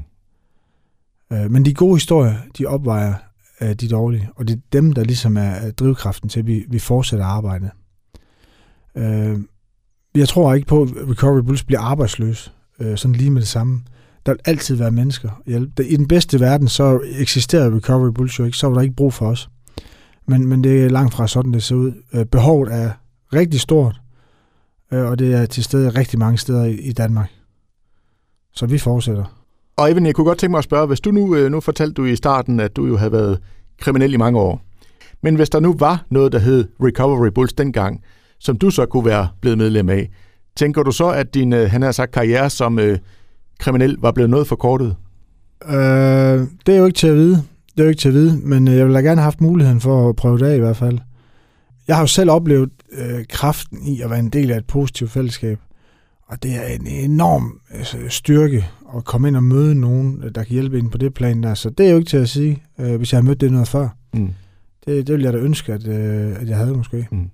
Øh, 1.34 1.52
men 1.52 1.66
de 1.66 1.74
gode 1.74 1.96
historier, 1.96 2.36
de 2.58 2.66
opvejer 2.66 3.14
øh, 3.62 3.74
de 3.74 3.88
dårlige, 3.88 4.30
og 4.36 4.48
det 4.48 4.56
er 4.56 4.60
dem, 4.74 4.94
der 4.94 5.04
ligesom 5.04 5.38
er 5.38 5.72
drivkraften 5.72 6.30
til, 6.30 6.40
at 6.40 6.48
vi, 6.48 6.66
vi 6.70 6.80
fortsætter 6.80 7.26
arbejdet. 7.26 7.70
Jeg 10.16 10.28
tror 10.28 10.54
ikke 10.54 10.68
på, 10.68 10.82
at 10.82 10.90
Recovery 11.10 11.42
Bulls 11.42 11.64
bliver 11.64 11.82
arbejdsløs, 11.82 12.54
sådan 12.96 13.16
lige 13.16 13.32
med 13.32 13.42
det 13.42 13.50
samme. 13.50 13.82
Der 14.26 14.32
vil 14.32 14.40
altid 14.46 14.76
være 14.76 14.92
mennesker. 14.92 15.42
I 15.80 15.96
den 15.96 16.08
bedste 16.08 16.40
verden, 16.40 16.68
så 16.68 17.02
eksisterer 17.20 17.76
Recovery 17.76 18.12
Bulls 18.16 18.40
jo 18.40 18.46
ikke, 18.46 18.58
så 18.58 18.68
var 18.68 18.74
der 18.76 18.82
ikke 18.82 18.96
brug 18.96 19.14
for 19.14 19.28
os. 19.28 19.50
Men, 20.26 20.48
men 20.48 20.64
det 20.64 20.86
er 20.86 20.90
langt 20.90 21.14
fra 21.14 21.28
sådan, 21.28 21.54
det 21.54 21.64
ser 21.64 21.76
ud. 21.76 22.26
Behovet 22.32 22.74
er 22.74 22.92
rigtig 23.34 23.62
stort, 23.62 24.02
øh, 24.94 25.06
og 25.06 25.20
det 25.20 25.34
er 25.34 25.46
til 25.46 25.64
stede 25.64 25.90
rigtig 25.90 26.20
mange 26.20 26.38
steder 26.38 26.66
i, 26.66 26.92
Danmark. 26.92 27.30
Så 28.54 28.66
vi 28.66 28.78
fortsætter. 28.78 29.44
Og 29.78 29.92
Even, 29.92 30.06
jeg 30.06 30.16
kunne 30.16 30.26
godt 30.26 30.38
tænke 30.38 30.52
mig 30.52 30.58
at 30.58 30.64
spørge, 30.64 30.88
hvis 30.88 31.00
du 31.00 31.12
nu, 31.12 31.36
øh, 31.36 31.52
nu 31.52 31.60
fortalte 31.60 31.94
du 31.94 32.06
i 32.06 32.16
starten, 32.16 32.60
at 32.60 32.76
du 32.76 32.86
jo 32.86 32.98
havde 32.98 33.12
været 33.12 33.40
kriminel 33.82 34.14
i 34.14 34.18
mange 34.18 34.40
år. 34.40 34.62
Men 35.22 35.36
hvis 35.36 35.50
der 35.50 35.60
nu 35.60 35.76
var 35.80 36.06
noget, 36.10 36.32
der 36.32 36.40
hed 36.40 36.66
Recovery 36.82 37.30
Bulls 37.36 37.54
dengang, 37.54 38.02
som 38.40 38.58
du 38.58 38.70
så 38.70 38.86
kunne 38.86 39.06
være 39.06 39.28
blevet 39.42 39.58
medlem 39.58 39.90
af, 39.90 40.10
tænker 40.56 40.84
du 40.84 40.92
så, 40.92 41.10
at 41.10 41.34
din, 41.34 41.54
øh, 41.54 41.72
han 41.72 41.82
har 41.82 41.92
sagt, 41.92 42.12
karriere 42.12 42.50
som 42.50 42.80
øh, 42.80 42.98
kriminel 43.60 43.98
var 44.00 44.12
blevet 44.12 44.30
noget 44.30 44.48
forkortet? 44.48 44.96
Øh, 45.68 45.74
det 46.66 46.76
er 46.76 46.78
jo 46.78 46.86
ikke 46.86 46.98
til 46.98 47.08
at 47.08 47.16
vide. 47.16 47.44
Det 47.76 47.80
er 47.80 47.84
jo 47.84 47.90
ikke 47.90 48.00
til 48.00 48.08
at 48.08 48.14
vide, 48.14 48.40
men 48.44 48.68
øh, 48.68 48.76
jeg 48.76 48.86
ville 48.86 48.98
da 48.98 49.02
gerne 49.02 49.22
have 49.22 49.24
haft 49.24 49.42
muligheden 49.42 49.82
for 49.82 50.10
at 50.10 50.16
prøve 50.16 50.38
det 50.38 50.46
af 50.46 50.56
i 50.56 50.60
hvert 50.60 50.78
fald. 50.78 51.00
Jeg 51.88 51.96
har 51.96 52.04
jo 52.04 52.08
selv 52.08 52.32
oplevet 52.32 52.70
øh, 52.92 53.26
kraften 53.30 53.88
i 53.88 54.02
at 54.02 54.10
være 54.10 54.20
en 54.20 54.30
del 54.30 54.52
af 54.52 54.58
et 54.58 54.66
positivt 54.66 55.12
fællesskab. 55.12 55.60
Og 56.28 56.44
det 56.44 56.56
er 56.56 56.66
en 56.66 56.88
enorm 56.88 57.60
øh, 57.76 58.10
styrke 58.10 58.66
at 58.98 59.06
komme 59.06 59.28
ind 59.28 59.36
og 59.36 59.44
møde 59.44 59.76
nogen, 59.76 60.24
der 60.36 60.44
kan 60.44 60.54
hjælpe 60.54 60.78
ind 60.78 60.92
på 60.92 60.98
det 60.98 61.14
plan 61.14 61.44
der. 61.44 61.54
Så 61.54 61.70
det 61.70 61.86
er 61.86 61.92
jo 61.92 61.98
ikke 61.98 62.10
til 62.10 62.18
at 62.18 62.30
sige, 62.30 62.64
øh, 62.80 62.96
hvis 62.96 63.14
jeg 63.14 63.18
har 63.18 63.24
mødt 63.24 63.42
det 63.42 63.52
noget 63.52 63.68
før. 63.68 63.90
Mm. 64.14 64.30
Det, 64.86 65.08
det 65.08 65.14
ville 65.14 65.26
jeg 65.26 65.34
da 65.34 65.38
ønske, 65.38 65.74
at, 65.74 65.88
øh, 65.88 66.42
at 66.42 66.50
jeg 66.50 66.58
havde 66.58 66.74
måske. 66.74 67.08
Mm. 67.12 67.30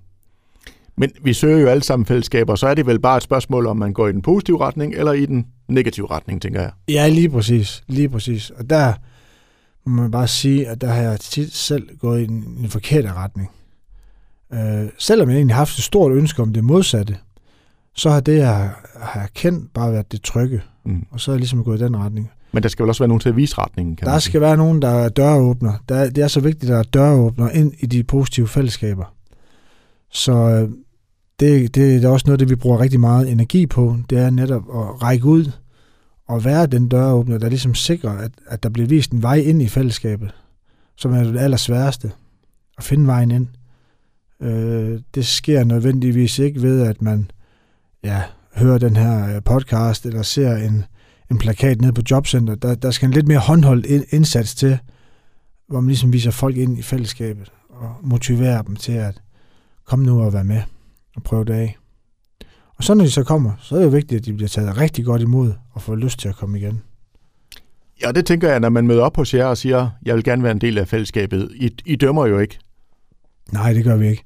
Men 0.96 1.10
vi 1.22 1.32
søger 1.32 1.58
jo 1.58 1.66
alle 1.68 1.82
sammen 1.82 2.06
fællesskaber, 2.06 2.54
så 2.54 2.66
er 2.66 2.74
det 2.74 2.86
vel 2.86 3.00
bare 3.00 3.16
et 3.16 3.22
spørgsmål, 3.22 3.66
om 3.66 3.76
man 3.76 3.92
går 3.92 4.08
i 4.08 4.12
den 4.12 4.22
positive 4.22 4.60
retning 4.60 4.94
eller 4.94 5.12
i 5.12 5.26
den 5.26 5.46
negative 5.68 6.10
retning, 6.10 6.42
tænker 6.42 6.60
jeg. 6.60 6.70
Ja, 6.88 7.08
lige 7.08 7.28
præcis. 7.28 7.82
Lige 7.88 8.08
præcis. 8.08 8.50
Og 8.50 8.70
der 8.70 8.92
må 9.90 10.02
man 10.02 10.10
bare 10.10 10.28
sige, 10.28 10.68
at 10.68 10.80
der 10.80 10.86
har 10.86 11.02
jeg 11.02 11.20
tit 11.20 11.54
selv 11.54 11.98
gået 11.98 12.22
i 12.22 12.26
den, 12.26 12.54
i 12.58 12.62
den 12.62 12.70
forkerte 12.70 13.12
retning. 13.12 13.50
Øh, 14.52 14.88
selvom 14.98 15.28
jeg 15.28 15.36
egentlig 15.36 15.54
har 15.54 15.60
haft 15.60 15.78
et 15.78 15.84
stort 15.84 16.12
ønske 16.12 16.42
om 16.42 16.52
det 16.52 16.64
modsatte, 16.64 17.16
så 17.94 18.10
har 18.10 18.20
det, 18.20 18.38
jeg 18.38 18.70
har 19.00 19.28
kendt, 19.34 19.72
bare 19.74 19.92
været 19.92 20.12
det 20.12 20.22
trygge. 20.22 20.62
Mm. 20.84 21.06
Og 21.10 21.20
så 21.20 21.30
er 21.30 21.34
jeg 21.34 21.40
ligesom 21.40 21.64
gået 21.64 21.80
i 21.80 21.84
den 21.84 21.96
retning. 21.96 22.30
Men 22.52 22.62
der 22.62 22.68
skal 22.68 22.82
vel 22.82 22.88
også 22.88 23.02
være 23.02 23.08
nogen 23.08 23.20
til 23.20 23.28
at 23.28 23.36
vise 23.36 23.58
retningen? 23.58 23.96
Kan 23.96 24.06
der 24.06 24.18
skal 24.18 24.32
sige. 24.32 24.40
være 24.40 24.56
nogen, 24.56 24.82
der 24.82 24.88
er 24.88 25.08
døråbner. 25.08 25.72
Der, 25.88 26.10
det 26.10 26.24
er 26.24 26.28
så 26.28 26.40
vigtigt, 26.40 26.64
at 26.64 26.68
der 26.68 26.78
er 26.78 26.82
døråbner 26.82 27.50
ind 27.50 27.72
i 27.78 27.86
de 27.86 28.04
positive 28.04 28.48
fællesskaber. 28.48 29.14
Så 30.10 30.32
øh, 30.32 30.68
det, 31.40 31.74
det 31.74 32.04
er 32.04 32.08
også 32.08 32.26
noget, 32.26 32.40
det 32.40 32.50
vi 32.50 32.54
bruger 32.54 32.80
rigtig 32.80 33.00
meget 33.00 33.30
energi 33.30 33.66
på. 33.66 33.96
Det 34.10 34.18
er 34.18 34.30
netop 34.30 34.62
at 34.62 35.02
række 35.02 35.24
ud 35.24 35.52
og 36.30 36.44
være 36.44 36.66
den 36.66 36.88
døråbner, 36.88 37.38
der 37.38 37.48
ligesom 37.48 37.74
sikrer, 37.74 38.10
at, 38.10 38.32
at 38.46 38.62
der 38.62 38.68
bliver 38.68 38.88
vist 38.88 39.12
en 39.12 39.22
vej 39.22 39.34
ind 39.36 39.62
i 39.62 39.68
fællesskabet, 39.68 40.34
som 40.96 41.12
er 41.12 41.24
det 41.24 41.38
allersværeste. 41.38 42.12
At 42.78 42.84
finde 42.84 43.06
vejen 43.06 43.30
ind. 43.30 43.46
Øh, 44.40 45.00
det 45.14 45.26
sker 45.26 45.64
nødvendigvis 45.64 46.38
ikke 46.38 46.62
ved, 46.62 46.82
at 46.82 47.02
man 47.02 47.30
ja, 48.04 48.22
hører 48.54 48.78
den 48.78 48.96
her 48.96 49.36
øh, 49.36 49.42
podcast, 49.42 50.06
eller 50.06 50.22
ser 50.22 50.56
en, 50.56 50.84
en 51.30 51.38
plakat 51.38 51.80
nede 51.80 51.92
på 51.92 52.02
jobcenter. 52.10 52.54
Der, 52.54 52.74
der 52.74 52.90
skal 52.90 53.06
en 53.06 53.14
lidt 53.14 53.28
mere 53.28 53.38
håndholdt 53.38 53.86
indsats 54.10 54.54
til, 54.54 54.78
hvor 55.68 55.80
man 55.80 55.88
ligesom 55.88 56.12
viser 56.12 56.30
folk 56.30 56.56
ind 56.56 56.78
i 56.78 56.82
fællesskabet, 56.82 57.52
og 57.68 57.96
motiverer 58.02 58.62
dem 58.62 58.76
til 58.76 58.92
at 58.92 59.22
komme 59.84 60.04
nu 60.04 60.22
og 60.22 60.32
være 60.32 60.44
med 60.44 60.62
og 61.16 61.22
prøve 61.22 61.44
det 61.44 61.52
af. 61.52 61.76
Og 62.80 62.84
så 62.84 62.94
når 62.94 63.04
de 63.04 63.10
så 63.10 63.24
kommer, 63.24 63.52
så 63.58 63.74
er 63.74 63.78
det 63.78 63.86
jo 63.86 63.90
vigtigt, 63.90 64.18
at 64.18 64.26
de 64.26 64.32
bliver 64.32 64.48
taget 64.48 64.76
rigtig 64.76 65.04
godt 65.04 65.22
imod 65.22 65.52
og 65.72 65.82
får 65.82 65.96
lyst 65.96 66.18
til 66.18 66.28
at 66.28 66.36
komme 66.36 66.58
igen. 66.58 66.82
Ja, 68.02 68.12
det 68.12 68.26
tænker 68.26 68.50
jeg, 68.50 68.60
når 68.60 68.68
man 68.68 68.86
møder 68.86 69.02
op 69.02 69.16
hos 69.16 69.34
jer 69.34 69.46
og 69.46 69.58
siger, 69.58 69.90
jeg 70.04 70.14
vil 70.14 70.24
gerne 70.24 70.42
være 70.42 70.52
en 70.52 70.60
del 70.60 70.78
af 70.78 70.88
fællesskabet. 70.88 71.50
I, 71.54 71.70
I 71.86 71.96
dømmer 71.96 72.26
jo 72.26 72.38
ikke. 72.38 72.58
Nej, 73.52 73.72
det 73.72 73.84
gør 73.84 73.96
vi 73.96 74.08
ikke. 74.08 74.24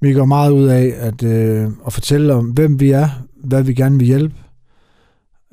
Vi 0.00 0.12
går 0.12 0.24
meget 0.24 0.50
ud 0.50 0.66
af 0.66 0.94
at, 0.96 1.22
øh, 1.22 1.70
at 1.86 1.92
fortælle 1.92 2.34
om, 2.34 2.50
hvem 2.50 2.80
vi 2.80 2.90
er, 2.90 3.08
hvad 3.44 3.62
vi 3.62 3.74
gerne 3.74 3.98
vil 3.98 4.06
hjælpe 4.06 4.34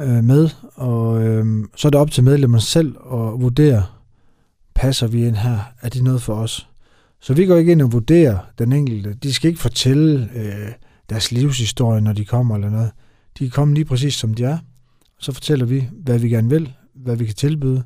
øh, 0.02 0.24
med, 0.24 0.50
og 0.76 1.28
øh, 1.28 1.46
så 1.76 1.88
er 1.88 1.90
det 1.90 2.00
op 2.00 2.12
til 2.12 2.24
medlemmerne 2.24 2.62
selv 2.62 2.96
at 3.12 3.42
vurdere, 3.42 3.86
passer 4.76 5.08
vi 5.08 5.28
ind 5.28 5.36
her? 5.36 5.60
Er 5.82 5.90
det 5.90 6.04
noget 6.04 6.22
for 6.22 6.34
os? 6.34 6.70
Så 7.20 7.34
vi 7.34 7.46
går 7.46 7.56
ikke 7.56 7.72
ind 7.72 7.82
og 7.82 7.92
vurderer 7.92 8.38
den 8.60 8.74
enkelte. 8.74 9.14
De 9.14 9.34
skal 9.34 9.48
ikke 9.48 9.62
fortælle 9.62 10.30
øh, 10.36 10.72
deres 11.10 11.32
livshistorie, 11.32 12.02
når 12.02 12.14
de 12.14 12.26
kommer 12.26 12.56
eller 12.56 12.70
noget. 12.70 12.92
De 13.40 13.44
kan 13.44 13.52
komme 13.52 13.74
lige 13.74 13.86
præcis 13.86 14.14
som 14.14 14.34
de 14.34 14.44
er. 14.44 14.58
Og 15.18 15.24
så 15.24 15.32
fortæller 15.32 15.66
vi, 15.66 15.88
hvad 16.04 16.20
vi 16.20 16.30
gerne 16.30 16.50
vil, 16.50 16.74
hvad 16.96 17.16
vi 17.16 17.26
kan 17.26 17.36
tilbyde, 17.36 17.84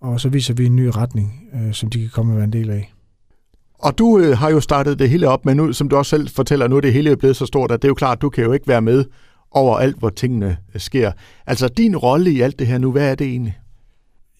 og 0.00 0.20
så 0.20 0.28
viser 0.28 0.54
vi 0.54 0.66
en 0.66 0.76
ny 0.76 0.86
retning, 0.86 1.42
øh, 1.54 1.72
som 1.72 1.90
de 1.90 2.00
kan 2.00 2.08
komme 2.08 2.32
og 2.32 2.36
være 2.36 2.44
en 2.44 2.52
del 2.52 2.70
af. 2.70 2.92
Og 3.78 3.98
du 3.98 4.18
øh, 4.18 4.38
har 4.38 4.50
jo 4.50 4.60
startet 4.60 4.98
det 4.98 5.10
hele 5.10 5.28
op, 5.28 5.44
men 5.44 5.56
nu, 5.56 5.72
som 5.72 5.88
du 5.88 5.96
også 5.96 6.10
selv 6.10 6.28
fortæller, 6.28 6.68
nu 6.68 6.76
er 6.76 6.80
det 6.80 6.92
hele 6.92 7.16
blevet 7.16 7.36
så 7.36 7.46
stort, 7.46 7.70
at 7.70 7.82
det 7.82 7.88
er 7.88 7.90
jo 7.90 7.94
klart, 7.94 8.22
du 8.22 8.28
kan 8.28 8.44
jo 8.44 8.52
ikke 8.52 8.68
være 8.68 8.82
med 8.82 9.04
over 9.50 9.76
alt, 9.78 9.98
hvor 9.98 10.10
tingene 10.10 10.56
øh, 10.74 10.80
sker. 10.80 11.12
Altså 11.46 11.68
din 11.68 11.96
rolle 11.96 12.30
i 12.30 12.40
alt 12.40 12.58
det 12.58 12.66
her 12.66 12.78
nu, 12.78 12.92
hvad 12.92 13.10
er 13.10 13.14
det 13.14 13.26
egentlig? 13.26 13.58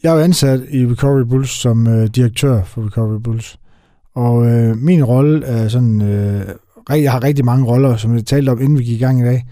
Jeg 0.03 0.11
er 0.11 0.15
jo 0.15 0.21
ansat 0.21 0.61
i 0.71 0.87
Recovery 0.87 1.23
Bulls 1.23 1.51
som 1.51 1.87
øh, 1.87 2.07
direktør 2.07 2.65
for 2.65 2.87
Recovery 2.87 3.21
Bulls. 3.21 3.59
Og 4.15 4.47
øh, 4.47 4.77
min 4.77 5.05
rolle 5.05 5.47
er 5.47 5.69
sådan, 5.69 6.03
øh, 6.03 6.47
jeg 6.95 7.13
har 7.13 7.23
rigtig 7.23 7.45
mange 7.45 7.67
roller, 7.67 7.97
som 7.97 8.15
jeg 8.15 8.27
talte 8.27 8.51
om, 8.51 8.61
inden 8.61 8.79
vi 8.79 8.85
gik 8.85 9.01
i 9.01 9.05
gang 9.05 9.21
i 9.21 9.25
dag. 9.25 9.47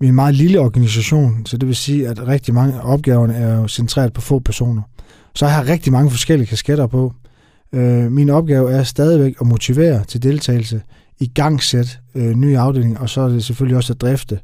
Vi 0.00 0.06
er 0.06 0.08
en 0.08 0.14
meget 0.14 0.34
lille 0.34 0.60
organisation, 0.60 1.46
så 1.46 1.56
det 1.56 1.68
vil 1.68 1.76
sige, 1.76 2.08
at 2.08 2.28
rigtig 2.28 2.54
mange 2.54 2.74
af 2.74 2.80
opgaverne 2.92 3.34
er 3.34 3.56
jo 3.56 3.68
centreret 3.68 4.12
på 4.12 4.20
få 4.20 4.38
personer. 4.38 4.82
Så 5.34 5.46
jeg 5.46 5.54
har 5.54 5.68
rigtig 5.68 5.92
mange 5.92 6.10
forskellige 6.10 6.46
kasketter 6.46 6.86
på. 6.86 7.12
Øh, 7.72 8.12
min 8.12 8.30
opgave 8.30 8.72
er 8.72 8.82
stadigvæk 8.82 9.34
at 9.40 9.46
motivere 9.46 10.04
til 10.04 10.22
deltagelse, 10.22 10.82
i 11.20 11.26
gangsæt 11.34 12.00
øh, 12.14 12.34
nye 12.34 12.58
afdelinger, 12.58 12.98
og 12.98 13.08
så 13.08 13.20
er 13.20 13.28
det 13.28 13.44
selvfølgelig 13.44 13.76
også 13.76 13.92
at 13.92 14.00
drifte 14.00 14.38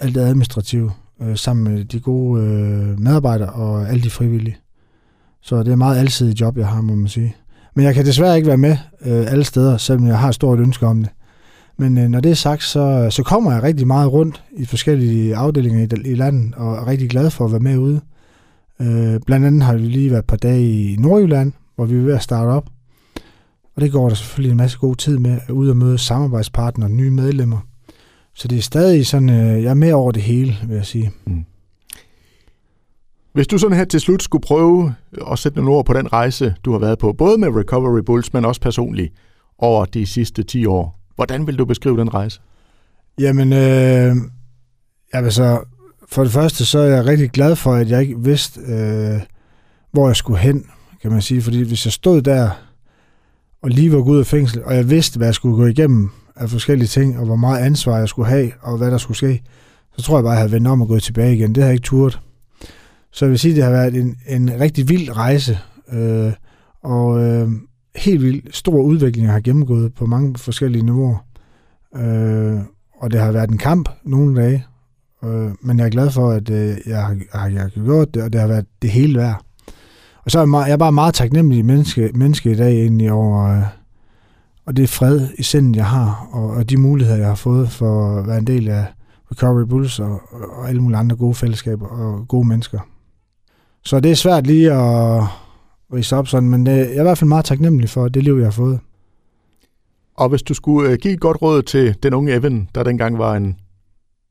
alt 0.00 0.14
det 0.14 0.20
administrative 0.20 0.90
øh, 1.22 1.36
sammen 1.36 1.74
med 1.74 1.84
de 1.84 2.00
gode 2.00 2.42
øh, 2.42 3.00
medarbejdere 3.00 3.48
og 3.48 3.88
alle 3.88 4.02
de 4.02 4.10
frivillige. 4.10 4.56
Så 5.42 5.62
det 5.62 5.72
er 5.72 5.76
meget 5.76 5.98
alsidigt 5.98 6.40
job, 6.40 6.58
jeg 6.58 6.66
har, 6.66 6.80
må 6.80 6.94
man 6.94 7.08
sige. 7.08 7.36
Men 7.74 7.84
jeg 7.84 7.94
kan 7.94 8.06
desværre 8.06 8.36
ikke 8.36 8.48
være 8.48 8.56
med 8.56 8.76
øh, 9.06 9.32
alle 9.32 9.44
steder, 9.44 9.76
selvom 9.76 10.06
jeg 10.06 10.18
har 10.18 10.28
et 10.28 10.34
stort 10.34 10.58
ønske 10.58 10.86
om 10.86 11.02
det. 11.02 11.10
Men 11.76 11.98
øh, 11.98 12.08
når 12.08 12.20
det 12.20 12.30
er 12.30 12.34
sagt, 12.34 12.62
så, 12.62 13.06
så 13.10 13.22
kommer 13.22 13.52
jeg 13.52 13.62
rigtig 13.62 13.86
meget 13.86 14.12
rundt 14.12 14.44
i 14.56 14.64
forskellige 14.64 15.36
afdelinger 15.36 15.80
i, 15.80 16.10
i 16.10 16.14
landet, 16.14 16.54
og 16.54 16.74
er 16.74 16.86
rigtig 16.86 17.10
glad 17.10 17.30
for 17.30 17.44
at 17.44 17.52
være 17.52 17.60
med 17.60 17.76
ude. 17.76 18.00
Øh, 18.80 19.20
blandt 19.26 19.46
andet 19.46 19.62
har 19.62 19.72
vi 19.72 19.78
lige 19.78 20.10
været 20.10 20.22
et 20.22 20.26
par 20.26 20.36
dage 20.36 20.92
i 20.92 20.96
Nordjylland, 20.96 21.52
hvor 21.76 21.84
vi 21.84 21.96
er 21.96 22.02
ved 22.02 22.14
at 22.14 22.22
starte 22.22 22.48
op. 22.48 22.68
Og 23.76 23.82
det 23.82 23.92
går 23.92 24.08
der 24.08 24.14
selvfølgelig 24.14 24.50
en 24.50 24.56
masse 24.56 24.78
god 24.78 24.96
tid 24.96 25.18
med, 25.18 25.38
at 25.46 25.50
ud 25.50 25.68
og 25.68 25.76
møde 25.76 25.98
samarbejdspartnere 25.98 26.88
og 26.88 26.92
nye 26.92 27.10
medlemmer. 27.10 27.58
Så 28.34 28.48
det 28.48 28.58
er 28.58 28.62
stadig 28.62 29.06
sådan, 29.06 29.30
øh, 29.30 29.62
jeg 29.62 29.70
er 29.70 29.74
med 29.74 29.92
over 29.92 30.12
det 30.12 30.22
hele, 30.22 30.56
vil 30.66 30.76
jeg 30.76 30.86
sige. 30.86 31.10
Mm. 31.26 31.44
Hvis 33.32 33.46
du 33.46 33.58
sådan 33.58 33.76
her 33.76 33.84
til 33.84 34.00
slut 34.00 34.22
skulle 34.22 34.42
prøve 34.42 34.94
at 35.32 35.38
sætte 35.38 35.58
nogle 35.58 35.70
ord 35.70 35.86
på 35.86 35.92
den 35.92 36.12
rejse, 36.12 36.54
du 36.64 36.72
har 36.72 36.78
været 36.78 36.98
på, 36.98 37.12
både 37.12 37.38
med 37.38 37.48
Recovery 37.48 38.00
Bulls, 38.00 38.32
men 38.32 38.44
også 38.44 38.60
personligt, 38.60 39.12
over 39.58 39.84
de 39.84 40.06
sidste 40.06 40.42
10 40.42 40.66
år, 40.66 41.01
hvordan 41.14 41.46
vil 41.46 41.58
du 41.58 41.64
beskrive 41.64 42.00
den 42.00 42.14
rejse? 42.14 42.40
Jamen, 43.18 43.52
øh, 43.52 44.16
altså, 45.12 45.60
for 46.08 46.22
det 46.22 46.32
første, 46.32 46.64
så 46.64 46.78
er 46.78 46.86
jeg 46.86 47.06
rigtig 47.06 47.30
glad 47.30 47.56
for, 47.56 47.74
at 47.74 47.90
jeg 47.90 48.00
ikke 48.00 48.18
vidste, 48.18 48.60
øh, 48.60 49.20
hvor 49.92 50.08
jeg 50.08 50.16
skulle 50.16 50.38
hen, 50.38 50.66
kan 51.02 51.10
man 51.12 51.22
sige. 51.22 51.42
Fordi 51.42 51.62
hvis 51.62 51.84
jeg 51.86 51.92
stod 51.92 52.22
der 52.22 52.50
og 53.62 53.70
lige 53.70 53.92
var 53.92 54.02
gået 54.02 54.14
ud 54.14 54.18
af 54.18 54.26
fængsel, 54.26 54.64
og 54.64 54.76
jeg 54.76 54.90
vidste, 54.90 55.16
hvad 55.16 55.26
jeg 55.26 55.34
skulle 55.34 55.56
gå 55.56 55.66
igennem 55.66 56.10
af 56.36 56.50
forskellige 56.50 56.88
ting, 56.88 57.18
og 57.18 57.24
hvor 57.24 57.36
meget 57.36 57.64
ansvar 57.64 57.98
jeg 57.98 58.08
skulle 58.08 58.28
have, 58.28 58.52
og 58.60 58.78
hvad 58.78 58.90
der 58.90 58.98
skulle 58.98 59.16
ske, 59.16 59.42
så 59.96 60.02
tror 60.02 60.16
jeg 60.16 60.24
bare, 60.24 60.32
at 60.32 60.36
jeg 60.36 60.40
havde 60.40 60.52
vendt 60.52 60.68
om 60.68 60.80
og 60.80 60.88
gået 60.88 61.02
tilbage 61.02 61.34
igen. 61.36 61.54
Det 61.54 61.62
har 61.62 61.68
jeg 61.68 61.74
ikke 61.74 61.84
turt. 61.84 62.20
Så 63.12 63.24
jeg 63.24 63.30
vil 63.30 63.38
sige, 63.38 63.52
at 63.52 63.56
det 63.56 63.64
har 63.64 63.70
været 63.70 63.94
en, 63.94 64.16
en 64.28 64.60
rigtig 64.60 64.88
vild 64.88 65.16
rejse, 65.16 65.58
øh, 65.92 66.32
og 66.82 67.22
øh, 67.24 67.48
helt 67.96 68.22
vildt 68.22 68.56
stor 68.56 68.82
udvikling, 68.82 69.26
jeg 69.26 69.32
har 69.32 69.40
gennemgået 69.40 69.94
på 69.94 70.06
mange 70.06 70.38
forskellige 70.38 70.84
niveauer. 70.84 71.26
Øh, 71.96 72.60
og 73.00 73.12
det 73.12 73.20
har 73.20 73.32
været 73.32 73.50
en 73.50 73.58
kamp 73.58 73.88
nogle 74.04 74.42
dage, 74.42 74.66
øh, 75.24 75.50
men 75.60 75.78
jeg 75.78 75.86
er 75.86 75.90
glad 75.90 76.10
for, 76.10 76.30
at 76.30 76.50
øh, 76.50 76.76
jeg, 76.86 77.02
har, 77.02 77.48
jeg 77.48 77.60
har 77.60 77.68
gjort 77.68 78.14
det, 78.14 78.22
og 78.22 78.32
det 78.32 78.40
har 78.40 78.48
været 78.48 78.66
det 78.82 78.90
hele 78.90 79.18
værd. 79.18 79.44
Og 80.24 80.30
så 80.30 80.38
er 80.38 80.42
jeg, 80.42 80.48
meget, 80.48 80.66
jeg 80.66 80.72
er 80.72 80.76
bare 80.76 80.92
meget 80.92 81.14
taknemmelig 81.14 81.64
menneske, 81.64 82.10
menneske 82.14 82.52
i 82.52 82.56
dag 82.56 82.72
egentlig 82.72 83.12
over, 83.12 83.58
øh, 83.58 83.62
og 84.66 84.76
det 84.76 84.88
fred 84.88 85.28
i 85.38 85.42
sindet, 85.42 85.76
jeg 85.76 85.86
har, 85.86 86.28
og, 86.32 86.50
og 86.50 86.70
de 86.70 86.76
muligheder, 86.76 87.18
jeg 87.18 87.28
har 87.28 87.34
fået 87.34 87.70
for 87.70 88.18
at 88.18 88.26
være 88.26 88.38
en 88.38 88.46
del 88.46 88.68
af 88.68 88.86
Recovery 89.30 89.66
Bulls 89.66 89.98
og, 89.98 90.20
og 90.32 90.68
alle 90.68 90.80
mulige 90.80 90.98
andre 90.98 91.16
gode 91.16 91.34
fællesskaber 91.34 91.86
og 91.86 92.28
gode 92.28 92.48
mennesker. 92.48 92.80
Så 93.84 94.00
det 94.00 94.10
er 94.10 94.14
svært 94.14 94.46
lige 94.46 94.72
at 94.72 95.24
rise 95.92 96.16
op 96.16 96.28
sådan, 96.28 96.50
men 96.50 96.66
det, 96.66 96.72
jeg 96.72 96.96
er 96.96 97.00
i 97.00 97.02
hvert 97.02 97.18
fald 97.18 97.28
meget 97.28 97.44
taknemmelig 97.44 97.90
for 97.90 98.08
det 98.08 98.24
liv, 98.24 98.36
jeg 98.36 98.46
har 98.46 98.50
fået. 98.50 98.80
Og 100.14 100.28
hvis 100.28 100.42
du 100.42 100.54
skulle 100.54 100.90
øh, 100.90 100.98
give 100.98 101.14
et 101.14 101.20
godt 101.20 101.42
råd 101.42 101.62
til 101.62 101.94
den 102.02 102.14
unge 102.14 102.32
Evan, 102.32 102.68
der 102.74 102.82
dengang 102.82 103.18
var 103.18 103.36
en, 103.36 103.56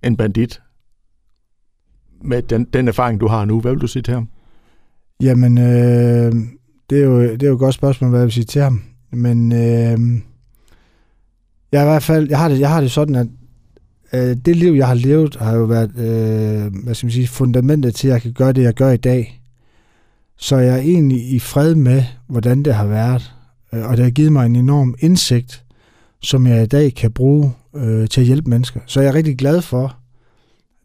en 0.03 0.17
bandit, 0.17 0.61
med 2.23 2.41
den, 2.41 2.63
den 2.63 2.87
erfaring, 2.87 3.19
du 3.19 3.27
har 3.27 3.45
nu, 3.45 3.59
hvad 3.59 3.71
vil 3.71 3.81
du 3.81 3.87
sige 3.87 4.03
til 4.03 4.13
ham? 4.13 4.27
Jamen, 5.21 5.57
øh, 5.57 6.31
det, 6.89 7.01
er 7.01 7.05
jo, 7.05 7.21
det 7.21 7.43
er 7.43 7.47
jo 7.47 7.53
et 7.53 7.59
godt 7.59 7.75
spørgsmål, 7.75 8.09
hvad 8.09 8.19
jeg 8.19 8.25
vil 8.25 8.33
sige 8.33 8.43
til 8.43 8.61
ham. 8.61 8.81
Men 9.11 9.51
øh, 9.51 10.21
jeg, 11.71 11.81
i 11.81 11.89
hvert 11.89 12.03
fald, 12.03 12.29
jeg, 12.29 12.39
har 12.39 12.49
det, 12.49 12.59
jeg 12.59 12.69
har 12.69 12.81
det 12.81 12.91
sådan, 12.91 13.15
at, 13.15 13.27
øh, 14.13 14.37
det 14.45 14.55
liv, 14.55 14.73
jeg 14.73 14.87
har 14.87 14.93
levet, 14.93 15.35
har 15.35 15.55
jo 15.55 15.63
været 15.63 15.89
øh, 15.89 16.83
hvad 16.83 16.95
skal 16.95 17.07
man 17.07 17.11
sige, 17.11 17.27
fundamentet 17.27 17.95
til, 17.95 18.07
at 18.07 18.13
jeg 18.13 18.21
kan 18.21 18.33
gøre 18.33 18.53
det, 18.53 18.63
jeg 18.63 18.73
gør 18.73 18.91
i 18.91 18.97
dag. 18.97 19.40
Så 20.41 20.57
jeg 20.57 20.73
er 20.73 20.81
egentlig 20.81 21.29
i 21.29 21.39
fred 21.39 21.75
med, 21.75 22.03
hvordan 22.27 22.63
det 22.63 22.75
har 22.75 22.85
været. 22.85 23.33
Øh, 23.73 23.89
og 23.89 23.97
det 23.97 24.05
har 24.05 24.11
givet 24.11 24.31
mig 24.31 24.45
en 24.45 24.55
enorm 24.55 24.95
indsigt, 24.99 25.63
som 26.21 26.47
jeg 26.47 26.63
i 26.63 26.65
dag 26.65 26.93
kan 26.93 27.11
bruge 27.11 27.51
øh, 27.75 28.07
til 28.07 28.21
at 28.21 28.27
hjælpe 28.27 28.49
mennesker. 28.49 28.79
Så 28.85 29.01
jeg 29.01 29.09
er 29.09 29.15
rigtig 29.15 29.37
glad 29.37 29.61
for, 29.61 29.97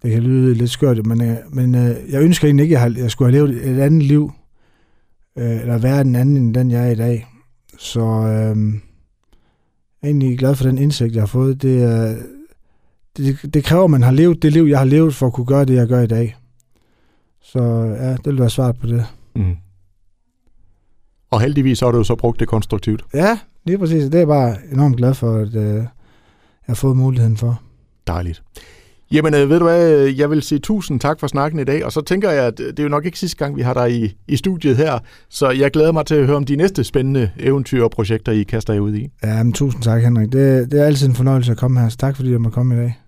det 0.03 0.11
kan 0.11 0.23
lyde 0.23 0.55
lidt 0.55 0.71
skørt, 0.71 1.07
men, 1.07 1.23
øh, 1.23 1.37
men 1.51 1.75
øh, 1.75 1.97
jeg 2.11 2.23
ønsker 2.23 2.49
egentlig 2.49 2.65
ikke, 2.65 2.79
at 2.79 2.83
jeg, 2.83 2.99
jeg 2.99 3.11
skulle 3.11 3.33
have 3.33 3.49
levet 3.49 3.71
et 3.71 3.81
andet 3.81 4.03
liv, 4.03 4.33
øh, 5.39 5.61
eller 5.61 5.79
være 5.79 6.05
den 6.05 6.17
anden, 6.17 6.37
end 6.37 6.55
den 6.55 6.71
jeg 6.71 6.87
er 6.87 6.91
i 6.91 6.95
dag. 6.95 7.27
Så 7.79 8.01
øh, 8.01 8.73
jeg 10.03 10.03
er 10.03 10.07
egentlig 10.07 10.39
glad 10.39 10.55
for 10.55 10.65
den 10.65 10.79
indsigt, 10.79 11.15
jeg 11.15 11.23
har 11.23 11.27
fået. 11.27 11.63
Det, 11.63 12.09
øh, 12.09 12.17
det, 13.17 13.55
det 13.55 13.65
kræver, 13.65 13.85
at 13.85 13.91
man 13.91 14.03
har 14.03 14.13
levet 14.13 14.43
det 14.43 14.53
liv, 14.53 14.65
jeg 14.65 14.79
har 14.79 14.85
levet, 14.85 15.15
for 15.15 15.27
at 15.27 15.33
kunne 15.33 15.47
gøre 15.47 15.65
det, 15.65 15.75
jeg 15.75 15.87
gør 15.87 16.01
i 16.01 16.07
dag. 16.07 16.37
Så 17.43 17.63
ja, 18.01 18.11
det 18.11 18.27
vil 18.27 18.39
være 18.39 18.51
svaret 18.51 18.77
på 18.79 18.87
det. 18.87 19.07
Mm. 19.39 19.57
Og 21.31 21.41
heldigvis 21.41 21.81
har 21.81 21.91
du 21.91 22.05
så 22.05 22.15
brugt 22.15 22.41
det 22.41 22.49
konstruktivt. 22.49 23.05
Ja, 23.15 23.39
lige 23.65 23.79
præcis. 23.79 24.05
Det 24.05 24.15
er 24.15 24.19
jeg 24.19 24.27
bare 24.27 24.57
enormt 24.73 24.97
glad 24.97 25.15
for, 25.15 25.37
at 25.37 25.55
øh, 25.55 25.75
jeg 25.75 25.87
har 26.67 26.75
fået 26.75 26.97
muligheden 26.97 27.37
for. 27.37 27.61
Dejligt. 28.07 28.43
Jamen, 29.13 29.35
øh, 29.35 29.51
ved 29.51 29.59
du 29.59 29.65
hvad, 29.65 29.89
jeg 30.07 30.31
vil 30.31 30.43
sige 30.43 30.59
tusind 30.59 31.01
tak 31.01 31.21
for 31.21 31.27
snakken 31.27 31.61
i 31.61 31.65
dag, 31.65 31.85
og 31.85 31.93
så 31.93 32.01
tænker 32.01 32.31
jeg, 32.31 32.45
at 32.45 32.59
det 32.59 32.79
er 32.79 32.83
jo 32.83 32.89
nok 32.89 33.07
ikke 33.07 33.19
sidste 33.19 33.37
gang, 33.37 33.57
vi 33.57 33.63
har 33.63 33.75
dig 33.75 34.05
i, 34.05 34.17
i 34.29 34.37
studiet 34.37 34.77
her, 34.77 34.99
så 35.29 35.51
jeg 35.51 35.71
glæder 35.71 35.93
mig 35.93 36.07
til 36.07 36.15
at 36.15 36.27
høre 36.27 36.37
om 36.37 36.45
de 36.45 36.57
næste 36.57 36.85
spændende 36.85 37.31
eventyr 37.39 37.85
og 37.85 37.91
projekter, 37.91 38.33
I 38.33 38.43
kaster 38.43 38.73
jer 38.73 38.81
ud 38.81 38.95
i. 38.95 39.09
Ja, 39.25 39.43
men 39.43 39.53
tusind 39.53 39.83
tak, 39.83 40.03
Henrik. 40.03 40.33
Det, 40.33 40.71
det 40.71 40.81
er 40.81 40.85
altid 40.85 41.09
en 41.09 41.15
fornøjelse 41.15 41.53
at 41.53 41.59
komme 41.59 41.81
her, 41.81 41.89
så 41.89 41.97
tak 41.97 42.17
fordi 42.17 42.33
du 42.33 42.39
må 42.39 42.51
komme 42.51 42.75
i 42.75 42.79
dag. 42.79 42.99